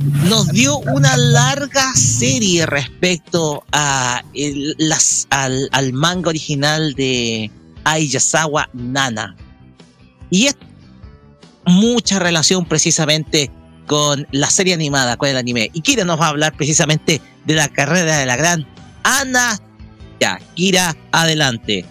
[0.00, 4.22] nos dio una larga serie respecto a
[4.78, 7.50] las, al, al manga original de
[7.84, 9.36] Ayasawa Nana.
[10.30, 10.56] Y es
[11.66, 13.50] mucha relación precisamente
[13.86, 15.70] con la serie animada, con el anime.
[15.72, 18.66] Y Kira nos va a hablar precisamente de la carrera de la gran
[19.02, 19.58] Ana.
[20.20, 21.84] Ya, Kira, adelante.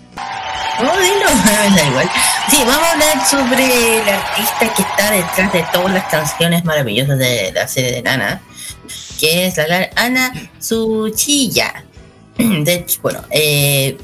[0.80, 2.10] Dilo, da igual.
[2.50, 7.20] Sí, vamos a hablar sobre el artista que está detrás de todas las canciones maravillosas
[7.20, 8.42] de la serie de Nana,
[9.20, 11.84] que es la Ana Tsuchiya.
[12.38, 13.98] De hecho, bueno, eh,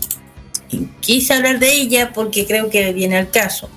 [1.00, 3.70] quise hablar de ella porque creo que viene al caso.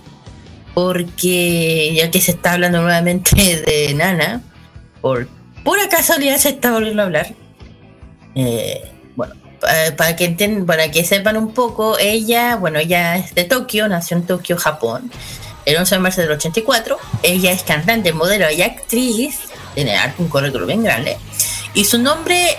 [0.75, 3.31] Porque ya que se está hablando nuevamente
[3.67, 4.43] de Nana,
[5.01, 5.29] por
[5.63, 7.35] pura casualidad se está volviendo a hablar.
[8.35, 8.91] Eh,
[9.61, 13.89] pa- para que enten- para que sepan un poco, ella, bueno, ella es de Tokio,
[13.89, 15.11] nació en Tokio, Japón,
[15.65, 16.99] el 11 de marzo del 84.
[17.23, 19.39] Ella es cantante, modelo y actriz,
[19.75, 21.17] tiene un currículum bien grande.
[21.75, 22.57] Y su nombre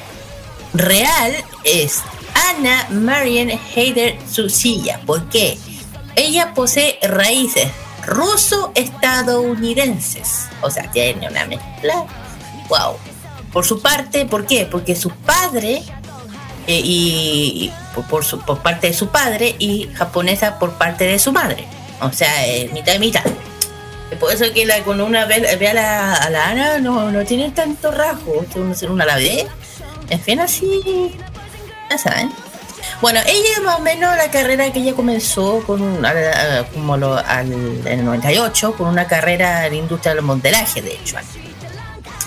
[0.74, 2.02] real es
[2.50, 5.02] Anna Marian Heider Tsuchiya.
[5.06, 5.58] ¿Por qué?
[6.16, 7.68] Ella posee raíces
[8.06, 10.48] ruso-estadounidenses.
[10.62, 12.06] O sea, tiene una mezcla.
[12.70, 12.98] Wow.
[13.52, 14.68] Por su parte, ¿por qué?
[14.70, 15.82] Porque su padre
[16.70, 17.72] eh, y
[18.12, 21.66] por, su, por parte de su padre y japonesa por parte de su madre.
[22.00, 23.24] O sea, eh, mitad y mitad.
[24.20, 27.50] Por eso que la, cuando una ve, ve a, la, la Ana no, no tiene
[27.50, 28.46] tanto rasgo.
[28.88, 29.48] Una la ve.
[30.12, 31.18] En fin, así.
[31.90, 32.32] Ya saben.
[33.02, 36.04] Bueno, ella más o menos la carrera que ella comenzó con
[36.72, 40.94] como lo, al, en el 98 con una carrera en la industria del modelaje, de
[40.94, 41.18] hecho.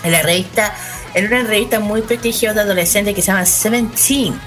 [0.02, 0.74] En la revista,
[1.15, 4.39] en una revista muy prestigiosa de adolescentes que se llama Seventeen,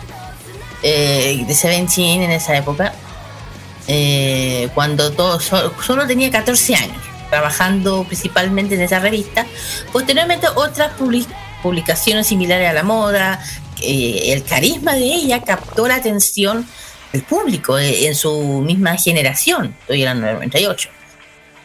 [0.84, 2.94] eh, de Seventeen en esa época,
[3.88, 6.98] eh, cuando solo tenía 14 años,
[7.30, 9.46] trabajando principalmente en esa revista.
[9.92, 11.28] Posteriormente otras publi-
[11.62, 13.44] publicaciones similares a la moda,
[13.82, 16.68] eh, el carisma de ella captó la atención
[17.12, 20.90] del público eh, en su misma generación, estoy del 98,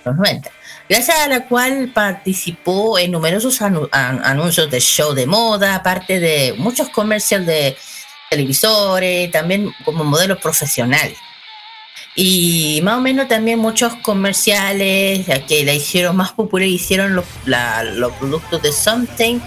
[0.05, 0.51] los 90
[0.91, 6.21] gracias a la cual participó en numerosos anu- an- anuncios de show de moda, aparte
[6.21, 7.77] de muchos comerciales de
[8.29, 11.11] televisores, también como modelo profesional.
[12.17, 17.25] Y más o menos también muchos comerciales que la hicieron más popular, hicieron los,
[18.19, 19.39] productos de Something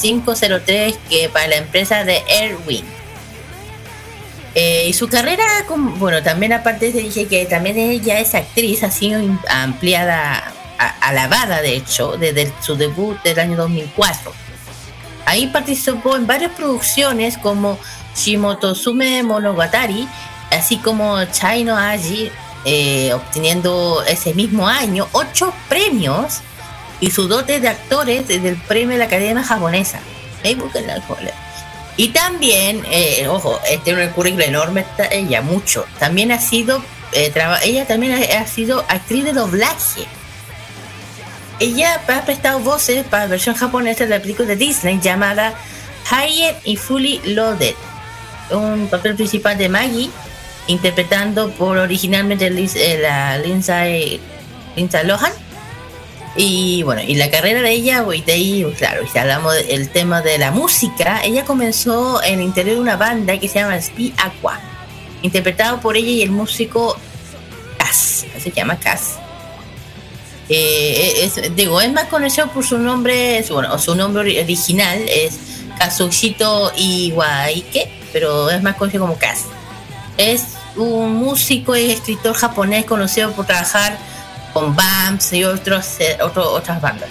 [0.00, 2.84] 503 que para la empresa de Airwing.
[4.54, 5.44] Eh, y su carrera,
[5.98, 9.20] bueno, también aparte de dije que también ella es actriz, ha sido
[9.50, 14.32] ampliada, alabada de hecho, desde su debut del año 2004.
[15.24, 17.78] Ahí participó en varias producciones como
[18.16, 20.08] Shimotosume Monogatari,
[20.50, 22.30] así como Chaino Aji,
[22.64, 26.40] eh, obteniendo ese mismo año ocho premios
[27.00, 30.00] y su dote de actores desde el premio de la Academia Japonesa.
[31.96, 35.86] Y también, eh, ojo, eh, tiene un currículum enorme esta- ella, mucho.
[35.98, 36.82] También ha sido,
[37.12, 37.32] eh,
[37.62, 40.06] ella también ha, ha sido actriz de doblaje.
[41.58, 45.54] Ella ha prestado voces para la versión japonesa de la película de Disney llamada
[46.10, 47.74] Hired y Fully Loaded.
[48.50, 50.10] Un papel principal de Maggie,
[50.66, 54.20] interpretando por originalmente eh, la Lindsay,
[54.76, 55.32] Lindsay Lohan.
[56.36, 60.20] Y bueno, y la carrera de ella, y de ahí, claro, si hablamos del tema
[60.20, 64.12] de la música, ella comenzó en el interior de una banda que se llama Speed
[64.18, 64.60] Aqua,
[65.22, 66.98] interpretado por ella y el músico
[67.78, 69.14] Cass, se llama Cass.
[70.48, 75.38] Eh, es- digo, es más conocido por su nombre, bueno, su nombre ori- original es
[75.78, 79.40] Kazuhito Iwaike, pero es más conocido como Cass.
[80.16, 80.42] Es
[80.76, 83.98] un músico y escritor japonés conocido por trabajar
[84.52, 87.10] con BAMS y otros, eh, otras bandas.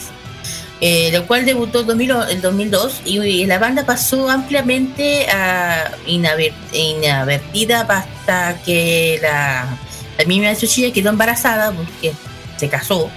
[0.82, 5.90] Eh, lo cual debutó en 2000 en 2002 y, y la banda pasó ampliamente a
[6.06, 9.78] inadvertida hasta que la,
[10.18, 12.14] la misma Tsuchiya quedó embarazada porque
[12.58, 13.10] se casó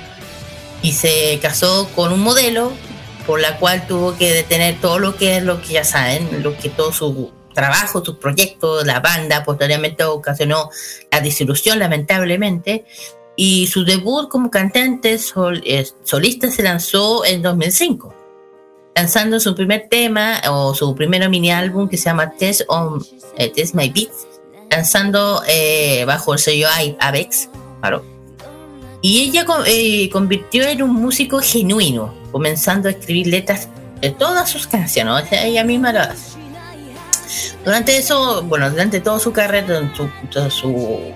[0.83, 2.73] y se casó con un modelo
[3.27, 6.57] por la cual tuvo que detener todo lo que es lo que ya saben, lo
[6.57, 10.71] que todo su trabajo, sus proyectos, la banda posteriormente ocasionó
[11.11, 12.87] la disolución lamentablemente
[13.37, 15.19] y su debut como cantante
[15.65, 18.15] eh, solista se lanzó en 2005
[18.95, 23.05] lanzando su primer tema o su primer mini álbum que se llama Test, on,
[23.37, 24.27] eh, Test My Beats
[24.71, 26.69] lanzando eh, bajo el sello
[26.99, 27.49] Avex
[27.81, 28.18] claro.
[29.01, 33.69] Y ella eh, convirtió en un músico genuino comenzando a escribir letras
[34.01, 36.39] de todas sus canciones o sea, ella misma lo hace
[37.65, 41.13] durante eso, bueno, durante toda su carrera, su, toda su,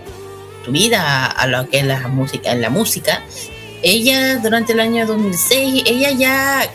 [0.69, 3.23] vida a lo que es la música, en la música,
[3.83, 6.71] ella durante el año 2006, ella ya,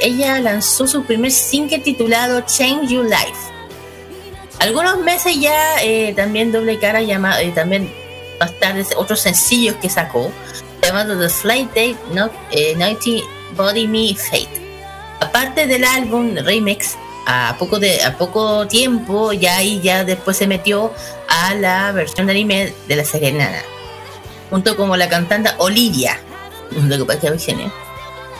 [0.00, 3.52] ella lanzó su primer single titulado Change Your Life.
[4.60, 7.92] Algunos meses ya eh, también doble cara llamado, y también
[8.40, 10.30] más tarde otros sencillos que sacó,
[10.82, 14.68] llamado The Flight Date Not, eh, 90 Body Me Fate.
[15.20, 16.96] Aparte del álbum Remix,
[17.30, 20.94] a poco de a poco tiempo ya ahí ya después se metió
[21.28, 23.62] a la versión de anime de la serie Nana
[24.48, 26.18] junto con la cantante Olivia
[26.70, 27.28] lo que pasa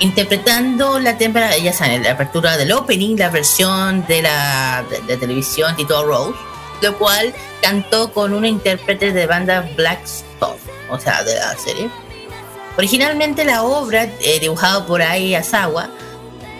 [0.00, 5.16] interpretando la temporada ya saben la apertura del opening la versión de la de, de
[5.18, 6.47] televisión titulada Rose
[6.82, 10.58] lo cual cantó con una intérprete de banda Black Stone
[10.90, 11.90] o sea de la serie
[12.76, 15.90] originalmente la obra eh, dibujada por Ai Asawa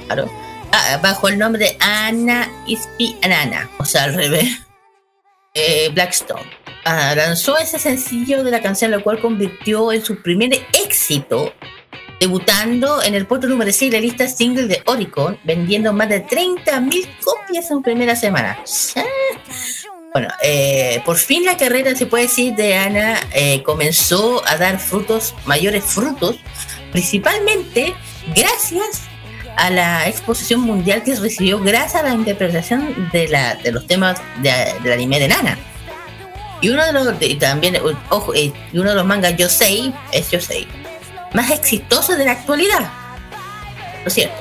[0.07, 0.31] claro
[0.73, 4.49] ah, bajo el nombre de Anna Ispi Anana, o sea, al revés,
[5.55, 6.51] eh, Blackstone.
[6.85, 11.53] Ah, lanzó ese sencillo de la canción, lo cual convirtió en su primer éxito,
[12.21, 16.25] debutando en el puesto número 6 de la lista single de Oricon, vendiendo más de
[16.25, 18.59] 30.000 copias en primera semana.
[20.13, 24.79] Bueno, eh, por fin la carrera, se puede decir, de Ana eh, comenzó a dar
[24.79, 26.37] frutos, mayores frutos,
[26.93, 27.95] principalmente
[28.35, 29.03] gracias
[29.57, 34.19] a la exposición mundial que recibió gracias a la interpretación de, la, de los temas
[34.41, 35.59] de- del anime de Nana.
[36.61, 37.77] Y uno de los, de- también,
[38.09, 40.67] ojo, eh, y uno de los mangas Yosei es Yosei,
[41.35, 42.91] más exitoso de la actualidad.
[44.05, 44.37] Lo cierto.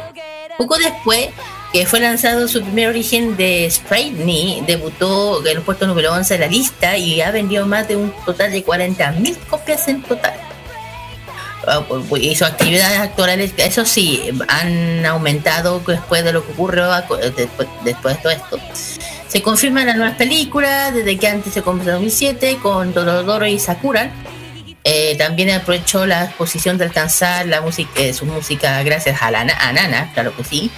[0.58, 1.30] Poco después
[1.74, 6.40] que fue lanzado su primer origen de Sprite debutó en el puesto número 11 de
[6.40, 10.34] la lista y ha vendido más de un total de 40.000 copias en total.
[11.70, 16.54] Ah, pues, pues, Y sus actividades actorales, eso sí, han aumentado después de lo que
[16.54, 16.90] ocurrió
[17.36, 18.58] después, de todo esto.
[19.28, 23.60] Se confirman las nuevas películas, desde que antes se comenzó en 2007 con Dorodoro y
[23.60, 24.12] Sakura.
[24.86, 29.42] Eh, también aprovechó la exposición de alcanzar la música, eh, su música gracias a, la,
[29.42, 30.72] a Nana, claro que sí.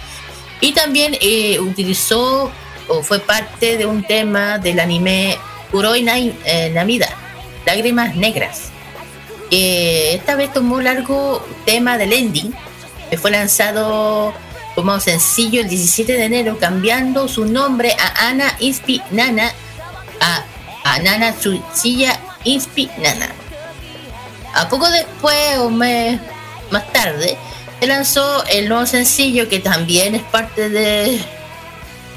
[0.61, 2.51] Y también eh, utilizó
[2.87, 5.37] o fue parte de un tema del anime
[5.71, 6.05] Kuroi
[6.45, 7.09] eh, Namida,
[7.65, 8.71] Lágrimas Negras.
[9.49, 12.53] que esta vez tomó largo tema del ending,
[13.17, 14.33] fue lanzado
[14.75, 19.51] como sencillo el 17 de enero, cambiando su nombre a Ana Inspi Nana
[20.19, 20.43] a,
[20.83, 23.29] a Nana Tsuchiya Inspi Nana.
[24.53, 26.19] A poco después, o mes
[26.71, 27.37] más tarde,
[27.87, 31.19] lanzó el nuevo sencillo que también es parte de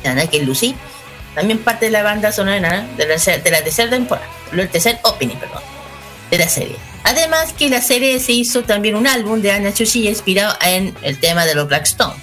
[0.04, 0.74] Nana, que Lucy,
[1.34, 3.06] también parte de la banda sonora de Nana, de
[3.50, 5.62] la, tercera temporada, el tercer opening, perdón,
[6.30, 6.76] de la serie.
[7.04, 11.18] Además que la serie se hizo también un álbum de Ana Chuchi inspirado en el
[11.18, 12.14] tema de los Blackstone,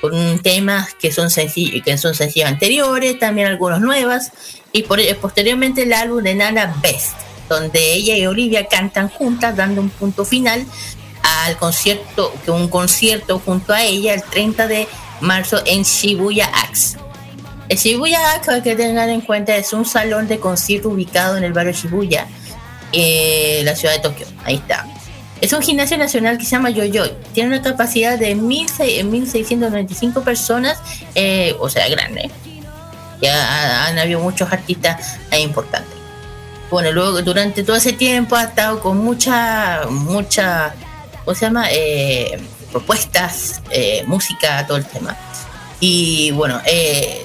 [0.00, 4.32] con temas que son sencillos, que son sencillos anteriores, también algunos nuevas,
[4.72, 7.14] y por, posteriormente el álbum de Nana Best,
[7.48, 10.66] donde ella y Olivia cantan juntas, dando un punto final
[11.24, 14.86] al concierto, que un concierto junto a ella el 30 de
[15.20, 16.98] marzo en Shibuya Axe.
[17.68, 21.52] El Shibuya Aka, que tengan en cuenta, es un salón de concierto ubicado en el
[21.54, 22.26] barrio Shibuya,
[22.92, 24.26] eh, la ciudad de Tokio.
[24.44, 24.86] Ahí está.
[25.40, 27.12] Es un gimnasio nacional que se llama Yoyoy.
[27.32, 30.78] Tiene una capacidad de 16- 1.695 personas,
[31.14, 32.30] eh, o sea, grande.
[33.20, 35.90] Ya ha- han habido muchos artistas importantes.
[36.70, 40.74] Bueno, luego durante todo ese tiempo ha estado con mucha, mucha,
[41.24, 41.66] ¿cómo se llama?
[41.70, 42.38] Eh,
[42.70, 45.16] propuestas, eh, música, todo el tema.
[45.80, 47.24] Y bueno, eh,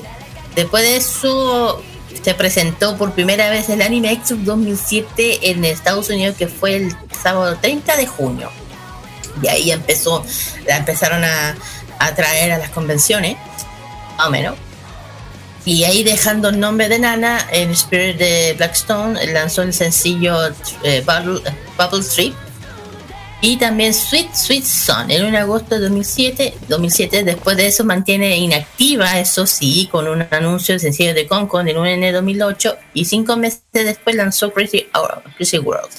[0.56, 1.82] después de eso
[2.22, 6.96] se presentó por primera vez el Anime Expo 2007 en Estados Unidos, que fue el
[7.22, 8.52] sábado 30 de junio.
[9.42, 10.26] Y ahí empezó,
[10.68, 11.56] la empezaron a,
[12.00, 13.38] a traer a las convenciones,
[14.18, 14.56] más o menos.
[15.66, 20.48] Y ahí dejando el nombre de Nana, el Spirit de Blackstone lanzó el sencillo
[20.84, 21.42] eh, Bubble,
[21.78, 22.34] Bubble Trip
[23.42, 27.24] y también Sweet Sweet Son en un agosto de 2007, 2007.
[27.24, 31.78] Después de eso mantiene inactiva, eso sí, con un anuncio del sencillo de Concon en
[31.78, 34.88] un de 2008 y cinco meses después lanzó Crazy,
[35.64, 35.90] World.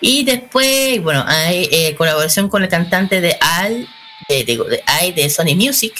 [0.00, 3.86] Y después, bueno, hay eh, colaboración con el cantante de Al,
[4.28, 5.94] de, de de Sony Music.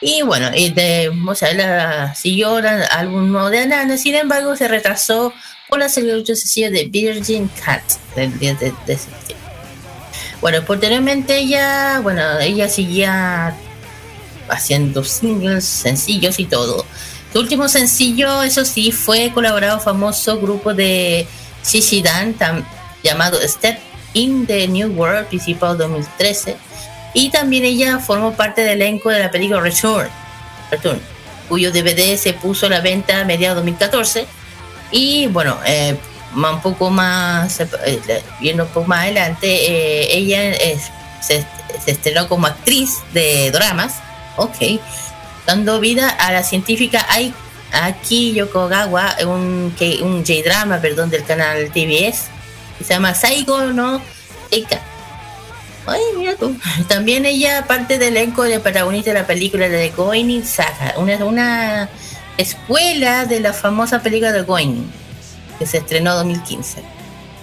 [0.00, 4.68] Y bueno, y de, o la, siguió el álbum nuevo de Anana, sin embargo, se
[4.68, 5.34] retrasó
[5.68, 7.82] por la celebración sencillo de Virgin Cat
[8.14, 9.47] del 10 de, de septiembre.
[10.40, 13.54] Bueno, posteriormente ella, bueno, ella seguía
[14.48, 16.84] haciendo singles, sencillos y todo.
[17.32, 21.26] Su último sencillo, eso sí, fue colaborado famoso grupo de
[21.64, 22.64] Shishidan tam-
[23.02, 23.78] llamado Step
[24.14, 26.56] in the New World, principado 2013.
[27.14, 30.08] Y también ella formó parte del elenco de la película Return,
[30.70, 31.00] Return
[31.48, 34.26] cuyo DVD se puso a la venta a mediados de 2014.
[34.90, 35.96] Y bueno, eh,
[36.34, 40.78] un poco más, eh, viendo un poco más adelante, eh, ella eh,
[41.20, 41.44] se,
[41.86, 43.94] estrenó como actriz de dramas,
[44.36, 44.80] ok,
[45.46, 47.34] dando vida a la científica Ai-
[47.72, 52.24] Aki Yokogawa, un, un J-drama, perdón, del canal TBS,
[52.78, 54.00] que se llama Saigo no
[54.50, 54.80] Eika.
[55.86, 56.54] Ay, mira tú.
[56.86, 61.88] También ella parte del elenco de protagonista de la película de Going Saga, una, una
[62.36, 64.84] escuela de la famosa película The Going,
[65.58, 66.82] que se estrenó en 2015.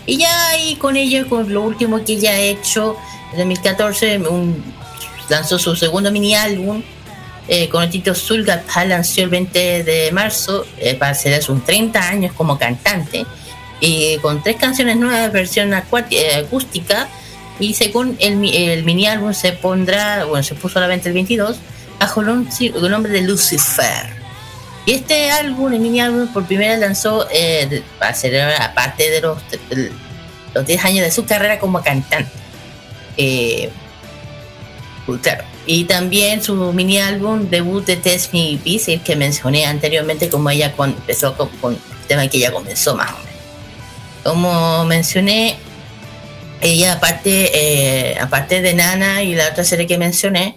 [0.06, 2.96] Y ya ahí con ella, con lo último que ella ha hecho,
[3.32, 4.64] en 2014 un-
[5.30, 6.84] lanzó su segundo mini álbum
[7.48, 12.08] eh, con el título Sulgapa, lanzó el 20 de marzo, eh, para celebrar sus 30
[12.10, 13.26] años como cantante,
[13.80, 17.08] y con tres canciones nuevas, versión eh, acústica,
[17.60, 21.14] y según el, el mini álbum se pondrá, bueno, se puso a la venta el
[21.14, 21.58] 22,
[22.00, 24.24] bajo el nombre de Lucifer.
[24.86, 29.22] Y este álbum, el mini álbum, por primera vez lanzó eh, para celebrar, aparte de
[29.22, 29.38] los,
[30.53, 32.30] los 10 años de su carrera como cantante.
[33.18, 33.70] Eh,
[35.06, 35.20] pues.
[35.68, 40.72] Y también su mini álbum debut de Test Me Peace, que mencioné anteriormente, como ella
[40.74, 43.32] con- empezó con, con el tema que ella comenzó más o menos.
[44.24, 45.56] Como mencioné,
[46.62, 47.52] ella aparte,
[48.12, 50.56] eh, aparte de Nana y la otra serie que mencioné,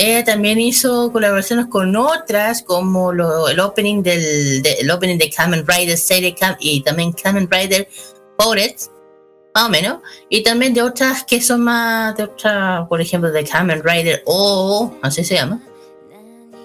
[0.00, 5.64] ella también hizo colaboraciones con otras, como el opening del de- el opening de Kamen
[5.66, 7.88] Rider serie Kam- y también Kamen Rider
[8.36, 8.90] Poets,
[9.54, 9.98] más o menos,
[10.28, 14.92] y también de otras que son más de otra, por ejemplo, de Kamen Rider o
[15.02, 15.60] así se llama.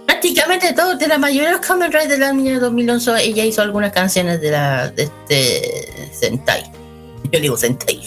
[0.06, 3.92] Prácticamente todo, de la mayoría de los Kamen Rider del año 2011, ella hizo algunas
[3.92, 6.64] canciones de la de este Sentai.
[7.32, 8.02] Yo digo Sentai.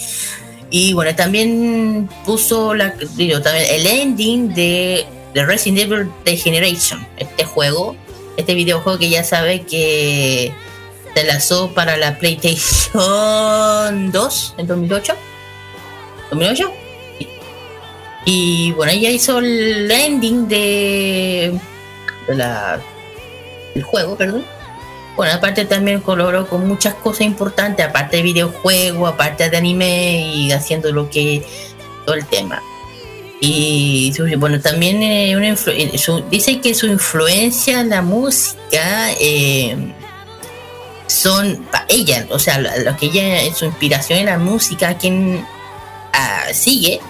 [0.71, 7.07] Y bueno, también puso la, digo, también el ending de, de Resident Evil The Generation,
[7.17, 7.97] este juego,
[8.37, 10.53] este videojuego que ya sabe que
[11.15, 15.15] se lanzó para la PlayStation 2 en 2008.
[16.31, 16.73] ¿2008?
[18.25, 21.59] Y bueno, ella hizo el ending de,
[22.29, 22.79] la,
[23.75, 24.45] del juego, perdón.
[25.17, 30.53] Bueno, aparte también colaboró con muchas cosas importantes, aparte de videojuegos, aparte de anime y
[30.53, 31.43] haciendo lo que
[32.05, 32.63] todo el tema.
[33.41, 39.77] Y bueno, también eh, eh, dice que su influencia en la música eh,
[41.07, 45.47] son ella, o sea, lo, que ella, su inspiración en la música, quien
[46.13, 47.01] ah, sigue,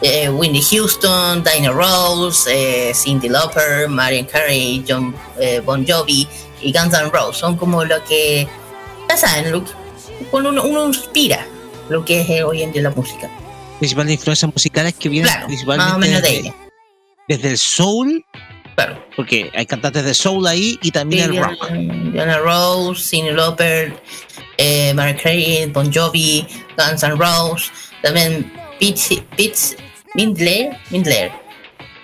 [0.00, 6.28] eh, Whitney Houston, Dinah Rose, eh, Cindy Lauper, Mariah Carey, John eh, Bon Jovi
[6.60, 8.46] y Guns N' Roses son como lo que,
[9.08, 9.64] ya saben, lo
[10.32, 11.46] uno, uno inspira
[11.88, 13.30] lo que es eh, hoy en día la música.
[13.78, 16.54] Principales influencias musicales que vienen Claro, principalmente menos de desde, ella.
[17.28, 18.24] desde el soul,
[18.74, 19.06] claro.
[19.16, 21.70] porque hay cantantes de soul ahí y también el rock.
[21.70, 23.94] Diana Rose, Cindy Lauper,
[24.56, 26.46] eh, Mariah Carey, Bon Jovi,
[26.76, 27.70] Guns N' Roses,
[28.02, 29.76] también Pete, Pete
[30.14, 31.30] Mindler, Mindler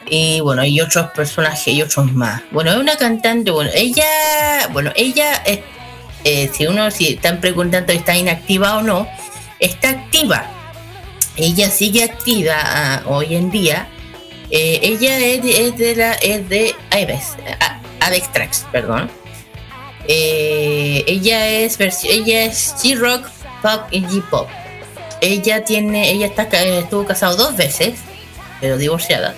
[0.09, 2.43] Y bueno, hay otros personajes y otros más.
[2.53, 7.99] Bueno, es una cantante, bueno, ella, bueno, ella, eh, si uno, si están preguntando si
[7.99, 9.09] está inactiva o no,
[9.59, 10.49] está activa.
[11.37, 13.89] Ella sigue activa ah, hoy en día.
[14.51, 19.11] Eh, ella es de, la, es de Aves, a- Avex Trax, perdón.
[20.07, 23.27] Eh, ella es ella es G-Rock,
[23.63, 24.49] Pop y G-Pop.
[25.21, 27.95] Ella tiene, ella está, estuvo casado dos veces,
[28.61, 29.35] pero divorciada.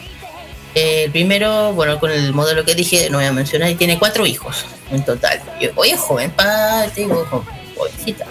[0.75, 3.99] Eh, el primero, bueno, con el modelo que dije, no voy a mencionar, y tiene
[3.99, 5.41] cuatro hijos en total.
[5.61, 7.45] Y, oye, es joven, pa, te digo, jo-
[7.77, 8.27] jovencita.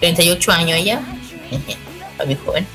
[0.00, 1.00] 38 años ella,
[2.12, 2.66] está muy joven.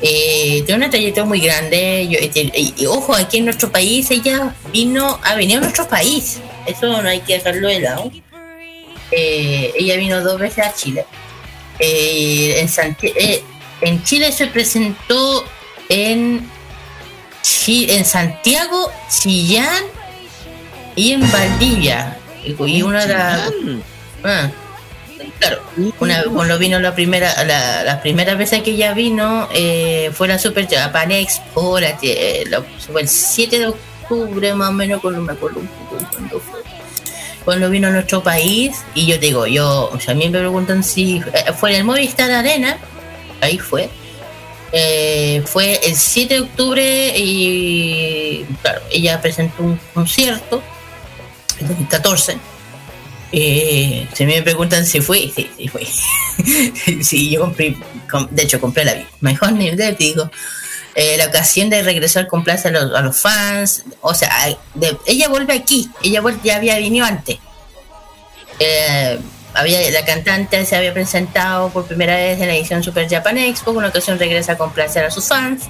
[0.00, 2.06] Eh, tiene una trayectoria muy grande.
[2.08, 2.18] Yo-
[2.54, 6.38] y, ojo, aquí en nuestro país ella vino, ha venido a nuestro país.
[6.66, 8.10] Eso no hay que dejarlo de lado.
[9.10, 11.04] Eh, ella vino dos veces a Chile.
[11.78, 13.42] Eh, en, Santi- eh,
[13.80, 15.44] en Chile se presentó
[15.88, 16.48] en,
[17.42, 19.84] Chi- en Santiago, Chillán
[20.94, 22.18] y en Valdivia.
[22.44, 23.50] Y, y una de las.
[24.24, 24.50] Ah,
[25.38, 25.62] claro,
[26.00, 30.38] una, cuando vino la primera, la, las primeras veces que ella vino eh, fue la
[30.38, 35.20] Super Japan Expo, la, que- la- fue el 7 de octubre más o menos, cuando
[35.20, 36.60] me acuerdo un poco cuándo fue
[37.44, 40.84] cuando vino a nuestro país y yo digo, yo, o sea, a mí me preguntan
[40.84, 42.76] si eh, fue en el Movistar Arena,
[43.40, 43.88] ahí fue,
[44.70, 50.62] Eh, fue el 7 de octubre y claro, ella presentó un concierto,
[51.58, 52.36] en 2014.
[53.32, 55.84] Eh, si me preguntan si fue, sí, sí fue.
[57.02, 57.76] sí, yo compré,
[58.10, 60.30] com- de hecho compré la mejor nivel, digo.
[60.94, 63.84] Eh, la ocasión de regresar con plaza a los, a los fans.
[64.00, 64.32] O sea,
[65.06, 65.88] ella vuelve aquí.
[66.02, 67.38] Ella ya había venido antes.
[68.58, 69.18] Eh,
[69.54, 73.70] había, la cantante se había presentado por primera vez en la edición Super Japan Expo.
[73.70, 75.64] Una ocasión regresa con placer a sus fans.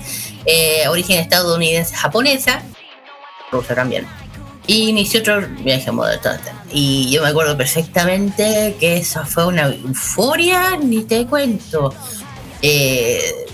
[0.46, 2.62] Eh, origen estadounidense japonesa.
[3.50, 4.06] Rusa también.
[4.68, 6.10] Y inició otro viaje modo
[6.70, 11.94] Y yo me acuerdo perfectamente que eso fue una euforia, ni te cuento.
[12.60, 13.46] Eh,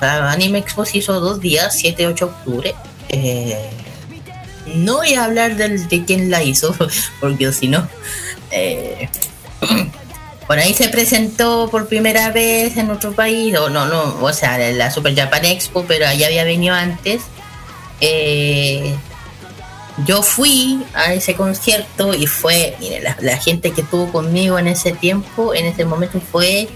[0.00, 2.74] Anime Expo se hizo dos días, 7 y 8 de octubre.
[3.10, 3.70] Eh,
[4.76, 6.74] no voy a hablar del, de quién la hizo,
[7.20, 7.86] porque si no.
[8.50, 9.10] eh,
[10.46, 14.70] bueno, ahí se presentó por primera vez en otro país, o no, no, o sea,
[14.70, 17.20] en la Super Japan Expo, pero allá había venido antes.
[18.00, 18.96] Eh,
[20.04, 24.92] yo fui a ese concierto y fue, mire, la, gente que estuvo conmigo en ese
[24.92, 26.68] tiempo, en ese momento fue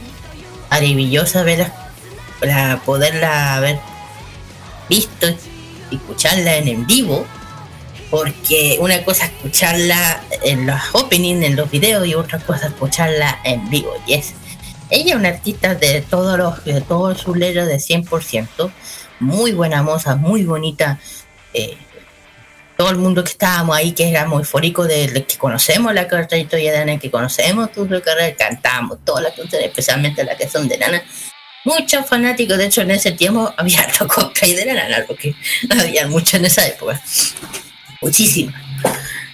[0.70, 1.70] maravillosa ver
[2.40, 3.78] la, poderla haber
[4.88, 5.28] visto
[5.90, 7.26] y escucharla en, en vivo,
[8.10, 12.72] porque una cosa es escucharla en los openings, en los videos, y otra cosa es
[12.72, 13.92] escucharla en vivo.
[14.06, 14.34] Y es
[14.90, 18.70] ella es una artista de todos los, de todo su letra de 100%,
[19.20, 20.98] muy buena moza, muy bonita.
[21.52, 21.76] eh,
[22.76, 26.72] todo el mundo que estábamos ahí, que éramos eufóricos de, de que conocemos la trayectoria
[26.72, 30.78] de Nana, que conocemos tu carrera, cantamos todas las canciones, especialmente las que son de
[30.78, 31.02] Nana.
[31.64, 35.34] Muchos fanáticos, de hecho, en ese tiempo había harto cosplay de la Nana, porque
[35.70, 37.00] había mucho en esa época.
[38.00, 38.52] Muchísimo.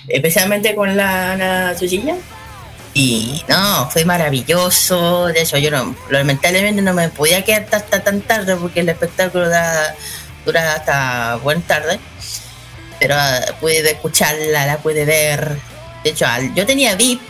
[0.06, 2.16] Especialmente con la Ana Tsuchiya.
[2.92, 5.26] Y no, fue maravilloso.
[5.28, 9.48] De hecho, yo no, lamentablemente no me podía quedar hasta tan tarde porque el espectáculo
[9.48, 9.94] da,
[10.44, 12.00] dura hasta buena tarde
[13.00, 15.56] pero ah, pude escucharla, la pude ver.
[16.04, 17.20] De hecho, yo tenía VIP,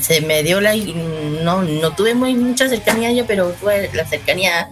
[0.00, 0.74] se me dio la.
[0.74, 4.68] No, no tuve muy, mucha cercanía yo, pero tuve la cercanía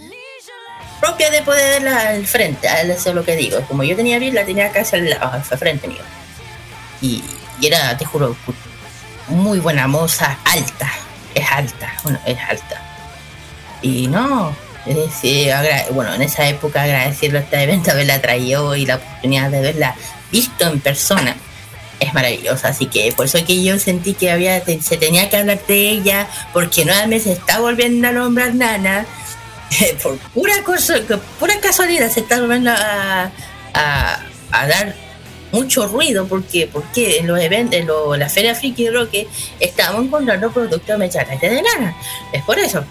[1.01, 3.61] propia de poder verla al frente, eso es lo que digo.
[3.63, 6.03] Como yo tenía VIP, la tenía casi al lado, al frente mío.
[7.01, 7.23] Y,
[7.63, 8.37] era, te juro,
[9.29, 10.91] muy buena moza, alta,
[11.35, 12.83] es alta, bueno, es alta.
[13.81, 14.55] Y no,
[14.87, 19.61] es, bueno, en esa época agradecerle a este evento haberla traído y la oportunidad de
[19.61, 19.95] verla
[20.33, 21.37] visto en persona
[22.01, 22.69] es maravillosa.
[22.69, 26.29] Así que por eso que yo sentí que había se tenía que hablar de ella,
[26.53, 29.07] porque nuevamente se está volviendo a nombrar Nana.
[30.03, 30.97] por pura cosa,
[31.39, 33.31] pura casualidad se está volviendo a,
[33.73, 34.95] a, dar
[35.51, 39.29] mucho ruido porque porque en los eventos en lo- la feria Friki Roque
[39.61, 41.95] estamos encontrando productos mechanete de nana
[42.33, 42.85] es por eso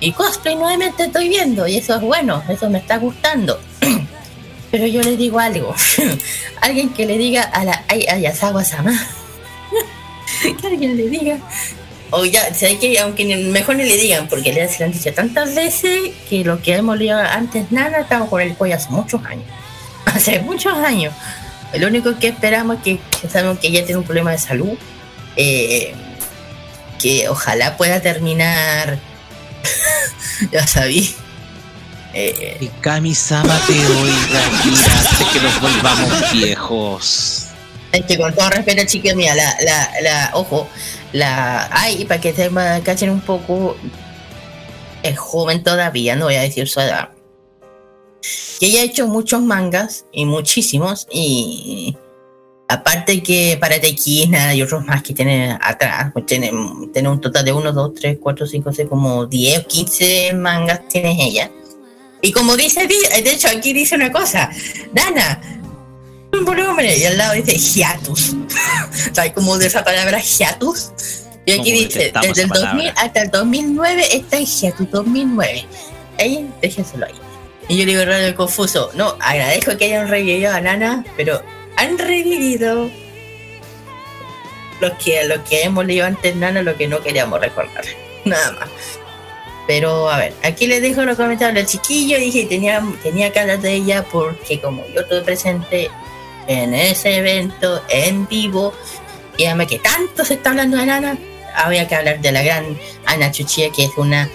[0.00, 3.60] y cosplay nuevamente estoy viendo y eso es bueno eso me está gustando
[4.70, 5.74] pero yo le digo algo
[6.60, 8.92] alguien que le diga a la Ay- Ayasawa Sama
[10.60, 11.38] que alguien le diga
[12.12, 16.10] o ya, sé que aunque mejor ni le digan, porque le han dicho tantas veces
[16.28, 19.44] que lo que hemos leído antes nada, estamos con el pollo hace muchos años.
[20.06, 21.14] Hace muchos años.
[21.72, 24.76] Lo único que esperamos es que, que sabemos que ella tiene un problema de salud.
[25.36, 25.94] eh,
[26.98, 28.98] que ojalá pueda terminar.
[30.50, 31.14] ya sabí.
[32.12, 34.40] Eh, Y Kami-sama te oiga
[34.96, 37.46] hace que nos volvamos viejos.
[37.92, 40.68] Es que con todo respeto, chica mía, la, la, la, ojo,
[41.12, 43.76] la, ay, para que se me cachen un poco,
[45.02, 47.10] es joven todavía, no voy a decir su edad.
[48.60, 51.96] Que ella ha hecho muchos mangas, y muchísimos, y
[52.68, 57.44] aparte que para Tequina y otros más que tienen atrás, pues tienen, tienen un total
[57.44, 61.50] de 1, 2, 3, 4, 5, 6, como 10 o 15 mangas tiene ella.
[62.22, 64.50] Y como dice, de hecho aquí dice una cosa,
[64.92, 65.40] Dana,
[66.32, 68.36] un volumen y al lado dice hiatus.
[69.12, 70.92] ¿Sabes cómo de esa palabra hiatus?
[71.46, 72.94] Y aquí ¿Cómo dice, desde el esa 2000 palabra?
[72.96, 75.66] hasta el 2009 está en hiatus 2009.
[76.18, 77.14] Ahí, déjenselo ahí.
[77.68, 78.90] Y yo le digo, raro confuso.
[78.94, 81.40] No, agradezco que hayan revivido a Nana, pero
[81.76, 82.90] han revivido
[84.80, 87.84] los que, los que hemos leído antes Nana, lo que no queríamos recordar.
[88.24, 88.68] Nada más.
[89.66, 92.18] Pero a ver, aquí les dejo los comentarios al chiquillo.
[92.18, 95.90] Dije, tenía, tenía que hablar de ella porque como yo estuve presente
[96.46, 98.72] en ese evento en vivo,
[99.36, 101.16] y además que tanto se está hablando de Nana,
[101.54, 104.28] había que hablar de la gran Ana Chuchilla, que es una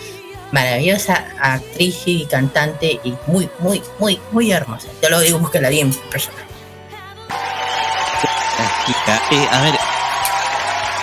[0.51, 4.87] maravillosa actriz y cantante y muy, muy, muy, muy hermosa.
[5.01, 6.37] Te lo digo porque la vi en persona.
[9.31, 9.75] Eh, a ver,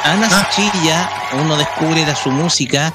[0.05, 0.49] Ana Ah.
[0.51, 2.93] Suchilla, uno descubre de su música.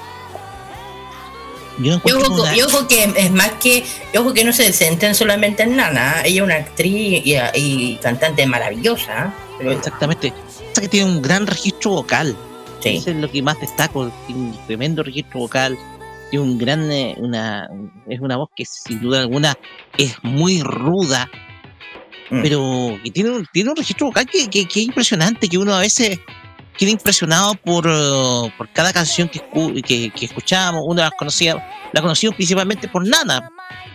[1.79, 4.71] Yo Y encuentro ojo, una- ojo que es más que, y ojo que no se
[4.73, 9.33] centren solamente en Nana, ella es una actriz y, y cantante maravillosa.
[9.57, 10.33] Pero Exactamente.
[10.69, 12.35] Pasa que tiene un gran registro vocal.
[12.81, 12.97] Sí.
[12.97, 14.11] Eso es lo que más destaco.
[14.27, 15.77] Tiene un tremendo registro vocal.
[16.29, 16.91] Tiene un gran.
[16.91, 17.67] eh, Una,
[18.07, 19.55] es una voz que sin duda alguna
[19.97, 21.29] es muy ruda.
[22.29, 22.41] Mm.
[22.41, 25.47] Pero que tiene un, tiene un registro vocal que, que, que es impresionante.
[25.49, 26.19] Que uno a veces
[26.77, 29.41] queda impresionado por, eh, por cada canción que,
[29.85, 30.83] que, que escuchamos.
[30.85, 31.55] Uno la conocía,
[31.93, 33.49] la conocimos principalmente por Nana.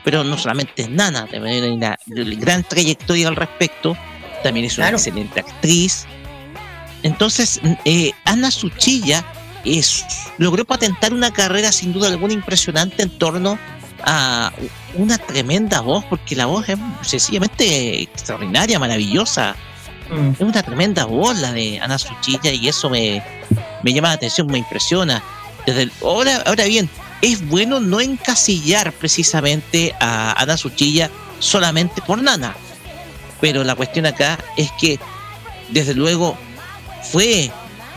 [0.04, 3.96] Pero no solamente es Nana, también hay una gran trayectoria al respecto.
[4.42, 4.96] También es una Claro.
[4.96, 6.06] excelente actriz.
[7.04, 9.24] Entonces, eh, Ana Suchilla
[9.64, 10.04] es,
[10.38, 13.58] logró patentar una carrera sin duda alguna impresionante en torno
[14.04, 14.52] a
[14.94, 19.54] una tremenda voz, porque la voz es sencillamente extraordinaria, maravillosa.
[20.12, 20.32] Mm.
[20.32, 23.22] Es una tremenda voz la de Ana Suchilla y eso me,
[23.82, 25.22] me llama la atención, me impresiona.
[25.66, 26.88] Desde ahora, ahora bien,
[27.22, 32.54] es bueno no encasillar precisamente a Ana Suchilla solamente por Nana.
[33.40, 35.00] Pero la cuestión acá es que,
[35.70, 36.36] desde luego,
[37.10, 37.50] fue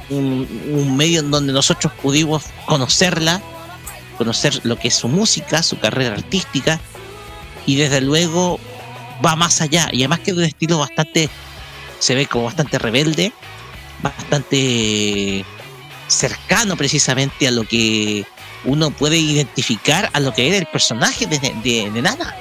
[0.09, 3.41] un, un medio en donde nosotros pudimos conocerla,
[4.17, 6.79] conocer lo que es su música, su carrera artística,
[7.65, 8.59] y desde luego
[9.23, 9.89] va más allá.
[9.91, 11.29] Y además que de un estilo bastante,
[12.05, 13.33] se ve como bastante rebelde,
[14.03, 15.43] bastante
[16.07, 18.25] cercano precisamente a lo que
[18.63, 22.35] uno puede identificar a lo que era el personaje de, de, de Nana.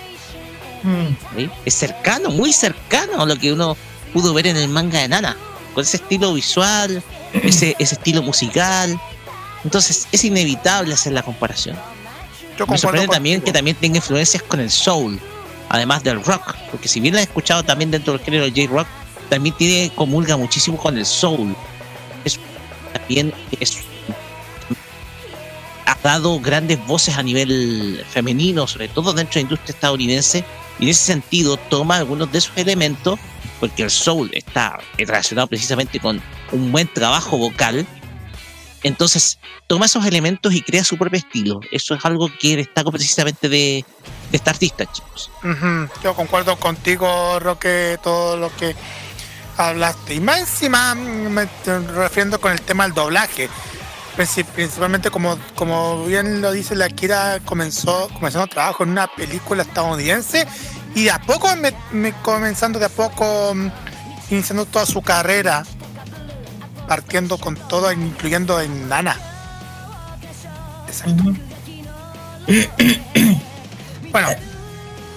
[1.35, 1.49] ¿sí?
[1.65, 3.75] Es cercano, muy cercano a lo que uno
[4.13, 5.35] pudo ver en el manga de Nana,
[5.73, 9.01] con ese estilo visual, ese, ese estilo musical.
[9.65, 11.75] Entonces es inevitable hacer la comparación.
[12.59, 13.47] Yo Me sorprende también contigo.
[13.47, 15.19] que también tenga influencias con el soul,
[15.71, 18.87] además del rock, porque si bien la he escuchado también dentro del género J-rock,
[19.35, 21.57] también tiene comulga muchísimo con el soul.
[22.25, 22.39] Es,
[22.93, 23.79] también es,
[25.87, 30.45] ha dado grandes voces a nivel femenino, sobre todo dentro de la industria estadounidense,
[30.79, 33.19] y en ese sentido toma algunos de esos elementos,
[33.59, 37.85] porque el soul está relacionado precisamente con un buen trabajo vocal,
[38.85, 41.59] entonces toma esos elementos y crea su propio estilo.
[41.73, 43.85] Eso es algo que destaco precisamente de,
[44.31, 45.29] de esta artista, chicos.
[46.05, 48.77] Yo concuerdo contigo, Roque, todo lo que
[49.57, 50.15] hablaste.
[50.15, 51.49] Y más encima, me
[51.95, 53.49] refiriendo con el tema del doblaje.
[54.17, 59.63] Princip- Principalmente, como, como bien lo dice la Kira, comenzó comenzando trabajo en una película
[59.63, 60.47] estadounidense
[60.95, 63.69] y de a poco, me, me- comenzando de a poco, mm,
[64.31, 65.65] iniciando toda su carrera,
[66.87, 69.17] partiendo con todo, incluyendo en Nana.
[74.13, 74.29] Bueno.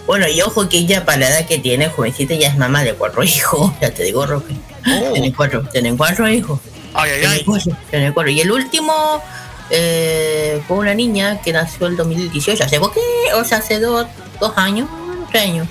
[0.07, 2.93] Bueno, y ojo que ella para la edad que tiene, jovencita, ya es mamá de
[2.93, 3.73] cuatro hijos.
[3.81, 4.55] Ya te digo, Roque.
[4.83, 6.59] Tiene cuatro, tienen cuatro hijos.
[6.93, 8.31] Cuatro, tiene cuatro.
[8.31, 9.21] Y el último
[9.69, 12.63] eh, fue una niña que nació el 2018.
[12.63, 13.03] Hace poquito,
[13.35, 14.07] o sea, hace dos,
[14.39, 14.87] dos años,
[15.29, 15.67] tres años.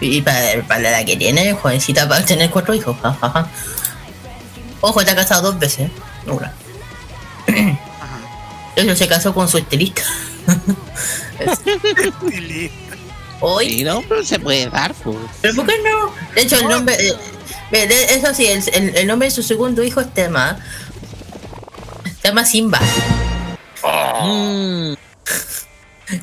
[0.00, 2.96] Y para, para la edad que tiene, jovencita, para tener cuatro hijos.
[3.02, 3.50] ja, ja, ja.
[4.80, 5.90] Ojo, está casado dos veces.
[6.24, 6.54] Una.
[8.76, 10.02] Eso se casó con su estilista.
[13.40, 13.68] Hoy.
[13.70, 15.16] Sí, no, pero se puede dar, pues.
[15.42, 16.12] ¿Pero por qué no?
[16.34, 16.96] De hecho, el nombre.
[17.72, 20.58] eh, eso sí, el, el- el nombre de su segundo hijo es Tema.
[22.24, 22.80] Llama Simba.
[24.22, 24.94] Mm.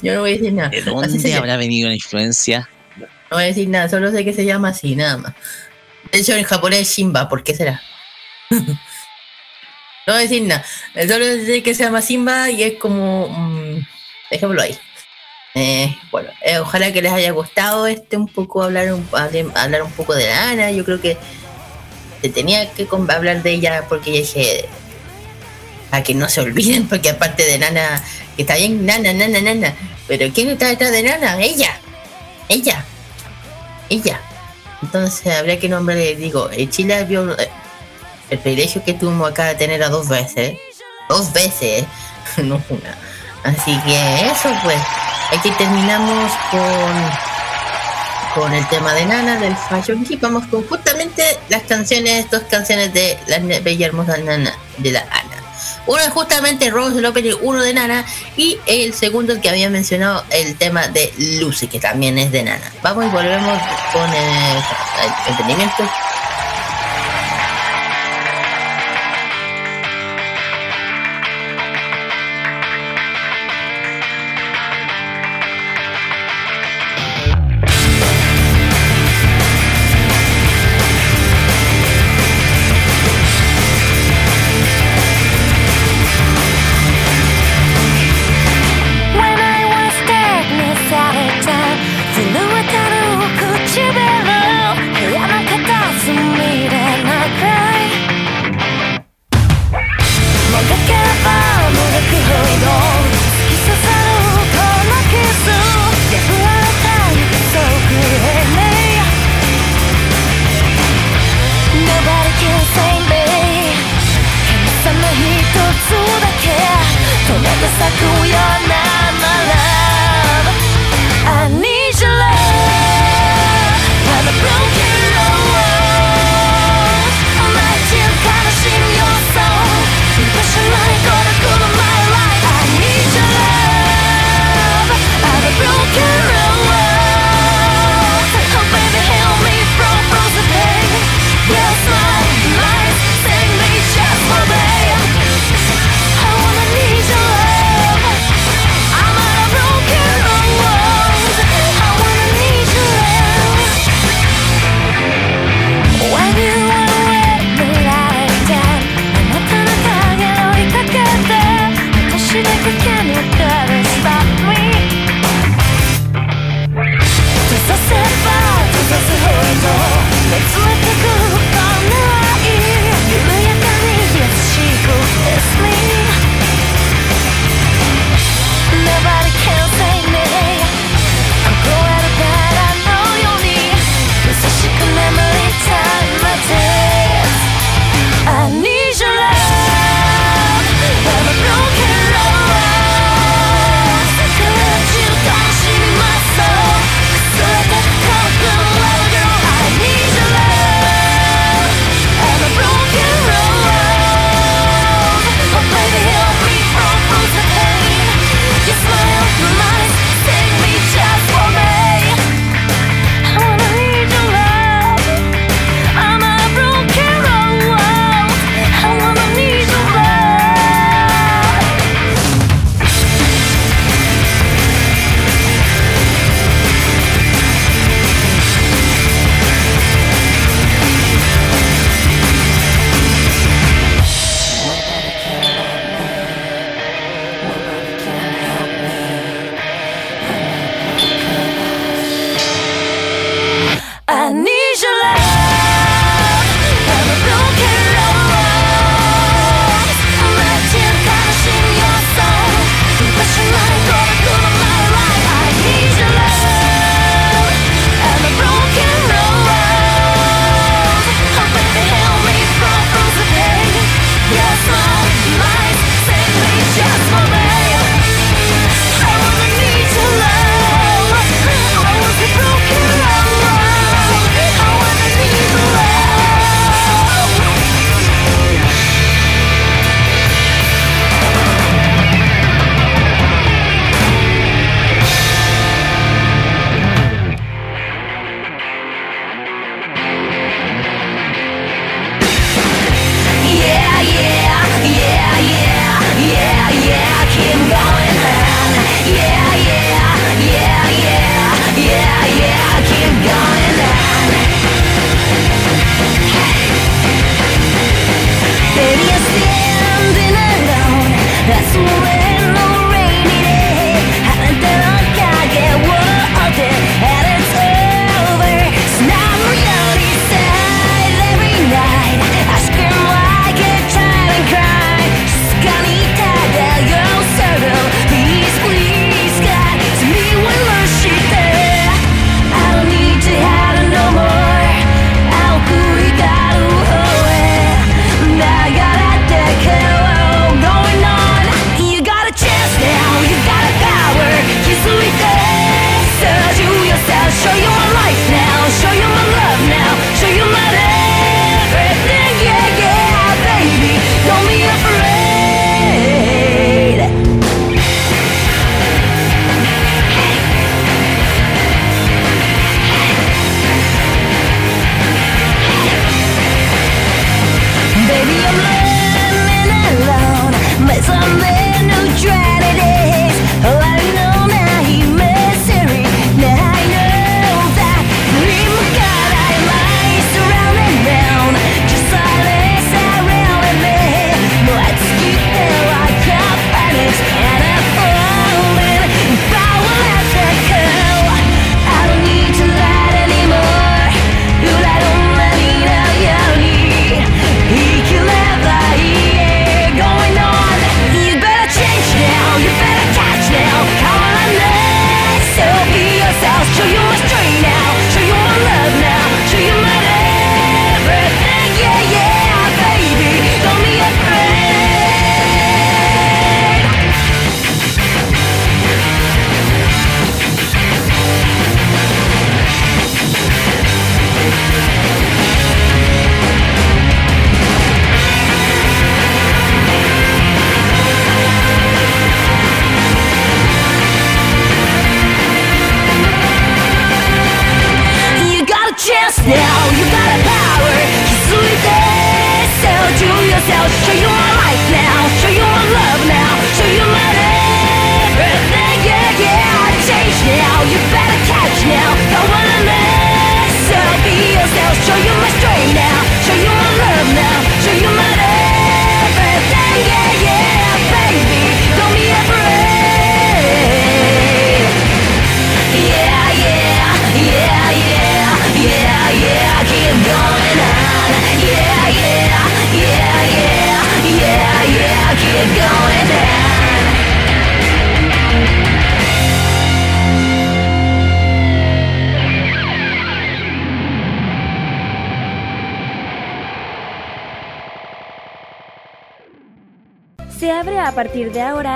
[0.02, 0.70] Yo no voy a decir nada.
[0.70, 1.38] ¿De dónde llama.
[1.38, 2.70] habrá venido la influencia?
[2.98, 5.34] No voy a decir nada, solo sé que se llama así, nada más.
[6.12, 7.82] De hecho, en japonés es Simba, ¿por qué será?
[8.50, 8.58] no
[10.08, 10.64] voy a decir nada.
[11.08, 13.28] Solo sé que se llama Simba y es como.
[13.30, 13.86] mm,
[14.32, 14.78] dejémoslo ahí.
[15.58, 19.08] Eh, bueno, eh, ojalá que les haya gustado este un poco hablar un,
[19.56, 20.72] hablar un poco de la Ana.
[20.72, 21.18] Yo creo que
[22.22, 24.66] se tenía que hablar de ella porque ya dije
[25.92, 28.04] a que no se olviden, porque aparte de Nana,
[28.36, 29.74] que está bien, Nana, Nana, Nana,
[30.08, 31.42] pero ¿quién está detrás de Nana?
[31.42, 31.80] Ella,
[32.50, 32.84] ella,
[33.90, 34.20] ella.
[34.82, 37.50] Entonces habría que nombrarle, digo, eh, Chile vio eh,
[38.30, 40.58] el privilegio que tuvimos acá de tener a dos veces,
[41.08, 41.86] dos veces,
[42.38, 42.98] no una.
[43.44, 44.82] Así que eso pues,
[45.32, 47.36] aquí terminamos con
[48.36, 52.94] con el tema de Nana, del Fashion Key, vamos con justamente las canciones, dos canciones
[52.94, 55.42] de la bella hermosa Nana, de la Ana.
[55.88, 60.26] Uno es justamente Rose del Opening, uno de Nana, y el segundo que había mencionado,
[60.32, 62.74] el tema de Lucy, que también es de Nana.
[62.84, 63.58] Vamos y volvemos
[63.94, 65.90] con el, el entendimiento.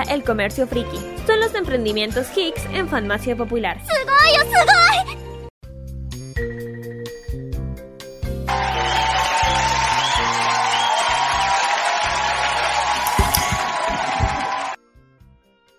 [0.09, 0.97] el comercio friki.
[1.25, 3.79] Son los emprendimientos Hicks en farmacia popular.
[3.83, 4.09] Oh,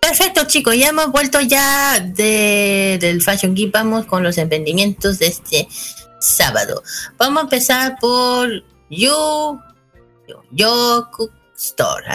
[0.01, 5.69] Perfecto chicos, ya hemos vuelto ya del Fashion Geek, vamos con los emprendimientos de este
[6.19, 6.82] sábado.
[7.16, 8.48] Vamos a empezar por
[8.90, 9.61] yo,
[10.27, 11.11] yo, yo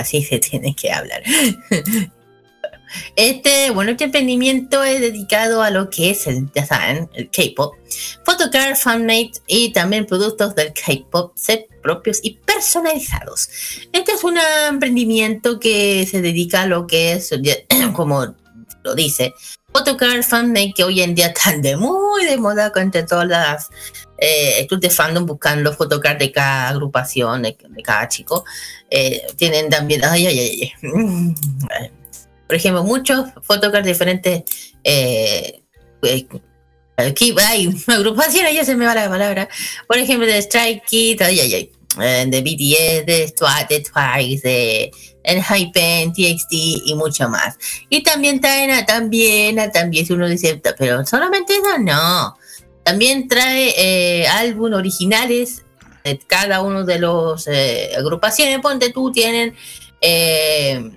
[0.06, 1.23] así se tiene que hablar.
[3.15, 7.76] Este, bueno, este emprendimiento es dedicado a lo que es el, ya saben, el K-pop,
[8.23, 11.36] photocard, fanmade y también productos del K-pop
[11.82, 13.49] propios y personalizados.
[13.91, 14.38] Este es un
[14.69, 17.32] emprendimiento que se dedica a lo que es,
[17.94, 18.36] como
[18.84, 19.34] lo dice,
[19.73, 23.69] photocard, fanmade, que hoy en día están de muy de moda entre todas las
[24.18, 28.46] eh, clubs de fandom buscando photocard de cada agrupación, de, de cada chico.
[28.90, 32.02] Eh, tienen también, ay, ay, ay, ay.
[32.48, 34.44] por ejemplo, muchos photocards diferentes.
[34.84, 35.62] Eh,
[36.04, 36.28] eh,
[36.98, 39.50] aquí hay agrupaciones, ya se me va la palabra.
[39.88, 41.72] Por ejemplo, de Strike Kids, ay, ay, ay,
[42.02, 44.92] eh, de BTS, de Twice, de, Twice, de
[45.24, 47.58] Enhypen, TXT y mucho más.
[47.90, 52.38] Y también traen a también, a también, si uno dice, pero solamente eso, no.
[52.86, 55.66] También trae eh, álbum originales
[56.03, 58.60] de cada uno de los eh, agrupaciones.
[58.60, 59.56] Ponte tú, tienen
[59.99, 60.91] eh,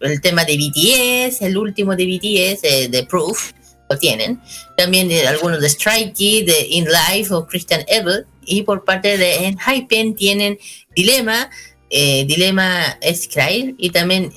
[0.00, 3.50] el tema de BTS, el último de BTS, eh, de Proof,
[3.90, 4.40] lo tienen.
[4.76, 8.26] También algunos de Strikey, de In Life o Christian Evil.
[8.46, 10.56] Y por parte de Enhypen tienen
[10.94, 11.50] Dilema,
[11.90, 14.32] Dilema Scry y también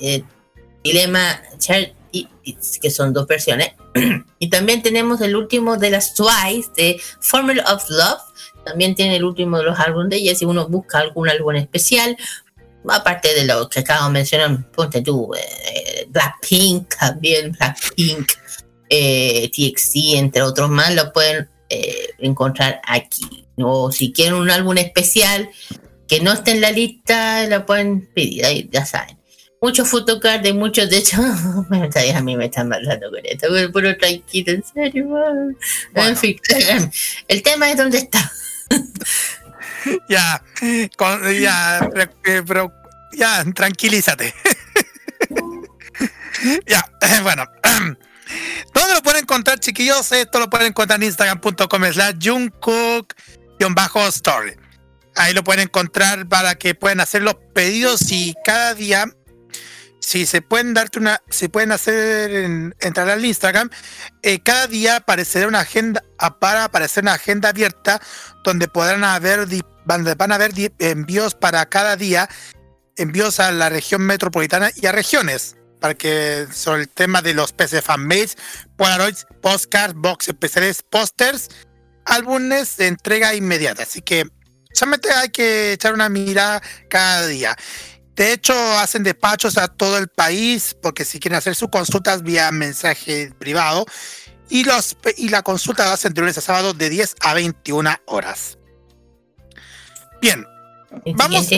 [0.82, 1.92] Dilema Char
[2.80, 3.72] que son dos versiones.
[4.38, 8.22] y también tenemos el último de las Twice, de Formula of Love.
[8.64, 10.38] También tiene el último de los álbumes de ellas.
[10.38, 12.16] Si uno busca algún álbum especial,
[12.88, 18.32] aparte de lo que acabo de mencionar, ponte tú, eh, Blackpink, también Blackpink,
[18.88, 23.46] eh, TXT, entre otros más, lo pueden eh, encontrar aquí.
[23.56, 25.50] O si quieren un álbum especial
[26.06, 29.17] que no esté en la lista, lo pueden pedir, ahí ya saben.
[29.60, 33.96] Muchos photocards de muchos, de hecho, a mí me están hablando con esto, pero puro
[33.96, 35.08] tranquilo, en serio.
[35.94, 36.38] En fin,
[37.28, 38.30] el tema es dónde está.
[40.08, 40.42] Ya,
[40.96, 41.88] con- ya,
[42.44, 44.34] pero, eh, ya, tranquilízate.
[46.66, 46.84] ya,
[47.22, 47.44] bueno.
[48.74, 50.12] ¿Dónde lo pueden encontrar, chiquillos?
[50.12, 54.58] Esto lo pueden encontrar en instagram.com slash jungkook-story.
[55.14, 59.06] Ahí lo pueden encontrar para que puedan hacer los pedidos y cada día,
[60.08, 63.68] si se pueden darte una, si pueden hacer en- entrar al Instagram,
[64.22, 66.02] eh, cada día aparecerá una agenda,
[66.40, 68.00] para aparecer una agenda abierta
[68.42, 69.46] donde podrán haber,
[69.84, 72.26] van a haber envíos para cada día,
[72.96, 77.52] envíos a la región metropolitana y a regiones, para que sobre el tema de los
[77.52, 78.38] PC fanmates,
[78.78, 81.50] Polaroids, postcards, box especiales, pósters,
[82.06, 83.82] álbumes de entrega inmediata.
[83.82, 84.26] Así que
[84.72, 87.54] solamente hay que echar una mirada cada día.
[88.18, 92.50] De hecho, hacen despachos a todo el país, porque si quieren hacer sus consultas vía
[92.50, 93.86] mensaje privado,
[94.50, 97.96] y, los, y la consulta la hacen de lunes a sábado de 10 a 21
[98.06, 98.58] horas.
[100.20, 100.44] Bien,
[101.14, 101.48] vamos,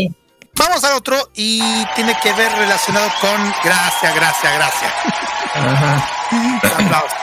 [0.54, 1.62] vamos al otro y
[1.94, 3.54] tiene que ver relacionado con...
[3.64, 4.92] Gracias, gracias, gracias.
[6.62, 7.18] Aplausos.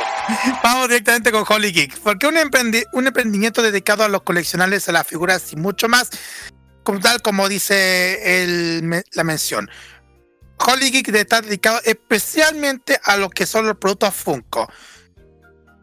[0.63, 4.93] Vamos directamente con Holy Geek, porque un, emprendi- un emprendimiento dedicado a los coleccionables, a
[4.93, 6.09] las figuras y mucho más,
[7.01, 9.69] tal como dice el la mención.
[10.59, 14.67] Holy Geek está dedicado especialmente a lo que son los productos Funko.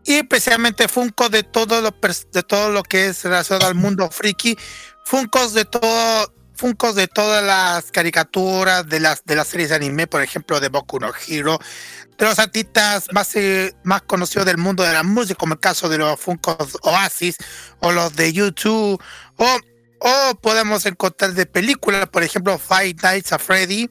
[0.04, 1.94] Y especialmente Funko de todo lo,
[2.32, 4.56] de todo lo que es relacionado al mundo friki.
[5.04, 6.32] Funkos de todo.
[6.56, 10.68] Funkos de todas las caricaturas de las, de las series de anime, por ejemplo, de
[10.68, 11.58] Boku no Hero,
[12.16, 15.88] de los artistas más, eh, más conocidos del mundo de la música, como el caso
[15.88, 17.38] de los Funkos Oasis
[17.80, 19.02] o los de YouTube,
[19.36, 19.58] o,
[19.98, 23.90] o podemos encontrar de películas, por ejemplo, Five Nights at Freddy,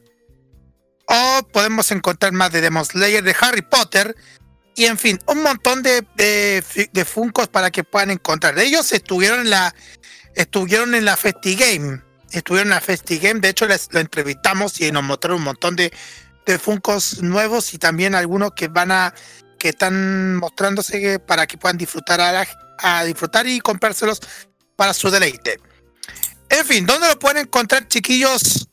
[1.06, 4.14] o podemos encontrar más de Demon Slayer, de Harry Potter,
[4.76, 8.58] y en fin, un montón de, de, Funkos para que puedan encontrar.
[8.58, 9.74] Ellos estuvieron en la,
[10.34, 12.02] estuvieron en la FestiGame,
[12.32, 15.92] estuvieron en la FestiGame, de hecho les lo entrevistamos y nos mostraron un montón de,
[16.44, 19.14] de Funkos nuevos y también algunos que van a
[19.58, 22.20] que están mostrándose para que puedan disfrutar
[22.78, 24.20] a disfrutar y comprárselos
[24.76, 25.60] para su deleite.
[26.50, 28.68] En fin, ¿dónde lo pueden encontrar, chiquillos?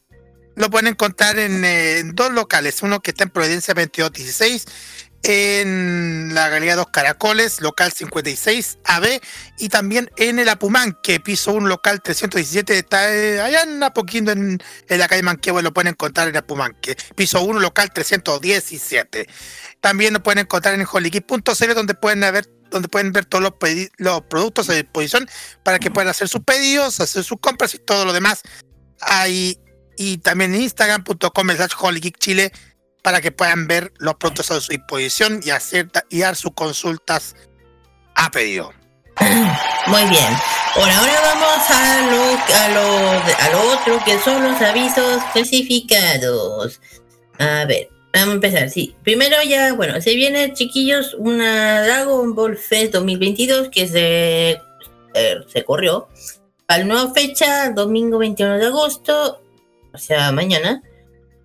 [0.55, 4.65] Lo pueden encontrar en, eh, dos locales, uno que está en Providencia 2216
[5.23, 9.21] en la Galería Dos Caracoles, local 56 AB,
[9.59, 14.61] y también en el Apumanque, piso 1, local 317, está eh, allá en Apoquindo, en,
[14.87, 19.27] en la calle Manquehue, lo pueden encontrar en Apumanque, piso 1, local 317.
[19.79, 23.53] También lo pueden encontrar en holygeek.cl, donde pueden ver donde pueden ver todos los,
[23.97, 25.29] los productos a disposición
[25.63, 28.41] para que puedan hacer sus pedidos, hacer sus compras y todo lo demás.
[29.01, 29.59] Ahí,
[29.97, 32.51] y también en instagram.com slash holygeekchile
[33.03, 37.35] para que puedan ver los productos a su disposición y hacer y dar sus consultas
[38.15, 38.73] a pedido.
[39.87, 40.37] Muy bien.
[40.73, 42.23] Por ahora vamos a lo,
[42.55, 46.79] a a lo otro que son los avisos clasificados.
[47.39, 48.69] A ver, vamos a empezar.
[48.69, 54.51] Sí, primero ya, bueno, se viene, chiquillos, una Dragon Ball Fest 2022 que se,
[55.13, 56.07] eh, se corrió.
[56.67, 59.41] Al nueva fecha, domingo 21 de agosto,
[59.93, 60.81] o sea, mañana,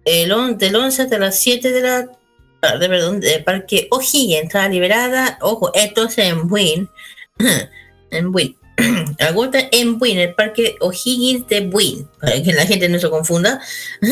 [0.04, 2.06] el on- del 11 hasta las 7 de la
[2.60, 5.38] tarde, perdón, de Parque O'Higgins, entrada liberada.
[5.40, 6.88] Ojo, esto es en Win.
[8.10, 8.56] en Buin.
[9.20, 13.60] Agosto en Buin, el parque O'Higgins de Buin, para que la gente no se confunda.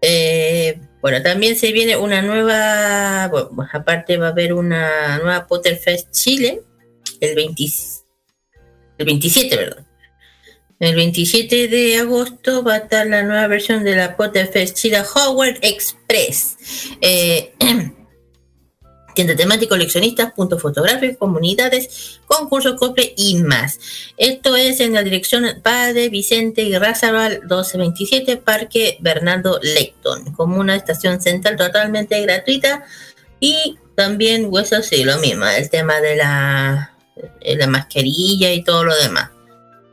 [0.00, 6.10] Eh, bueno, también se viene una nueva, bueno, aparte va a haber una nueva Potterfest
[6.10, 6.62] Chile,
[7.20, 7.64] el, 20
[8.98, 9.86] el 27, perdón.
[10.80, 15.58] El 27 de agosto va a estar la nueva versión de la Potterfest Chile Howard
[15.62, 16.56] Express.
[17.00, 17.52] Eh,
[19.18, 23.80] tienda temática, coleccionistas, puntos fotográficos, comunidades, concursos, cosplay y más.
[24.16, 30.76] Esto es en la dirección Padre Vicente y Razabal 1227, Parque Bernardo Lecton, como una
[30.76, 32.84] estación central totalmente gratuita
[33.40, 36.94] y también hueso sí, lo mismo, el tema de la,
[37.44, 39.30] de la mascarilla y todo lo demás.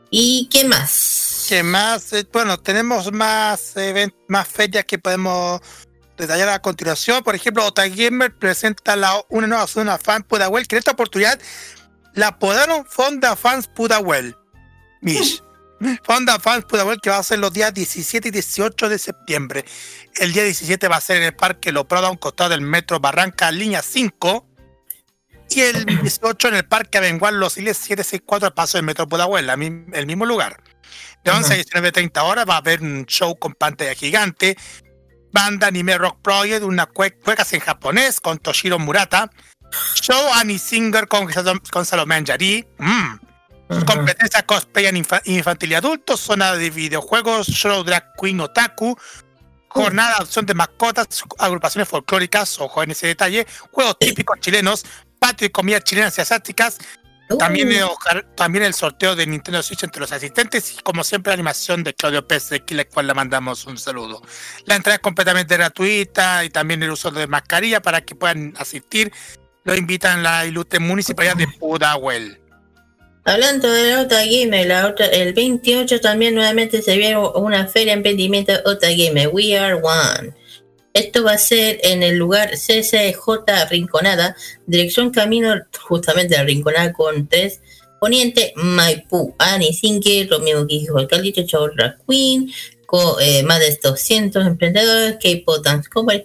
[0.08, 1.46] ¿Y qué más?
[1.48, 2.12] ¿Qué más?
[2.12, 5.60] Eh, Bueno, tenemos más, event- más fechas que podemos
[6.16, 7.22] detallar a continuación.
[7.22, 11.38] Por ejemplo, Otagamer presenta la, una nueva zona fan Pudahuel, que en esta oportunidad
[12.14, 14.36] la apodaron Fonda Fans Pudahuel.
[15.00, 15.42] Mish.
[16.04, 19.64] Fonda Fans Pudahuel que va a ser los días 17 y 18 de septiembre.
[20.16, 22.62] El día 17 va a ser en el Parque Lo Prado, a un costado del
[22.62, 24.46] Metro Barranca, línea 5.
[25.50, 29.48] Y el 18 en el Parque Avengual Los Iles 764 al paso del Metro Pudahuel,
[29.50, 30.62] el mismo lugar.
[31.24, 34.56] De 11 a 19.30 horas va a haber un show con pantalla gigante,
[35.36, 39.30] banda anime rock project, una cue- cuecas en japonés con Toshiro Murata,
[40.00, 41.28] show Annie Singer con,
[41.70, 47.84] con Salomé Anjari, mm, competencia cosplay en infa- infantil y adultos, zona de videojuegos, show
[47.84, 48.96] drag queen otaku,
[49.68, 51.06] jornada de adopción de mascotas,
[51.38, 54.86] agrupaciones folclóricas, ojo en ese detalle, juegos típicos chilenos,
[55.18, 56.78] patio y comidas chilenas y asiáticas.
[57.38, 57.84] También, el,
[58.36, 61.92] también el sorteo de Nintendo Switch entre los asistentes y como siempre la animación de
[61.92, 64.22] Claudio Pérez de la cual le mandamos un saludo.
[64.64, 69.12] La entrada es completamente gratuita y también el uso de mascarilla para que puedan asistir.
[69.64, 72.40] Lo invitan la ilustre municipalidad de Pudahuel.
[73.24, 77.96] Hablando de la Otra Gamer, la el 28 también nuevamente se viene una feria de
[77.96, 80.32] emprendimiento Otra Gamer, We Are One.
[80.96, 84.34] Esto va a ser en el lugar CCJ Rinconada,
[84.66, 87.60] dirección camino justamente a Rinconada con 3,
[88.00, 92.50] Poniente, Maipú, Ani Sinke, lo mismo que dijo el Caldito, Chau Drag Queen,
[92.86, 96.24] con eh, más de 200 emprendedores, K-Pop Dance Cover,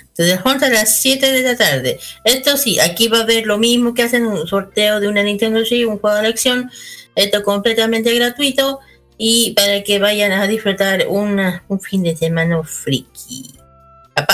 [0.00, 1.98] entonces vamos a las 7 de la tarde.
[2.22, 5.64] Esto sí, aquí va a haber lo mismo que hacen un sorteo de una Nintendo
[5.64, 6.70] Switch, un juego de elección.
[7.16, 8.78] Esto completamente gratuito
[9.18, 13.63] y para que vayan a disfrutar un fin de semana friki.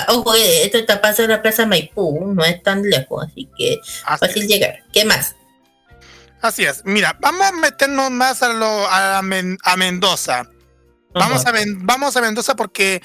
[0.08, 3.78] Ojo, eh, esto está pasando en la Plaza Maipú, no es tan lejos, así que
[4.18, 4.80] fácil llegar.
[4.92, 5.34] ¿Qué más?
[6.42, 6.82] Así es.
[6.84, 10.48] Mira, vamos a meternos más a, lo, a, Men- a Mendoza.
[11.14, 13.02] Vamos a, Men- vamos a Mendoza porque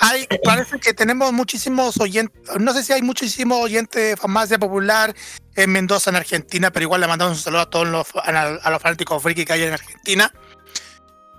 [0.00, 5.14] hay, parece que tenemos muchísimos oyentes, no sé si hay muchísimos oyentes de farmacia popular
[5.56, 8.80] en Mendoza, en Argentina, pero igual le mandamos un saludo a todos los, a, los
[8.82, 10.32] fanáticos friki que hay en Argentina,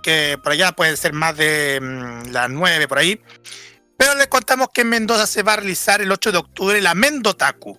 [0.02, 3.20] que por allá pueden ser más de mm, las 9 por ahí.
[4.00, 6.94] Pero les contamos que en Mendoza se va a realizar el 8 de octubre la
[6.94, 7.78] Mendotaku.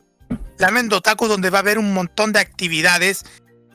[0.60, 3.24] La Mendotaku donde va a haber un montón de actividades,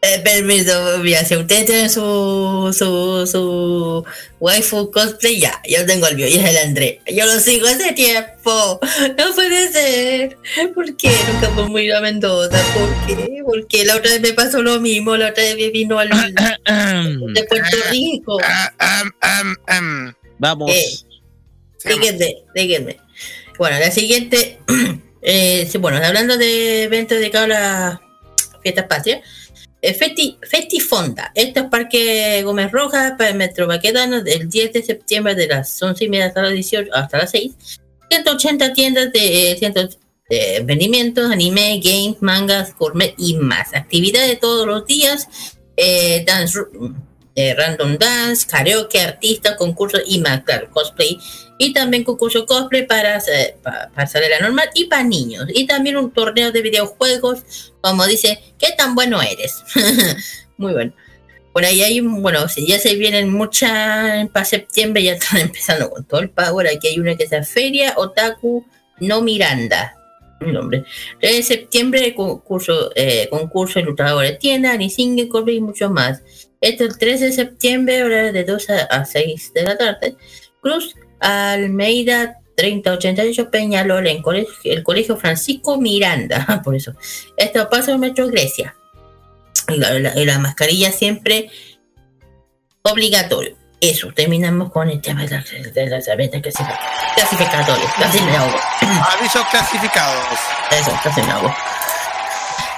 [0.06, 4.04] Eh, permiso, mira, si ustedes tienen su, su, su
[4.42, 7.00] waifu cosplay, ya, yo tengo el mío, y es el André.
[7.10, 8.82] Yo lo sigo hace tiempo.
[9.18, 10.38] No puede ser.
[10.74, 12.62] ¿Por qué nunca podemos ir a Mendoza?
[12.74, 13.44] ¿Por qué?
[13.46, 17.44] Porque la otra vez me pasó lo mismo, la otra vez me vino al de
[17.46, 18.40] Puerto Rico.
[20.38, 20.70] Vamos.
[20.70, 20.86] Eh,
[21.84, 22.98] díganme, díganme.
[23.58, 24.60] Bueno, la siguiente,
[25.22, 28.00] eh, bueno, hablando de eventos dedicados a las
[28.62, 29.22] fiestas patrias,
[29.82, 34.84] eh, Festi, Festifonda, esto es Parque Gómez Rojas para el Metro Baquedano del 10 de
[34.84, 37.52] septiembre de las 11 y media hasta las 18 hasta las 6.
[38.10, 39.98] 180 tiendas de eh, cientos
[40.30, 43.74] de emprendimientos, anime, games, mangas, gourmet y más.
[43.74, 45.28] Actividades todos los días,
[46.26, 46.60] dance,
[47.36, 51.20] eh, random dance, karaoke, artistas, concursos y más, claro, cosplay.
[51.58, 53.56] Y también concurso cosplay para, eh,
[54.42, 55.46] normal y para niños.
[55.54, 59.64] Y también un torneo de videojuegos, como dice, ¿qué tan bueno eres?
[60.58, 60.94] Muy bueno.
[61.54, 66.04] Por ahí hay, bueno, si ya se vienen muchas para septiembre, ya están empezando con
[66.04, 66.68] todo el power.
[66.68, 68.66] Aquí hay una que es Feria Otaku
[69.00, 69.96] No Miranda.
[70.42, 70.84] El nombre.
[71.22, 76.22] 3 de septiembre, concurso, eh, concurso de tienda, ni single, cosplay y mucho más.
[76.60, 80.16] Esto el 13 de septiembre, horario de 2 a, a 6 de la tarde.
[80.60, 86.62] Cruz Almeida 3088 Peñalol, en colegio, el colegio Francisco Miranda.
[86.64, 86.94] Por eso.
[87.38, 88.76] Esto pasa en Metro Grecia.
[89.70, 91.50] Y la, la- la mascarilla siempre
[92.84, 93.56] obligatorio.
[93.80, 96.80] Eso, terminamos con el tema de las de las eventos clasific-
[97.16, 97.92] clasificatorios.
[98.00, 98.58] Casi me ahogo.
[99.18, 100.24] Avisos clasificados.
[100.72, 101.54] Eso, casi me ahogo.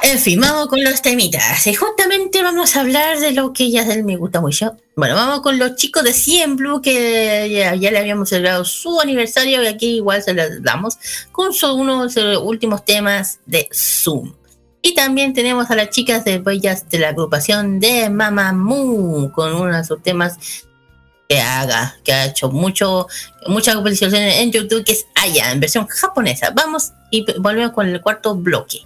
[0.02, 1.66] En fin, vamos con los temitas.
[1.66, 4.78] Y justamente vamos a hablar de lo que ya del me gusta mucho.
[4.96, 9.00] Bueno, vamos con los chicos de Cien Blue que ya, ya le habíamos celebrado su
[9.02, 10.98] aniversario y aquí igual se les damos
[11.32, 14.34] con su- unos de los últimos temas de Zoom.
[14.82, 19.76] Y también tenemos a las chicas de Bellas de la agrupación de Mamamoo con uno
[19.76, 20.38] de sus temas
[21.28, 23.08] que haga, que ha hecho mucho,
[23.48, 26.52] muchas visualizaciones en YouTube, que es Aya, en versión japonesa.
[26.56, 28.86] Vamos y volvemos con el cuarto bloque.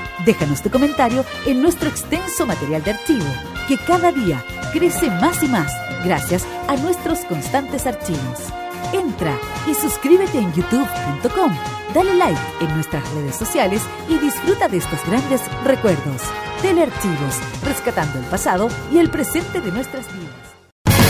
[0.25, 3.25] Déjanos tu comentario en nuestro extenso material de archivo,
[3.67, 4.43] que cada día
[4.73, 5.71] crece más y más
[6.03, 8.39] gracias a nuestros constantes archivos.
[8.93, 9.37] Entra
[9.69, 11.53] y suscríbete en youtube.com,
[11.93, 16.21] dale like en nuestras redes sociales y disfruta de estos grandes recuerdos.
[16.61, 20.51] Telearchivos, rescatando el pasado y el presente de nuestras vidas.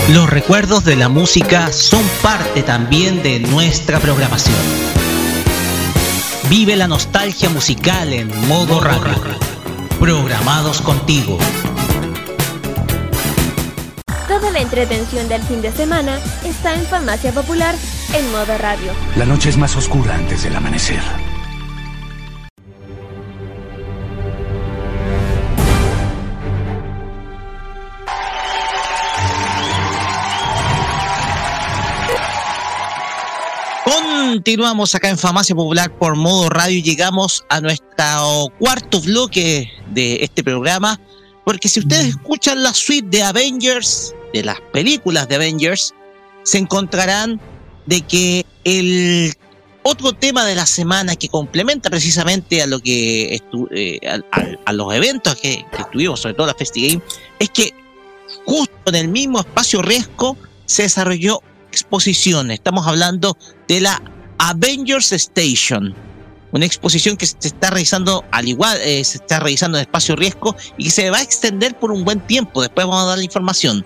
[0.09, 5.00] Los recuerdos de la música son parte también de nuestra programación.
[6.51, 9.09] Vive la nostalgia musical en modo radio.
[10.01, 11.37] Programados contigo.
[14.27, 17.73] Toda la entretención del fin de semana está en Farmacia Popular
[18.13, 18.91] en modo radio.
[19.15, 20.99] La noche es más oscura antes del amanecer.
[34.05, 40.17] Continuamos acá en Farmacia Popular por modo radio y llegamos a nuestro cuarto bloque de
[40.23, 40.99] este programa.
[41.45, 45.93] Porque si ustedes escuchan la suite de Avengers, de las películas de Avengers,
[46.43, 47.39] se encontrarán
[47.85, 49.33] de que el
[49.83, 54.47] otro tema de la semana que complementa precisamente a lo que estu- eh, a, a-
[54.65, 57.01] a los eventos que, que estuvimos, sobre todo la FestiGame,
[57.39, 57.73] es que
[58.45, 61.41] justo en el mismo espacio riesgo se desarrolló
[61.71, 62.51] exposición.
[62.51, 64.01] Estamos hablando de la
[64.37, 65.95] Avengers Station,
[66.51, 70.55] una exposición que se está realizando al igual, eh, se está realizando en espacio riesgo
[70.77, 72.61] y que se va a extender por un buen tiempo.
[72.61, 73.85] Después vamos a dar la información.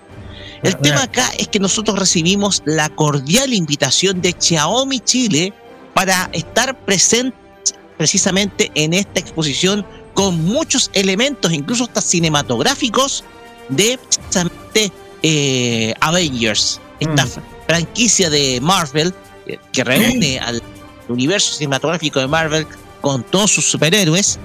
[0.64, 5.54] El tema acá es que nosotros recibimos la cordial invitación de Xiaomi Chile
[5.94, 13.24] para estar presentes precisamente en esta exposición con muchos elementos, incluso hasta cinematográficos,
[13.70, 14.92] de precisamente
[15.22, 19.14] eh, Avengers, esta fr- franquicia de Marvel
[19.48, 20.62] eh, que reúne al
[21.08, 22.68] universo cinematográfico de Marvel
[23.02, 24.40] con todos sus superhéroes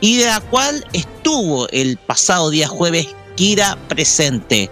[0.00, 4.70] y de la cual estuvo el pasado día jueves Kira presente,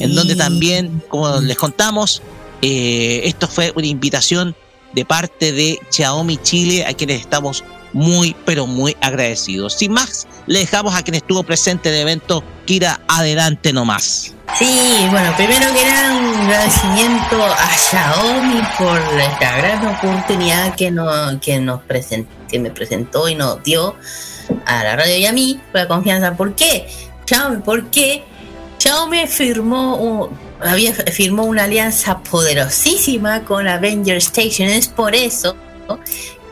[0.00, 2.22] en donde también, como les contamos,
[2.62, 4.56] eh, esto fue una invitación
[4.94, 9.74] de parte de Xiaomi Chile, a quienes estamos muy, pero muy agradecidos.
[9.74, 12.42] Sin más, le dejamos a quien estuvo presente en el evento.
[12.64, 14.34] Kira, adelante nomás.
[14.58, 21.06] Sí, bueno, primero que nada un agradecimiento a Xiaomi por esta gran oportunidad que, no,
[21.40, 23.94] que, nos present, que me presentó y nos dio
[24.64, 26.34] a la radio y a mí, por la confianza.
[26.34, 26.88] ¿Por qué?
[27.26, 28.24] Xiaomi, ¿por qué?
[28.78, 34.68] Xiaomi firmó, un- había, firmó una alianza poderosísima con Avenger Station.
[34.70, 35.56] Es por eso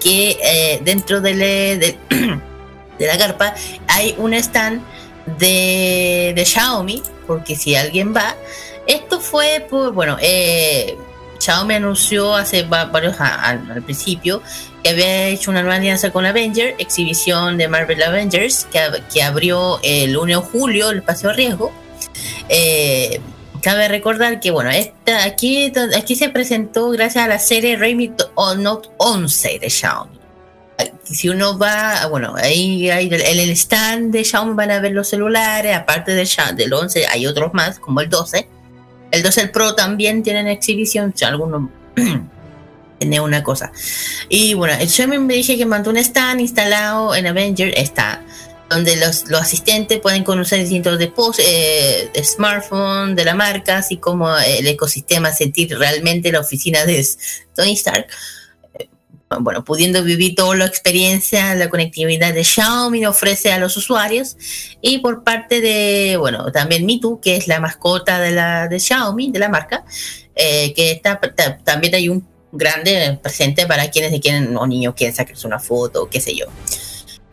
[0.01, 1.97] que eh, dentro de,
[2.99, 3.55] de la carpa
[3.89, 4.83] hay un stand
[5.39, 8.37] de, Xiaomi, porque si alguien va,
[8.87, 10.97] esto fue por, bueno, eh,
[11.39, 14.43] Xiaomi anunció hace va- varios a- al, principio
[14.83, 18.81] que había hecho una nueva alianza con Avenger, exhibición de Marvel Avengers, que,
[19.13, 21.73] que abrió el 1 de julio el Paseo Riesgo.
[22.49, 23.21] Eh,
[23.67, 28.13] cabe recordar que, bueno, esta, aquí, aquí se presentó gracias a la serie Redmi
[28.59, 30.17] Note 11 de Xiaomi
[31.03, 35.75] si uno va, bueno, ahí hay el- stand de Xiaomi van a ver los celulares,
[35.75, 38.49] aparte del, Xia- del 11 hay otros más, como el 12.
[39.11, 41.71] El 12 el Pro también tienen exhibición, si alguno
[42.99, 43.73] tiene una cosa.
[44.29, 48.23] Y bueno, el Xiaomi me dije que mandó un stand instalado en Avenger, está,
[48.69, 53.97] donde los, los asistentes pueden conocer distintos depos- eh, de smartphone de la marca, así
[53.99, 57.07] como el ecosistema, sentir realmente la oficina de
[57.55, 58.09] Tony Stark
[59.41, 64.37] bueno, pudiendo vivir toda la experiencia, la conectividad de Xiaomi ofrece a los usuarios.
[64.81, 69.33] Y por parte de, bueno, también Mitu, que es la mascota de, la, de Xiaomi,
[69.33, 69.85] de la marca,
[70.37, 75.15] eh, que está, ta- también hay un grande presente para quienes quieren, o niños quieren
[75.15, 76.47] sacarse una foto, qué sé yo.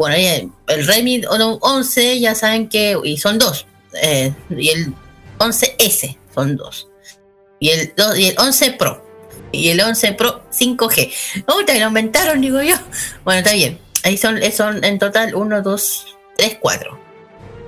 [0.04, 3.66] Bueno, el, Redmi 11 ya saben que, y son dos,
[4.02, 4.94] eh, y el
[5.38, 6.90] 11S son dos,
[7.58, 9.02] y el, y el 11 Pro,
[9.54, 11.10] y el 11 Pro 5G.
[11.56, 12.76] Uy, lo aumentaron, digo yo.
[13.24, 13.80] Bueno, está bien.
[14.04, 17.00] Ahí son, son en total 1, 2, 3, 4.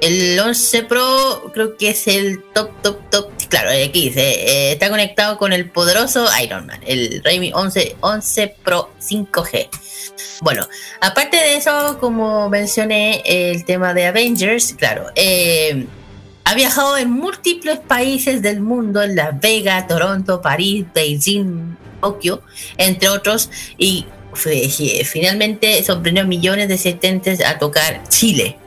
[0.02, 3.32] El 11 Pro creo que es el top, top, top.
[3.50, 8.56] Claro, aquí dice, eh, está conectado con el poderoso Iron Man, el Redmi 11, 11
[8.64, 9.70] Pro 5G.
[10.42, 10.68] Bueno,
[11.02, 15.86] aparte de eso, como mencioné, el tema de Avengers, claro, eh,
[16.44, 22.42] ha viajado en múltiples países del mundo, en Las Vegas, Toronto, París, Beijing, Tokio,
[22.78, 24.06] entre otros, y
[25.06, 28.58] finalmente sorprendió a millones de asistentes a tocar Chile.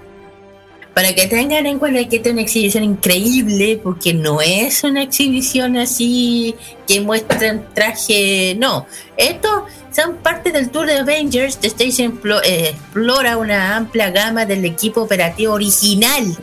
[0.99, 5.05] Para que tengan en cuenta que esta es una exhibición increíble, porque no es una
[5.05, 6.57] exhibición así
[6.89, 8.85] que muestran traje, no.
[9.17, 11.59] Esto son parte del tour de Avengers.
[11.59, 16.36] The Station eh, explora una amplia gama del equipo operativo original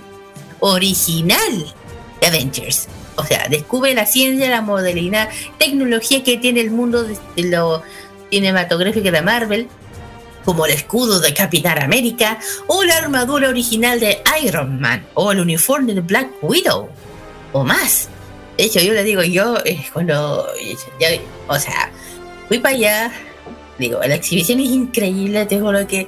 [0.62, 1.74] original
[2.22, 2.88] de Avengers.
[3.18, 5.28] O sea, descubre la ciencia, la modalidad,
[5.60, 7.84] tecnología que tiene el mundo de lo
[8.32, 9.68] cinematográfico de Marvel,
[10.46, 15.40] como el escudo de Capitán América, o la armadura original de Iron Man, o el
[15.40, 16.88] uniforme de Black Widow,
[17.52, 18.08] o más.
[18.58, 20.48] De hecho, yo le digo, yo eh, cuando,
[21.00, 21.10] ya-
[21.48, 21.92] o sea,
[22.48, 23.12] fui para allá,
[23.80, 26.08] digo, la exhibición es increíble, tengo lo que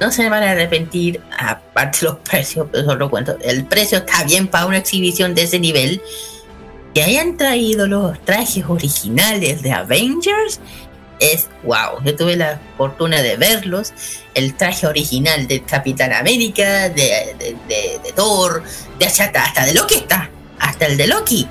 [0.00, 4.48] no se van a arrepentir, aparte los precios, pero solo cuento, el precio está bien
[4.48, 6.02] para una exhibición de ese nivel.
[6.94, 10.60] Que hayan traído los trajes originales de Avengers
[11.20, 12.02] es wow.
[12.04, 13.92] Yo tuve la fortuna de verlos.
[14.34, 18.62] El traje original de Capitán América, de, de, de- de Thor,
[18.98, 20.28] de hasta, hasta de Loki está,
[20.58, 21.48] hasta el de Loki.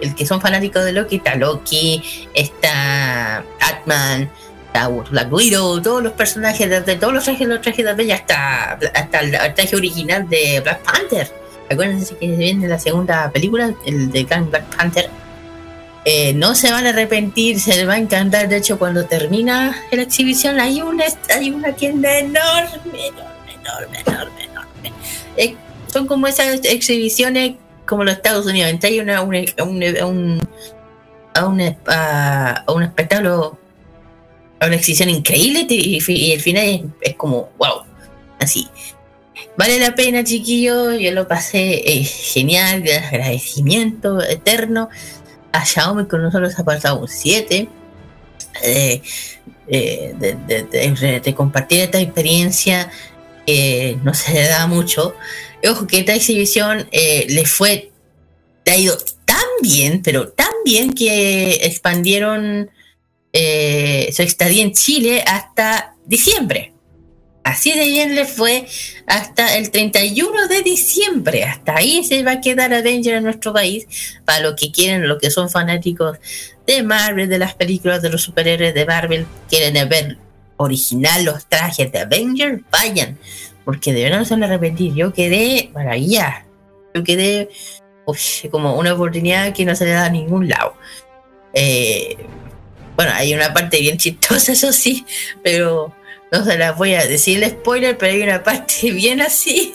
[0.00, 2.02] El que son fanáticos de Loki, está Loki,
[2.34, 4.30] está Atman,
[4.66, 8.78] está Black Widow, todos los personajes, de, todos los trajes, los trajes de Avengers, hasta,
[8.94, 11.30] hasta el, traje original de Black Panther.
[11.70, 15.10] Acuérdense que viene la segunda película, el de Black Panther.
[16.04, 18.48] Eh, no se van a arrepentir, se les va a encantar.
[18.48, 21.04] De hecho, cuando termina la exhibición, hay una,
[21.34, 24.92] hay una tienda enorme, enorme, enorme, enorme.
[25.36, 25.54] Eh,
[25.92, 27.52] son como esas exhibiciones
[27.84, 28.70] como los Estados Unidos.
[28.70, 30.40] Entra hay una, una- un,
[31.34, 33.58] a, un, a, un espectáculo,
[34.58, 37.82] a una exhibición increíble y, y el final es, es como, wow,
[38.38, 38.68] así.
[39.56, 40.98] Vale la pena, chiquillos.
[40.98, 42.84] Yo lo pasé eh, genial.
[43.10, 44.88] Agradecimiento eterno
[45.52, 47.68] a Xiaomi con nosotros ha pasado un 7.
[48.62, 49.02] eh,
[49.68, 50.14] eh,
[51.22, 52.90] de, compartir esta experiencia
[53.46, 55.14] que no se le da mucho.
[55.68, 57.90] Ojo que esta exhibición eh, le fue,
[58.64, 62.70] le ha ido tan bien, pero tan bien que expandieron
[63.32, 66.72] su estadía en Chile hasta diciembre.
[67.42, 68.66] Así de bien le fue
[69.06, 71.44] hasta el 31 de diciembre.
[71.44, 73.86] Hasta ahí se va a quedar Avenger en nuestro país.
[74.24, 76.18] Para los que quieren, los que son fanáticos
[76.66, 80.18] de Marvel, de las películas de los superhéroes de Marvel, quieren ver
[80.58, 83.18] original los trajes de Avenger, vayan.
[83.64, 84.94] Porque de verdad no se van a repetir.
[84.94, 86.46] Yo quedé maravilla.
[86.94, 87.48] Yo quedé
[88.50, 90.74] como una oportunidad que no se le da a ningún lado.
[91.52, 92.16] Eh,
[92.96, 95.04] bueno, hay una parte bien chistosa, eso sí,
[95.42, 95.94] pero
[96.30, 99.74] no se las voy a decir el spoiler, pero hay una parte bien así,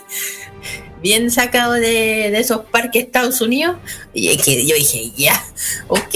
[1.02, 3.76] bien sacado de, de esos parques Estados Unidos.
[4.12, 5.42] Y yo dije, ya,
[5.88, 6.14] ok.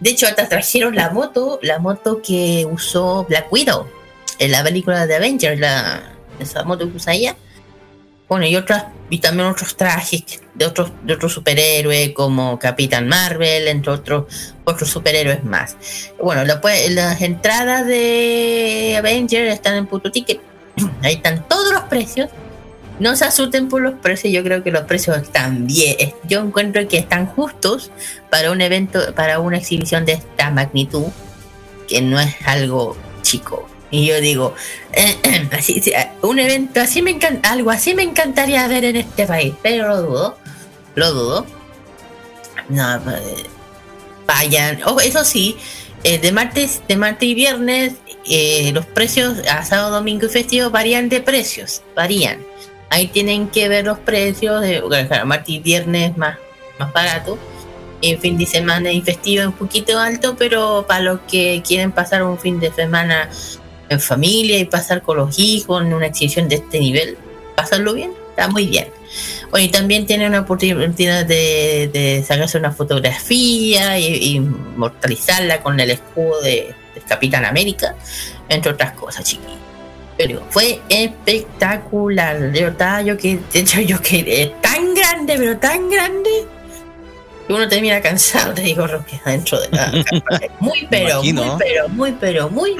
[0.00, 3.86] De hecho, hasta trajeron la moto, la moto que usó Black Widow
[4.38, 7.36] en la película de Avengers, la, esa moto que usa ella.
[8.28, 10.24] Bueno, y otras, y también otros trajes
[10.54, 15.76] de otros, de otros superhéroes como Capitán Marvel, entre otros, otros superhéroes más.
[16.20, 20.40] Bueno, las entradas de Avengers están en Puto Ticket.
[21.02, 22.30] Ahí están todos los precios.
[22.98, 26.14] No se asusten por los precios, yo creo que los precios están bien.
[26.24, 27.90] Yo encuentro que están justos
[28.30, 31.04] para un evento, para una exhibición de esta magnitud,
[31.86, 33.68] que no es algo chico.
[33.96, 34.54] Y yo digo,
[35.52, 35.82] así,
[36.20, 40.02] un evento así me encanta, algo así me encantaría ver en este país, pero lo
[40.02, 40.38] dudo,
[40.96, 41.46] lo dudo.
[42.68, 43.46] No, eh,
[44.26, 44.80] vayan.
[44.84, 45.56] Oh, eso sí,
[46.04, 47.94] eh, de martes, de martes y viernes,
[48.28, 52.44] eh, los precios a sábado, domingo y festivo varían de precios, varían.
[52.90, 54.82] Ahí tienen que ver los precios de
[55.24, 56.36] martes y viernes más,
[56.78, 57.38] más barato.
[58.02, 62.24] En fin de semana y festivo un poquito alto, pero para los que quieren pasar
[62.24, 63.30] un fin de semana
[63.88, 67.16] en familia y pasar con los hijos en una exhibición de este nivel,
[67.54, 68.88] pasarlo bien, está muy bien.
[69.50, 76.40] Bueno, también tienen una oportunidad de, de sacarse una fotografía y, inmortalizarla con el escudo
[76.42, 76.74] de,
[77.08, 77.94] Capitán América,
[78.48, 79.52] entre otras cosas, chiquillos.
[80.16, 82.50] Pero fue espectacular.
[82.50, 86.30] De verdad, yo que, de hecho, yo que es tan grande, pero tan grande,
[87.48, 90.40] uno termina cansado, te digo, Roque, adentro de la carpa.
[90.60, 92.74] Muy, pero, muy, pero, muy, pero, muy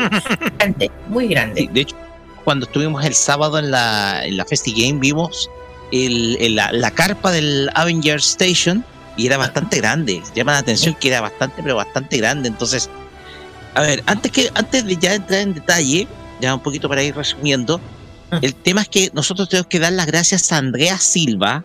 [0.58, 1.68] grande, muy grande.
[1.72, 1.96] De hecho,
[2.44, 5.50] cuando estuvimos el sábado en la, en la Festi Game, vimos
[5.92, 8.84] el, el- la, la carpa del Avengers Station
[9.16, 10.22] y era bastante grande.
[10.34, 12.48] Llama la atención que era bastante, pero bastante grande.
[12.48, 12.90] Entonces,
[13.74, 16.06] a ver, antes, que, antes de ya entrar en detalle,
[16.40, 17.80] ya un poquito para ir resumiendo,
[18.42, 21.64] el tema es que nosotros tenemos que dar las gracias a Andrea Silva,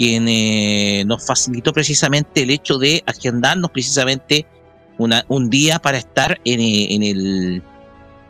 [0.00, 4.46] quien eh, nos facilitó precisamente el hecho de agendarnos precisamente
[4.96, 7.62] una, un día para estar en, eh, en el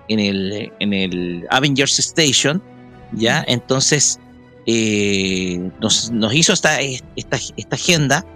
[0.08, 2.60] en el en el Avengers Station
[3.12, 4.18] ya entonces
[4.66, 8.26] eh, nos, nos hizo esta, esta esta agenda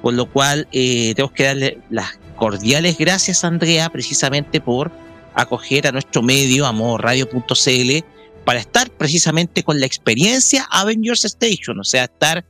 [0.00, 4.92] por lo cual eh, tenemos que darle las cordiales gracias a Andrea precisamente por
[5.34, 8.04] acoger a nuestro medio amorradio.cl
[8.44, 12.44] para estar precisamente con la experiencia Avengers Station, o sea, estar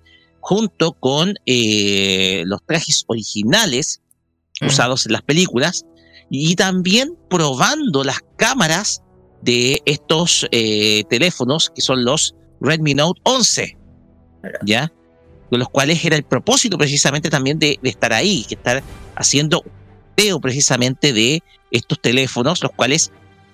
[0.47, 4.01] junto con eh, los trajes originales
[4.65, 5.85] usados en las películas
[6.31, 9.03] y también probando las cámaras
[9.43, 13.77] de estos eh, teléfonos que son los Redmi Note 11,
[14.65, 14.93] ¿ya?
[15.51, 18.85] Con los cuales era el propósito precisamente también de, de estar ahí, que estar
[19.17, 19.73] haciendo un
[20.17, 21.43] video precisamente de
[21.73, 23.11] estos teléfonos, los cuales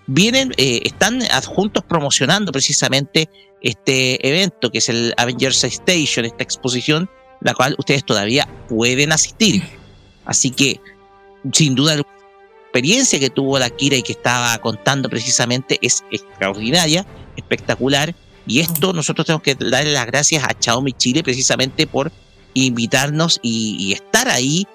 [0.06, 3.28] vienen, eh, están adjuntos promocionando precisamente
[3.60, 7.08] este evento que es el Avengers Station, esta exposición,
[7.40, 9.62] la cual ustedes todavía pueden asistir.
[10.24, 10.80] Así que,
[11.52, 12.02] sin duda, la
[12.64, 17.06] experiencia que tuvo la Kira y que estaba contando precisamente es extraordinaria,
[17.36, 18.14] espectacular.
[18.46, 22.10] Y esto nosotros tenemos que darle las gracias a Xiaomi Chile precisamente por
[22.54, 24.66] invitarnos y, y estar ahí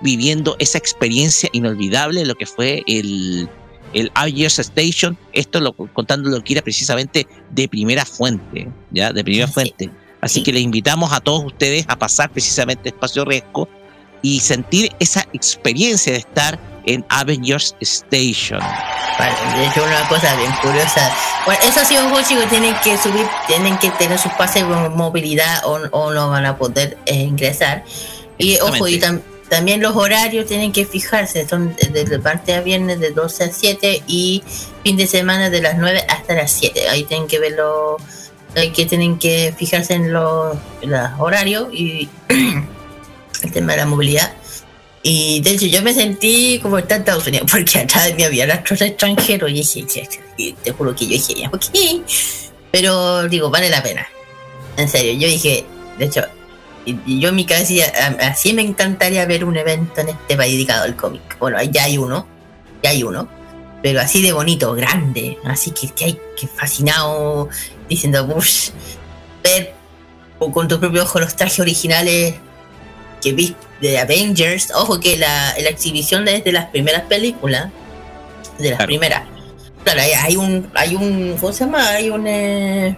[0.00, 3.48] viviendo esa experiencia inolvidable de lo que fue el,
[3.94, 9.90] el Avengers Station, esto lo, contándolo Kira precisamente de primera fuente, ya, de primera fuente.
[10.20, 13.68] Así que les invitamos a todos ustedes a pasar precisamente Espacio Resco
[14.22, 18.60] y sentir esa experiencia de estar en Avengers Station.
[19.56, 21.14] De hecho una cosa bien curiosa.
[21.46, 24.96] Bueno, eso sí, un juego chicos, tienen que subir, tienen que tener sus pases con
[24.96, 27.84] movilidad o, o no van a poder eh, ingresar.
[28.38, 29.22] Y ojo, y tam-
[29.54, 34.02] también los horarios tienen que fijarse, son desde parte a viernes de 12 a 7
[34.08, 34.42] y
[34.82, 36.88] fin de semana de las 9 hasta las 7.
[36.88, 37.98] Ahí tienen que verlo,
[38.56, 40.56] hay que tienen que fijarse en los,
[41.20, 44.32] horarios y el tema de la movilidad.
[45.04, 48.46] Y de hecho yo me sentí como en Estados Unidos, porque atrás de mí había
[48.46, 50.08] rastros extranjeros y dije,
[50.64, 52.02] te juro que yo dije, ok.
[52.72, 54.04] Pero digo, vale la pena.
[54.76, 55.64] En serio, yo dije,
[55.96, 56.24] de hecho,
[56.86, 60.10] y, y yo en mi cabeza decía, "A- así me encantaría ver un evento en
[60.10, 61.38] este país dedicado al cómic.
[61.38, 62.26] Bueno, ya hay uno,
[62.82, 63.28] ya hay uno.
[63.82, 65.36] pero así de bonito, grande.
[65.44, 67.50] Así que, que hay que fascinado
[67.88, 68.70] diciendo, Bush,
[69.42, 69.74] ver
[70.38, 72.34] o con tu propio ojo los trajes originales
[73.22, 74.70] que viste de Avengers.
[74.74, 77.70] Ojo que la, la exhibición desde las primeras películas,
[78.58, 79.24] de las primeras.
[79.84, 81.86] Claro, hay, hay un, hay un, ¿cómo se llama?
[81.90, 82.96] Hay un, eh,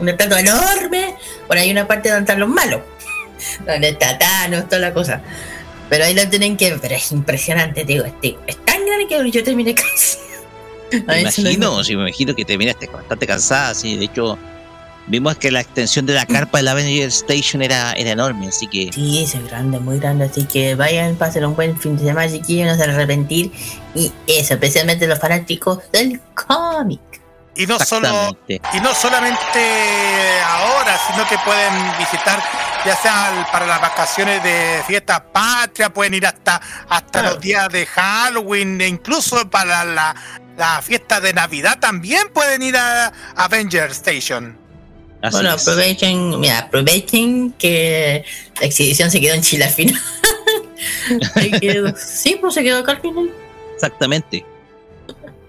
[0.00, 1.14] un plato enorme.
[1.46, 2.80] Bueno, hay una parte donde están los malos.
[3.66, 5.22] Donde está Thanos, toda la cosa.
[5.88, 9.30] Pero ahí lo tienen que ver, pero es impresionante, digo, este, es tan grande que
[9.30, 10.18] yo terminé casi.
[11.06, 14.38] Me imagino, sí, me imagino que terminaste bastante cansada, sí, de hecho,
[15.08, 18.66] vimos que la extensión de la carpa de la Avenger Station era, era enorme, así
[18.66, 18.90] que...
[18.92, 22.68] Sí, es grande, muy grande, así que vayan, pasen un buen fin de semana, chiquillos,
[22.68, 23.52] no se arrepentir.
[23.94, 27.00] Y eso, especialmente los fanáticos del cómic.
[27.56, 32.42] Y no solo y no solamente ahora, sino que pueden visitar
[32.84, 37.86] ya sea para las vacaciones de fiesta patria, pueden ir hasta hasta los días de
[37.86, 40.14] Halloween, e incluso para la,
[40.56, 44.56] la fiesta de Navidad también pueden ir a Avenger Station.
[45.32, 48.24] bueno, aprovechen, mira, aprovechen que
[48.60, 50.02] la exhibición se quedó en Chile al final.
[51.60, 51.94] Quedó.
[51.96, 53.30] sí, pues se quedó acá al final.
[53.74, 54.44] Exactamente.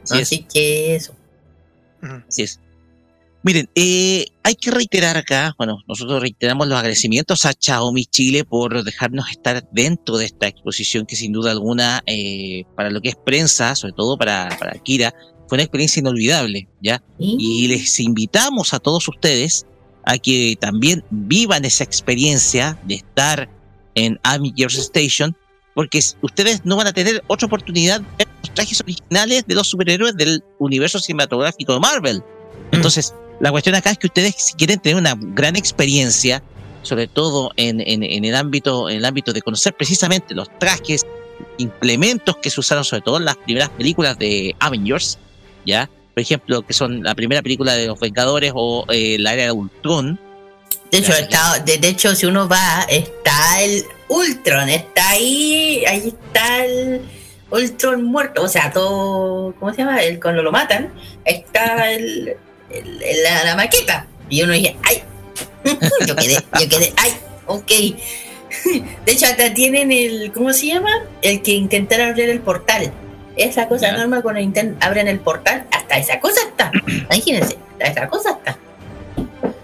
[0.03, 1.17] Así, Así que eso.
[2.27, 2.59] Así es.
[3.43, 8.84] Miren, eh, hay que reiterar acá, bueno, nosotros reiteramos los agradecimientos a Xiaomi Chile por
[8.84, 13.16] dejarnos estar dentro de esta exposición que sin duda alguna, eh, para lo que es
[13.16, 15.14] prensa, sobre todo para, para Kira,
[15.48, 17.01] fue una experiencia inolvidable, ¿ya?
[17.19, 19.66] Y les invitamos a todos ustedes
[20.03, 23.50] a que también vivan esa experiencia de estar
[23.95, 25.38] en Avengers Station,
[25.78, 29.68] porque ustedes no van a tener otra oportunidad de ver los trajes originales de los
[29.68, 32.24] superhéroes del universo cinematográfico de Marvel.
[32.72, 36.42] Entonces, la cuestión acá es que ustedes, si quieren tener una gran experiencia,
[36.82, 41.06] sobre todo en, en- en el ámbito, en el ámbito de conocer precisamente los trajes,
[41.60, 45.20] implementos que se usaron, sobre todo en las primeras películas de Avengers,
[45.64, 45.88] ¿ya?
[46.16, 49.52] Por ejemplo, que son la primera película de los Vengadores o eh, la era de
[49.52, 50.20] Ultron.
[50.92, 56.08] De hecho, está, de, de hecho, si uno va, está el Ultron, está ahí, ahí
[56.08, 57.02] está el
[57.50, 60.02] Ultron muerto, o sea, todo, ¿cómo se llama?
[60.02, 60.92] El, cuando lo matan,
[61.26, 62.36] está el,
[63.24, 64.06] la, la maqueta.
[64.30, 65.03] Y uno dice, ¡ay!
[66.08, 67.11] Yo quedé, yo quedé, ¡ay!
[67.45, 67.72] Ok.
[69.06, 70.90] De hecho, hasta tienen el, ¿cómo se llama?
[71.22, 72.92] El que intentaron abrir el portal.
[73.36, 74.42] Esa cosa normal cuando
[74.80, 76.72] abren el portal, hasta esa cosa está.
[76.88, 78.58] Imagínense, hasta esa cosa está.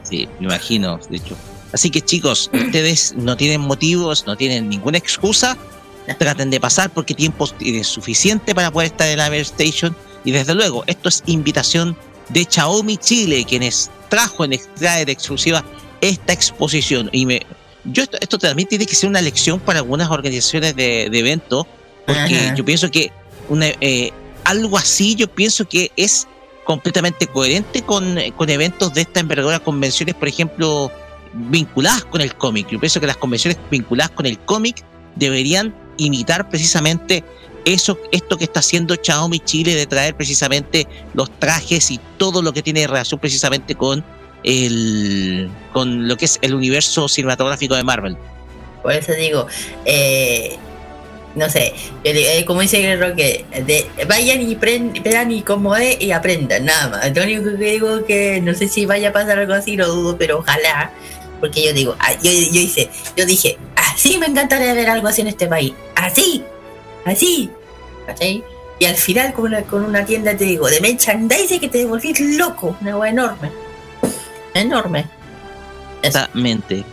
[0.03, 1.35] Sí, me imagino, de hecho.
[1.73, 5.57] Así que chicos, ustedes no tienen motivos, no tienen ninguna excusa.
[6.19, 9.95] Traten de pasar porque tiempo es suficiente para poder estar en la Station.
[10.25, 11.97] Y desde luego, esto es invitación
[12.29, 15.63] de Xiaomi Chile, quienes trajo en extraer exclusiva
[16.01, 17.09] esta exposición.
[17.11, 17.41] Y me,
[17.85, 21.65] yo esto, esto también tiene que ser una lección para algunas organizaciones de, de eventos,
[22.05, 22.55] porque Ajá.
[22.55, 23.11] yo pienso que
[23.49, 24.11] una, eh,
[24.43, 26.27] algo así, yo pienso que es
[26.65, 30.91] completamente coherente con, con eventos de esta envergadura, convenciones, por ejemplo,
[31.33, 32.67] vinculadas con el cómic.
[32.69, 34.83] Yo pienso que las convenciones vinculadas con el cómic
[35.15, 37.23] deberían imitar precisamente
[37.65, 42.53] eso, esto que está haciendo Xiaomi Chile de traer precisamente los trajes y todo lo
[42.53, 44.03] que tiene relación precisamente con
[44.43, 48.17] el con lo que es el universo cinematográfico de Marvel.
[48.81, 49.47] Por eso digo,
[49.85, 50.57] eh,
[51.35, 56.11] no sé, eh, como dice el Roque, de, vayan y vean y cómo es y
[56.11, 57.15] aprendan, nada más.
[57.15, 60.17] Lo único que digo que no sé si vaya a pasar algo así, lo dudo,
[60.17, 60.91] pero ojalá.
[61.43, 65.19] Porque yo digo, ah, yo, yo hice, yo dije, así me encantaría ver algo así
[65.19, 65.73] en este país.
[65.93, 66.41] Así,
[67.03, 67.49] así.
[68.07, 68.41] ¿Cachai?
[68.80, 72.17] Y al final con una, con una tienda te digo, de merchandising que te devolvís
[72.38, 73.51] loco, una hueá enorme.
[74.53, 75.05] Enorme.
[76.01, 76.85] Exactamente.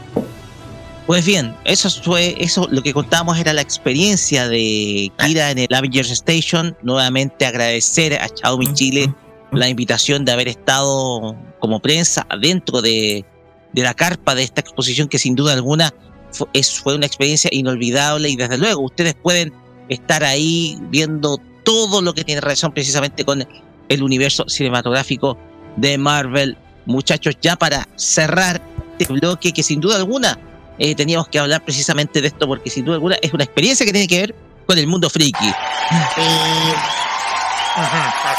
[1.06, 5.72] Pues bien, eso fue, eso lo que contábamos era la experiencia de Kira en el
[5.72, 6.76] Avengers Station.
[6.82, 9.14] Nuevamente agradecer a Xiaomi Chile
[9.52, 13.24] la invitación de haber estado como prensa dentro de,
[13.72, 15.92] de la carpa de esta exposición que sin duda alguna
[16.32, 19.52] fue, es, fue una experiencia inolvidable y desde luego ustedes pueden
[19.88, 23.46] estar ahí viendo todo lo que tiene relación precisamente con
[23.88, 25.36] el universo cinematográfico
[25.76, 26.56] de Marvel.
[26.86, 28.62] Muchachos, ya para cerrar
[28.98, 30.38] este bloque que sin duda alguna
[30.78, 33.92] eh, teníamos que hablar precisamente de esto porque sin duda alguna es una experiencia que
[33.92, 34.34] tiene que ver
[34.66, 35.52] con el mundo friki.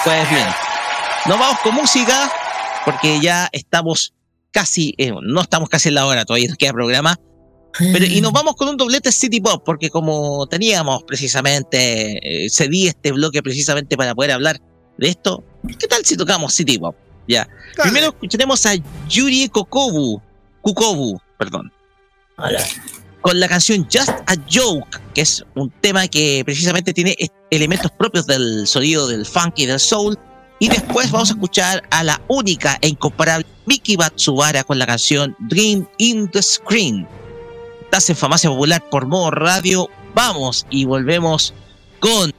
[0.04, 0.48] Pues bien,
[1.26, 2.32] nos vamos con música
[2.86, 4.14] porque ya estamos
[4.52, 7.20] casi, eh, no estamos casi en la hora, todavía nos queda programa.
[7.80, 8.36] Pero, y nos ah.
[8.36, 13.96] vamos con un doblete City Pop, porque como teníamos precisamente, eh, cedí este bloque precisamente
[13.96, 14.60] para poder hablar
[14.98, 15.44] de esto,
[15.80, 16.96] ¿qué tal si tocamos City Pop?
[17.28, 17.48] Ya.
[17.82, 18.74] Primero escucharemos a
[19.08, 20.22] Yuri Kokobu,
[20.62, 21.72] Kukobu, perdón.
[22.38, 22.62] Hola.
[23.22, 27.16] Con la canción Just a Joke, que es un tema que precisamente tiene
[27.52, 30.18] elementos propios del sonido del funk y del soul,
[30.62, 35.36] y después vamos a escuchar a la única e incomparable Miki Batsubara con la canción
[35.40, 37.08] Dream in the Screen.
[37.82, 39.90] Estás en Famacia Popular por Modo Radio.
[40.14, 41.56] Vamos y volvemos
[42.00, 42.32] con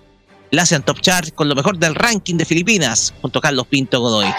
[0.52, 4.00] la ASEAN Top Chart con lo mejor del ranking de Filipinas junto a Carlos Pinto
[4.00, 4.32] Godoy.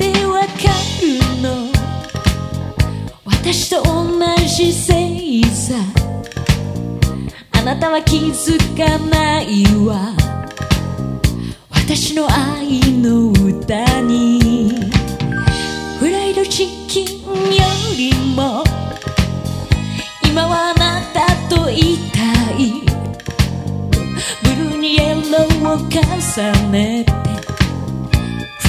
[0.00, 0.46] でわか
[1.02, 1.68] るの。
[3.26, 5.76] 私と同じ星座。
[7.52, 10.16] あなたは気づかないわ。
[11.70, 14.90] 私の愛の歌に。
[15.98, 17.62] フライドチキンよ
[17.94, 18.64] りも
[20.24, 22.18] 今はあなたといた
[22.58, 22.80] い。
[24.42, 27.29] ブルーにイエローを重ねて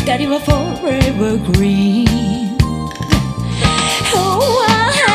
[0.06, 0.40] that you were
[0.78, 2.58] forever green.
[4.14, 5.11] Oh, I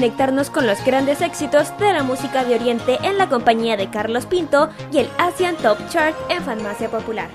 [0.00, 4.24] conectarnos con los grandes éxitos de la música de Oriente en la compañía de Carlos
[4.24, 7.28] Pinto y el Asian Top Chart en Farmacia Popular.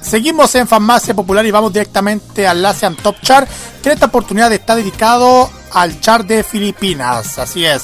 [0.00, 3.46] Seguimos en Farmacia Popular y vamos directamente al Asian Top Chart,
[3.82, 7.82] que en esta oportunidad está dedicado al chart de Filipinas, así es.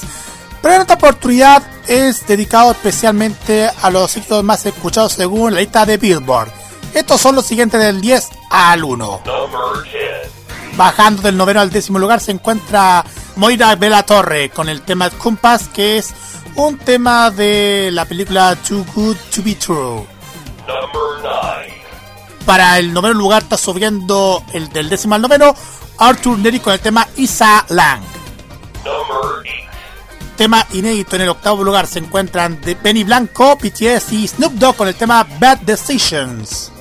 [0.59, 5.85] Pero en esta oportunidad es dedicado especialmente a los éxitos más escuchados según la lista
[5.85, 6.62] de Billboard.
[6.93, 9.21] Estos son los siguientes del 10 al 1.
[10.75, 13.03] Bajando del noveno al décimo lugar se encuentra
[13.35, 16.13] Moira Bella Torre con el tema Compass, que es
[16.55, 20.05] un tema de la película Too Good to Be True.
[22.45, 25.55] Para el noveno lugar está subiendo el del décimo al noveno
[25.97, 28.03] Arthur Neri con el tema Isa Lang.
[30.35, 34.75] Tema inédito en el octavo lugar se encuentran de Benny Blanco, BTS y Snoop Dogg
[34.75, 36.72] con el tema Bad Decisions.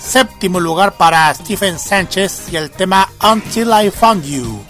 [0.00, 4.64] Séptimo lugar para Stephen Sánchez y el tema Until I Found You.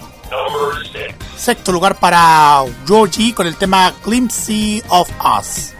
[1.35, 5.09] Sexto lugar para Georgie con el tema Glimpse of
[5.39, 5.73] Us.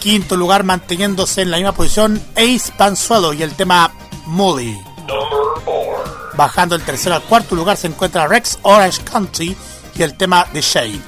[0.00, 3.92] Quinto lugar manteniéndose en la misma posición Ace Panzuelo y el tema
[4.26, 4.76] Molly.
[6.34, 9.56] Bajando el tercero al cuarto lugar se encuentra Rex Orange Country
[9.94, 11.00] y el tema The Shade.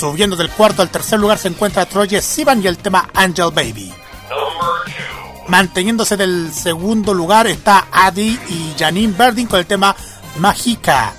[0.00, 3.92] Subiendo del cuarto al tercer lugar se encuentra Troye Sivan y el tema Angel Baby.
[5.48, 9.94] Manteniéndose del segundo lugar está Adi y Janine Berdin con el tema
[10.38, 11.12] Magica.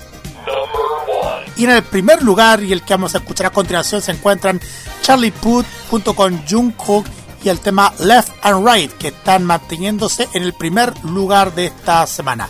[1.58, 4.60] Y en el primer lugar, y el que vamos a escuchar a continuación, se encuentran
[5.04, 7.06] Charlie Puth junto con Jungkook
[7.44, 12.08] y el tema Left and Right, que están manteniéndose en el primer lugar de esta
[12.08, 12.50] semana.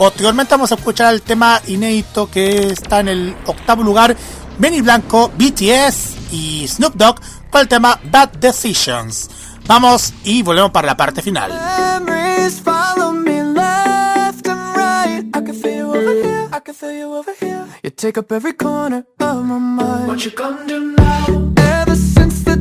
[0.00, 4.16] Posteriormente vamos a escuchar el tema inédito que está en el octavo lugar,
[4.60, 7.16] Benny Blanco, BTS y Snoop Dogg
[7.50, 9.30] con el tema Bad Decisions.
[9.66, 11.50] Vamos y volvemos para la parte final.
[11.50, 15.24] Memories follow me left and right.
[15.34, 16.48] I can feel you over here.
[16.52, 17.64] I can feel you over here.
[17.82, 20.06] You take up every corner of my mind.
[20.08, 21.52] What you gonna do now?
[21.56, 22.56] Ever since the,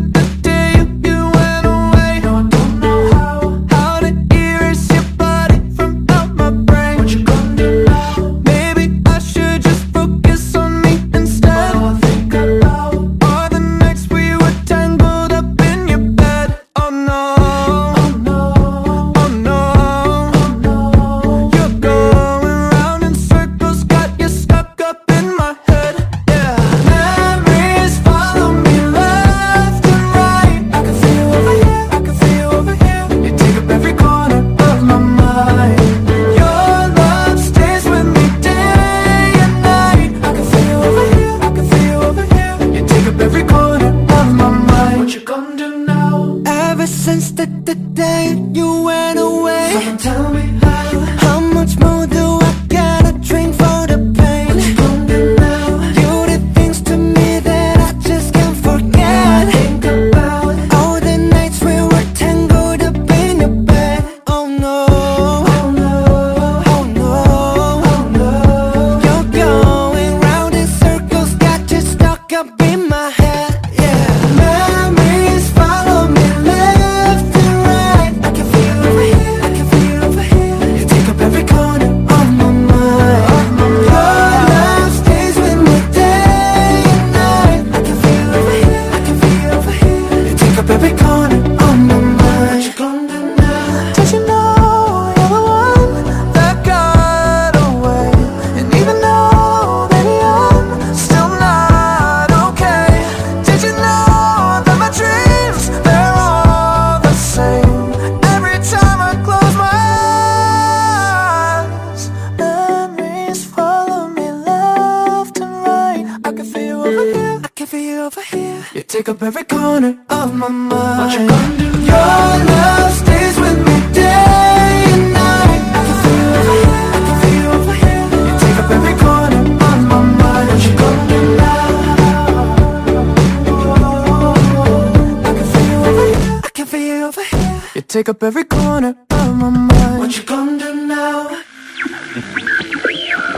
[137.99, 139.99] take up every corner of my mind.
[139.99, 141.43] What you gonna do now?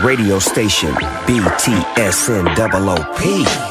[0.03, 0.93] Radio station
[1.25, 3.70] BTSN OOP.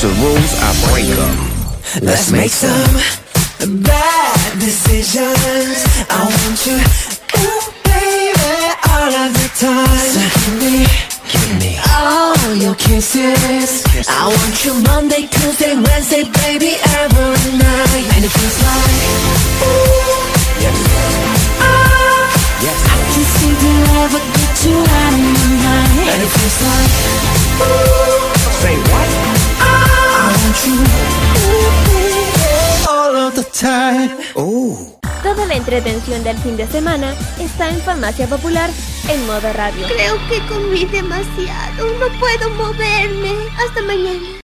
[0.00, 2.00] To rules, I break them.
[2.00, 3.19] Let's make some
[38.00, 38.70] Farmacia Popular
[39.10, 39.86] en modo radio.
[39.86, 41.86] Creo que comí demasiado.
[41.98, 43.34] No puedo moverme.
[43.58, 44.40] Hasta mañana.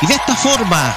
[0.00, 0.96] Y de esta forma,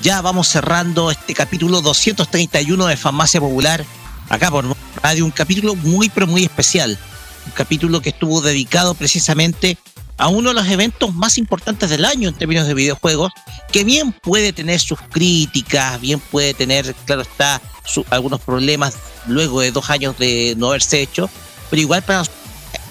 [0.00, 3.84] ya vamos cerrando este capítulo 231 de Farmacia Popular,
[4.28, 4.64] acá por
[5.04, 6.98] Radio, un capítulo muy, pero muy especial.
[7.46, 9.78] Un capítulo que estuvo dedicado precisamente
[10.18, 13.32] a uno de los eventos más importantes del año en términos de videojuegos,
[13.72, 18.94] que bien puede tener sus críticas, bien puede tener, claro está, su- algunos problemas
[19.26, 21.28] luego de dos años de no haberse hecho,
[21.68, 22.24] pero igual para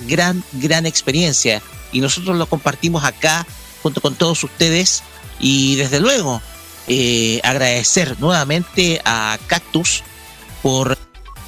[0.01, 1.61] gran, gran experiencia.
[1.91, 3.45] Y nosotros lo compartimos acá
[3.81, 5.01] junto con todos ustedes.
[5.39, 6.41] Y desde luego,
[6.87, 10.03] eh, agradecer nuevamente a Cactus
[10.61, 10.97] por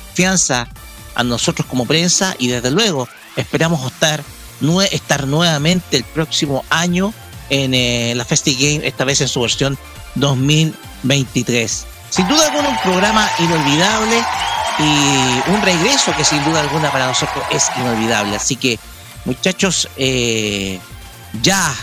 [0.07, 0.67] confianza
[1.15, 4.23] a nosotros como prensa y desde luego esperamos estar,
[4.91, 7.13] estar nuevamente el próximo año
[7.49, 9.77] en eh, la FestiGame, esta vez en su versión
[10.15, 11.85] 2023.
[12.09, 14.23] Sin duda alguna un programa inolvidable
[14.79, 18.35] y un regreso que sin duda alguna para nosotros es inolvidable.
[18.35, 18.79] Así que
[19.25, 20.79] muchachos, eh,
[21.41, 21.73] ya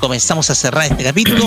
[0.00, 1.46] comenzamos a cerrar este capítulo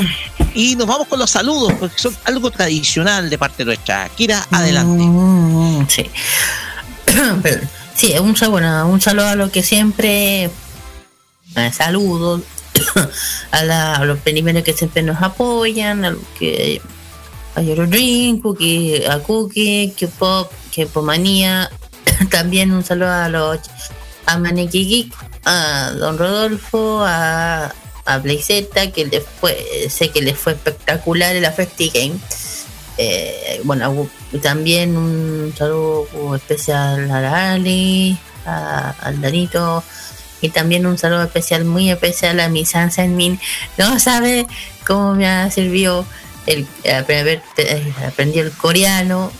[0.53, 4.09] y nos vamos con los saludos porque son algo tradicional de parte nuestra.
[4.09, 5.03] Kira, adelante.
[5.03, 6.09] Mm, sí.
[7.41, 7.69] Perdón.
[7.95, 10.49] Sí, un, sal- bueno, un saludo a los que siempre
[11.55, 12.41] eh, saludos
[13.51, 16.81] a, la- los primeros que siempre nos apoyan, a los que
[17.55, 21.69] a Eurodrink, Cookie, a Cookie, Q-Pop, K-Pomanía,
[22.29, 23.59] también un saludo a los
[24.25, 25.09] a Maneki
[25.45, 27.73] a Don Rodolfo, a
[28.07, 32.15] a Playzeta, que les fue, sé que les fue espectacular el Festi Game.
[32.97, 34.07] Eh, bueno,
[34.43, 39.83] también un saludo especial a Lali, a, al Danito,
[40.45, 43.39] y también un saludo especial, muy especial a mi Sansen Min.
[43.77, 44.47] No sabe
[44.85, 46.05] cómo me ha servido
[46.45, 46.67] el
[46.97, 49.31] aprender, eh, aprendí el coreano,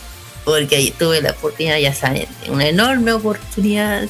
[0.44, 4.08] porque tuve la oportunidad, ya saben, una enorme oportunidad.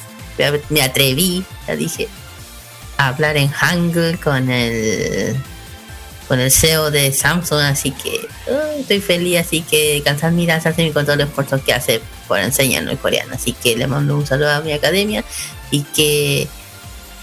[0.69, 2.09] Me atreví, ya dije,
[2.99, 5.37] a hablar en Hangul con el
[6.29, 8.29] con el CEO de Samsung, así que
[8.81, 12.93] estoy feliz, así que Kansan Mira hace con todo el esfuerzo que hace por enseñarnos
[12.93, 15.25] el coreano, así que le mando un saludo a mi academia
[15.71, 16.49] y que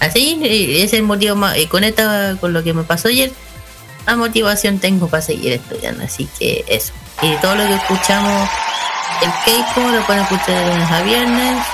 [0.04, 3.32] así es el motivo más, y conecta con lo que me pasó ayer,
[4.06, 6.92] la motivación tengo para seguir estudiando, así que eso.
[7.22, 8.48] Y todo lo que escuchamos,
[9.22, 11.66] el K-pop lo pueden escuchar de lunes a viernes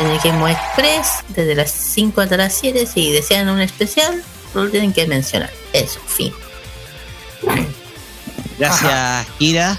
[0.00, 4.22] en el Game Express, desde las 5 hasta las 7, si desean un especial,
[4.54, 5.50] lo tienen que mencionar.
[5.72, 6.32] Eso, fin.
[8.58, 9.78] Gracias, Kira.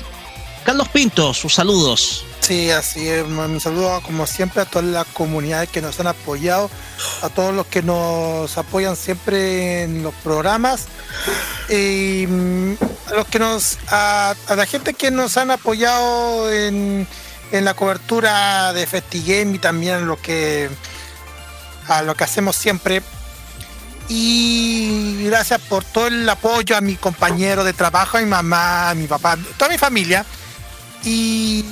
[0.65, 2.25] Carlos Pinto, sus saludos.
[2.39, 3.23] Sí, así es.
[3.23, 6.69] Un saludo como siempre a todas las comunidades que nos han apoyado,
[7.21, 10.87] a todos los que nos apoyan siempre en los programas
[11.69, 12.73] mm,
[13.07, 17.07] a los que nos, a, a la gente que nos han apoyado en,
[17.51, 20.69] en la cobertura de FestiGame y también lo que
[21.87, 23.01] a lo que hacemos siempre.
[24.09, 28.95] Y gracias por todo el apoyo a mi compañero de trabajo, a mi mamá, a
[28.95, 30.25] mi papá, toda mi familia.
[31.03, 31.65] Y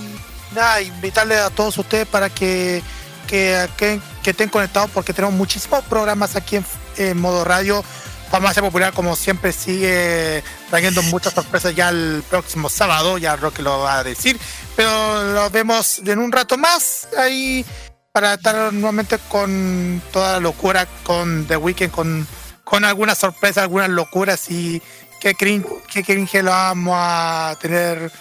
[0.55, 2.81] nada, invitarles a todos ustedes para que,
[3.27, 6.59] que, que- que estén conectados porque tenemos muchísimos programas aquí
[6.97, 7.83] en, modo radio.
[8.31, 13.35] Vamos a ser popular como siempre sigue trayendo muchas sorpresas ya el próximo sábado, ya
[13.35, 14.39] Roque lo va a decir.
[14.75, 17.65] Pero lo vemos en un rato más ahí
[18.11, 22.27] para estar nuevamente con toda la locura con The Weeknd, con,
[22.63, 24.81] con algunas sorpresas, algunas locuras y
[25.21, 28.11] qué cringe, qué cringe lo vamos a tener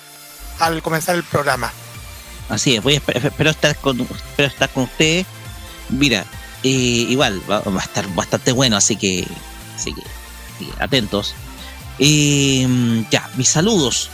[0.59, 1.73] al comenzar el programa.
[2.49, 5.27] Así es, voy a esper- espero estar con espero estar con ustedes.
[5.91, 6.25] Mira,
[6.63, 9.27] eh, igual va, a estar bastante bueno, así que,
[9.77, 10.03] así que,
[10.79, 11.35] atentos.
[11.99, 14.11] Eh, ya, mis saludos.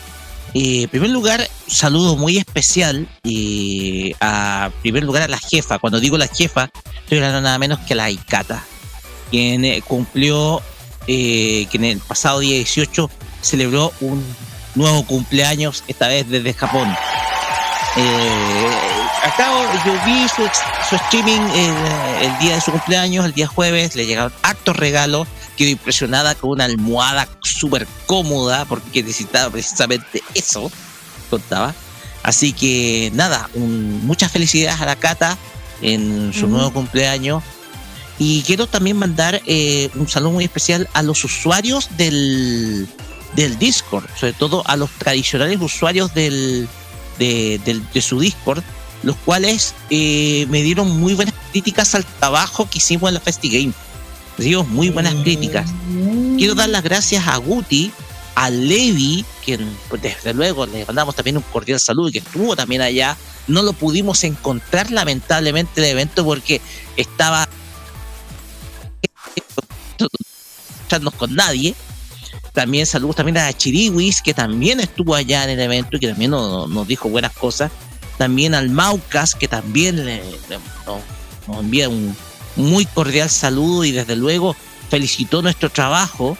[0.54, 5.78] Eh, en primer lugar, saludo muy especial eh, a primer lugar a la jefa.
[5.78, 8.64] Cuando digo la jefa, estoy hablando nada menos que a la Ikata,
[9.30, 10.62] quien eh, cumplió,
[11.08, 13.10] eh, que el pasado día 18
[13.42, 14.24] celebró un
[14.74, 16.88] nuevo cumpleaños, esta vez desde Japón.
[17.96, 18.66] Eh,
[19.22, 19.48] acá
[19.86, 20.42] yo vi su,
[20.88, 21.74] su streaming el,
[22.26, 26.50] el día de su cumpleaños, el día jueves, le llegaron hartos regalos, quedó impresionada con
[26.50, 30.70] una almohada súper cómoda porque necesitaba precisamente eso,
[31.30, 31.72] contaba.
[32.24, 35.36] Así que nada, un- muchas felicidades a la Cata
[35.82, 37.42] en su nuevo cumpleaños.
[38.18, 42.88] Y quiero también mandar eh, un saludo muy especial a los usuarios del,
[43.36, 46.68] del Discord, sobre todo a los tradicionales usuarios del,
[47.18, 48.62] de, del- de su Discord,
[49.02, 53.72] los cuales eh, me dieron muy buenas críticas al trabajo que hicimos en la FestiGame.
[54.38, 55.70] Recibimos muy buenas críticas.
[56.36, 57.92] Quiero dar las gracias a Guti,
[58.34, 62.56] a Levi, quien pues, desde luego le mandamos también un cordial saludo y que estuvo
[62.56, 63.16] también allá.
[63.46, 66.60] No lo pudimos encontrar lamentablemente el evento porque
[66.96, 67.48] estaba
[71.16, 71.74] con nadie.
[72.54, 76.30] También saludos también a Chiriwis, que también estuvo allá en el evento y que también
[76.30, 77.70] nos, nos dijo buenas cosas.
[78.16, 80.22] También al Maucas, que también le-
[80.88, 82.16] nos, envía un
[82.54, 84.54] muy cordial saludo y desde luego
[84.88, 86.38] felicitó nuestro trabajo.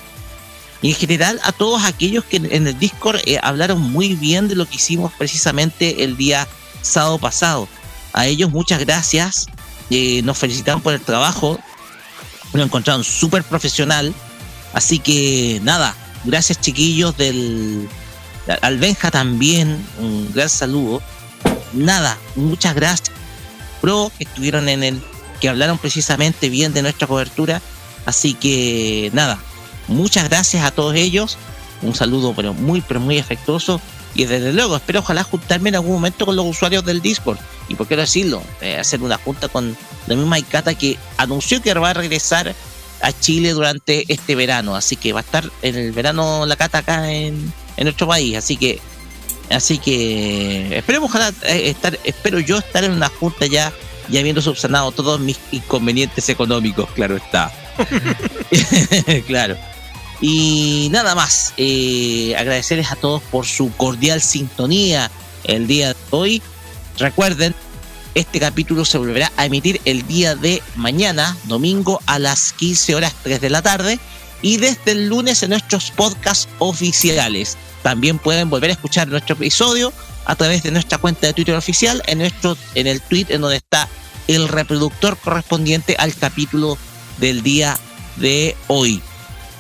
[0.83, 4.55] Y en general a todos aquellos que en el Discord eh, hablaron muy bien de
[4.55, 6.47] lo que hicimos precisamente el día
[6.81, 7.67] sábado pasado.
[8.13, 9.47] A ellos muchas gracias.
[9.91, 11.59] eh, nos felicitaron por el trabajo.
[12.53, 14.15] Lo encontraron súper profesional.
[14.73, 15.95] Así que nada,
[16.25, 17.89] gracias chiquillos del...
[18.61, 21.01] Al Benja también, un gran saludo.
[21.73, 23.11] Nada, muchas gracias.
[23.81, 25.01] Pro que estuvieron en el...
[25.41, 27.63] que hablaron precisamente bien de nuestra cobertura.
[28.07, 29.39] Así que nada,
[29.89, 31.39] muchas gracias a todos ellos.
[31.83, 33.81] Un saludo pero muy, pero muy afectuoso.
[34.15, 37.39] Y desde luego, espero ojalá juntarme en algún momento con los usuarios del Discord.
[37.69, 41.75] Y por qué decirlo, Eh, hacer una junta con la misma Ikata que anunció que
[41.75, 42.55] va a regresar
[43.05, 44.75] a Chile durante este verano.
[44.75, 48.37] Así que va a estar en el verano la Cata acá en, en nuestro país.
[48.37, 48.81] Así que,
[49.51, 53.73] así que esperemos ojalá eh, estar, espero yo estar en una junta ya,
[54.09, 57.53] ya habiendo subsanado todos mis inconvenientes económicos, claro está.
[59.27, 59.57] claro.
[60.21, 65.11] Y nada más, eh, agradecerles a todos por su cordial sintonía
[65.45, 66.43] el día de hoy.
[66.99, 67.55] Recuerden,
[68.15, 73.15] este capítulo se volverá a emitir el día de mañana, domingo, a las 15 horas
[73.23, 73.99] 3 de la tarde.
[74.43, 77.57] y desde el lunes en nuestros podcasts oficiales.
[77.83, 79.91] También pueden volver a escuchar nuestro episodio
[80.27, 83.57] a través de nuestra cuenta de Twitter oficial, en, nuestro, en el tweet en donde
[83.57, 83.89] está
[84.29, 86.77] el reproductor correspondiente al capítulo
[87.19, 87.79] del día
[88.17, 89.03] de hoy.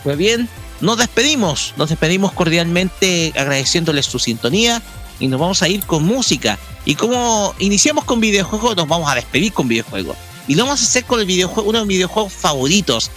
[0.02, 0.50] Pues bien,
[0.82, 4.82] nos despedimos, nos despedimos cordialmente agradeciéndoles su sintonía
[5.18, 6.58] y nos vamos a ir con música.
[6.84, 10.16] Y como iniciamos con videojuegos, nos vamos a despedir con videojuegos.
[10.48, 13.10] Y lo vamos a hacer con el videojuego, uno de mis videojuegos favoritos.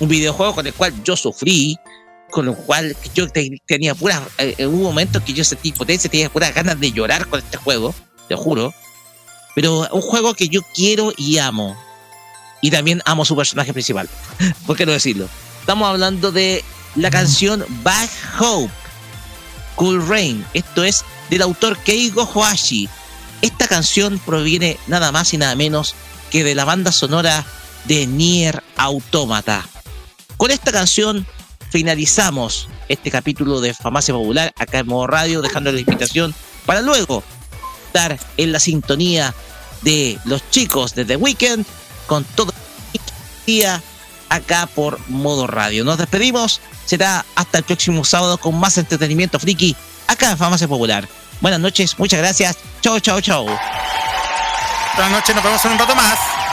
[0.00, 1.76] Un videojuego con el cual yo sufrí,
[2.30, 4.20] con el cual yo te- tenía puras.
[4.38, 7.56] eh, en un momento que yo sentí potencia, tenía puras ganas de llorar con este
[7.56, 7.94] juego,
[8.28, 8.74] te juro.
[9.54, 11.76] Pero un juego que yo quiero y amo.
[12.60, 14.08] Y también amo su personaje principal.
[14.66, 15.28] ¿Por qué no decirlo?
[15.60, 16.64] Estamos hablando de
[16.96, 18.10] la canción Back
[18.40, 18.72] Hope,
[19.76, 20.44] Cool Rain.
[20.54, 22.88] Esto es del autor Keigo Hoashi.
[23.42, 25.94] Esta canción proviene nada más y nada menos
[26.30, 27.44] que de la banda sonora
[27.84, 29.68] de Nier Automata.
[30.36, 31.26] Con esta canción
[31.70, 36.34] finalizamos este capítulo de Famacia Popular acá en modo radio, dejando la invitación
[36.66, 37.22] para luego
[37.86, 39.34] estar en la sintonía
[39.82, 41.64] de los chicos de The Weeknd
[42.06, 42.52] con todo
[42.92, 43.00] el
[43.46, 43.82] día
[44.28, 45.84] acá por modo radio.
[45.84, 49.76] Nos despedimos, será hasta el próximo sábado con más entretenimiento friki
[50.06, 51.08] acá en Famacia Popular.
[51.40, 52.56] Buenas noches, muchas gracias.
[52.80, 53.44] Chau, chau, chau.
[54.94, 56.43] Buenas noches, nos vemos en un rato más.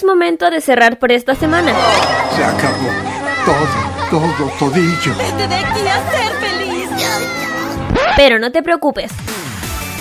[0.00, 1.74] Es momento de cerrar por esta semana.
[2.34, 2.88] Se acabó
[3.44, 4.18] todo.
[4.18, 5.14] todo, todillo.
[5.18, 6.88] Vete de aquí a ser feliz.
[8.16, 9.12] Pero no te preocupes.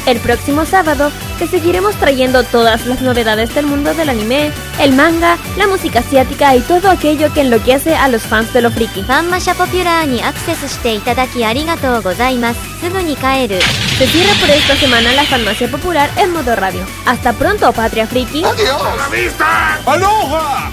[0.06, 5.39] El próximo sábado te seguiremos trayendo todas las novedades del mundo del anime, el manga,
[5.57, 9.03] la música asiática y todo aquello que enloquece a los fans de lo friki.
[9.03, 12.81] ファンマシャポピュラーにアクセスしていただきありがとうございます。
[12.81, 13.61] すぐに帰る。
[13.99, 16.85] Se cierra por esta semana la farmacia popular en modo radio.
[17.07, 18.43] Hasta pronto, Patria Friki.
[18.43, 19.79] la vista!
[19.87, 20.71] ¡Aloha!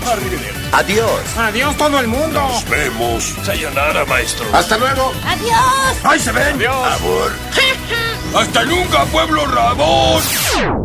[0.71, 1.37] Adiós.
[1.37, 2.39] Adiós todo el mundo.
[2.41, 3.35] Nos vemos.
[3.43, 4.45] Sayonara, maestro.
[4.53, 5.11] Hasta luego.
[5.25, 5.97] Adiós.
[6.03, 6.55] ¡Ahí se ven!
[6.55, 7.01] Adiós.
[7.01, 7.31] Amor.
[8.33, 10.84] ¡Hasta nunca, pueblo Rabón!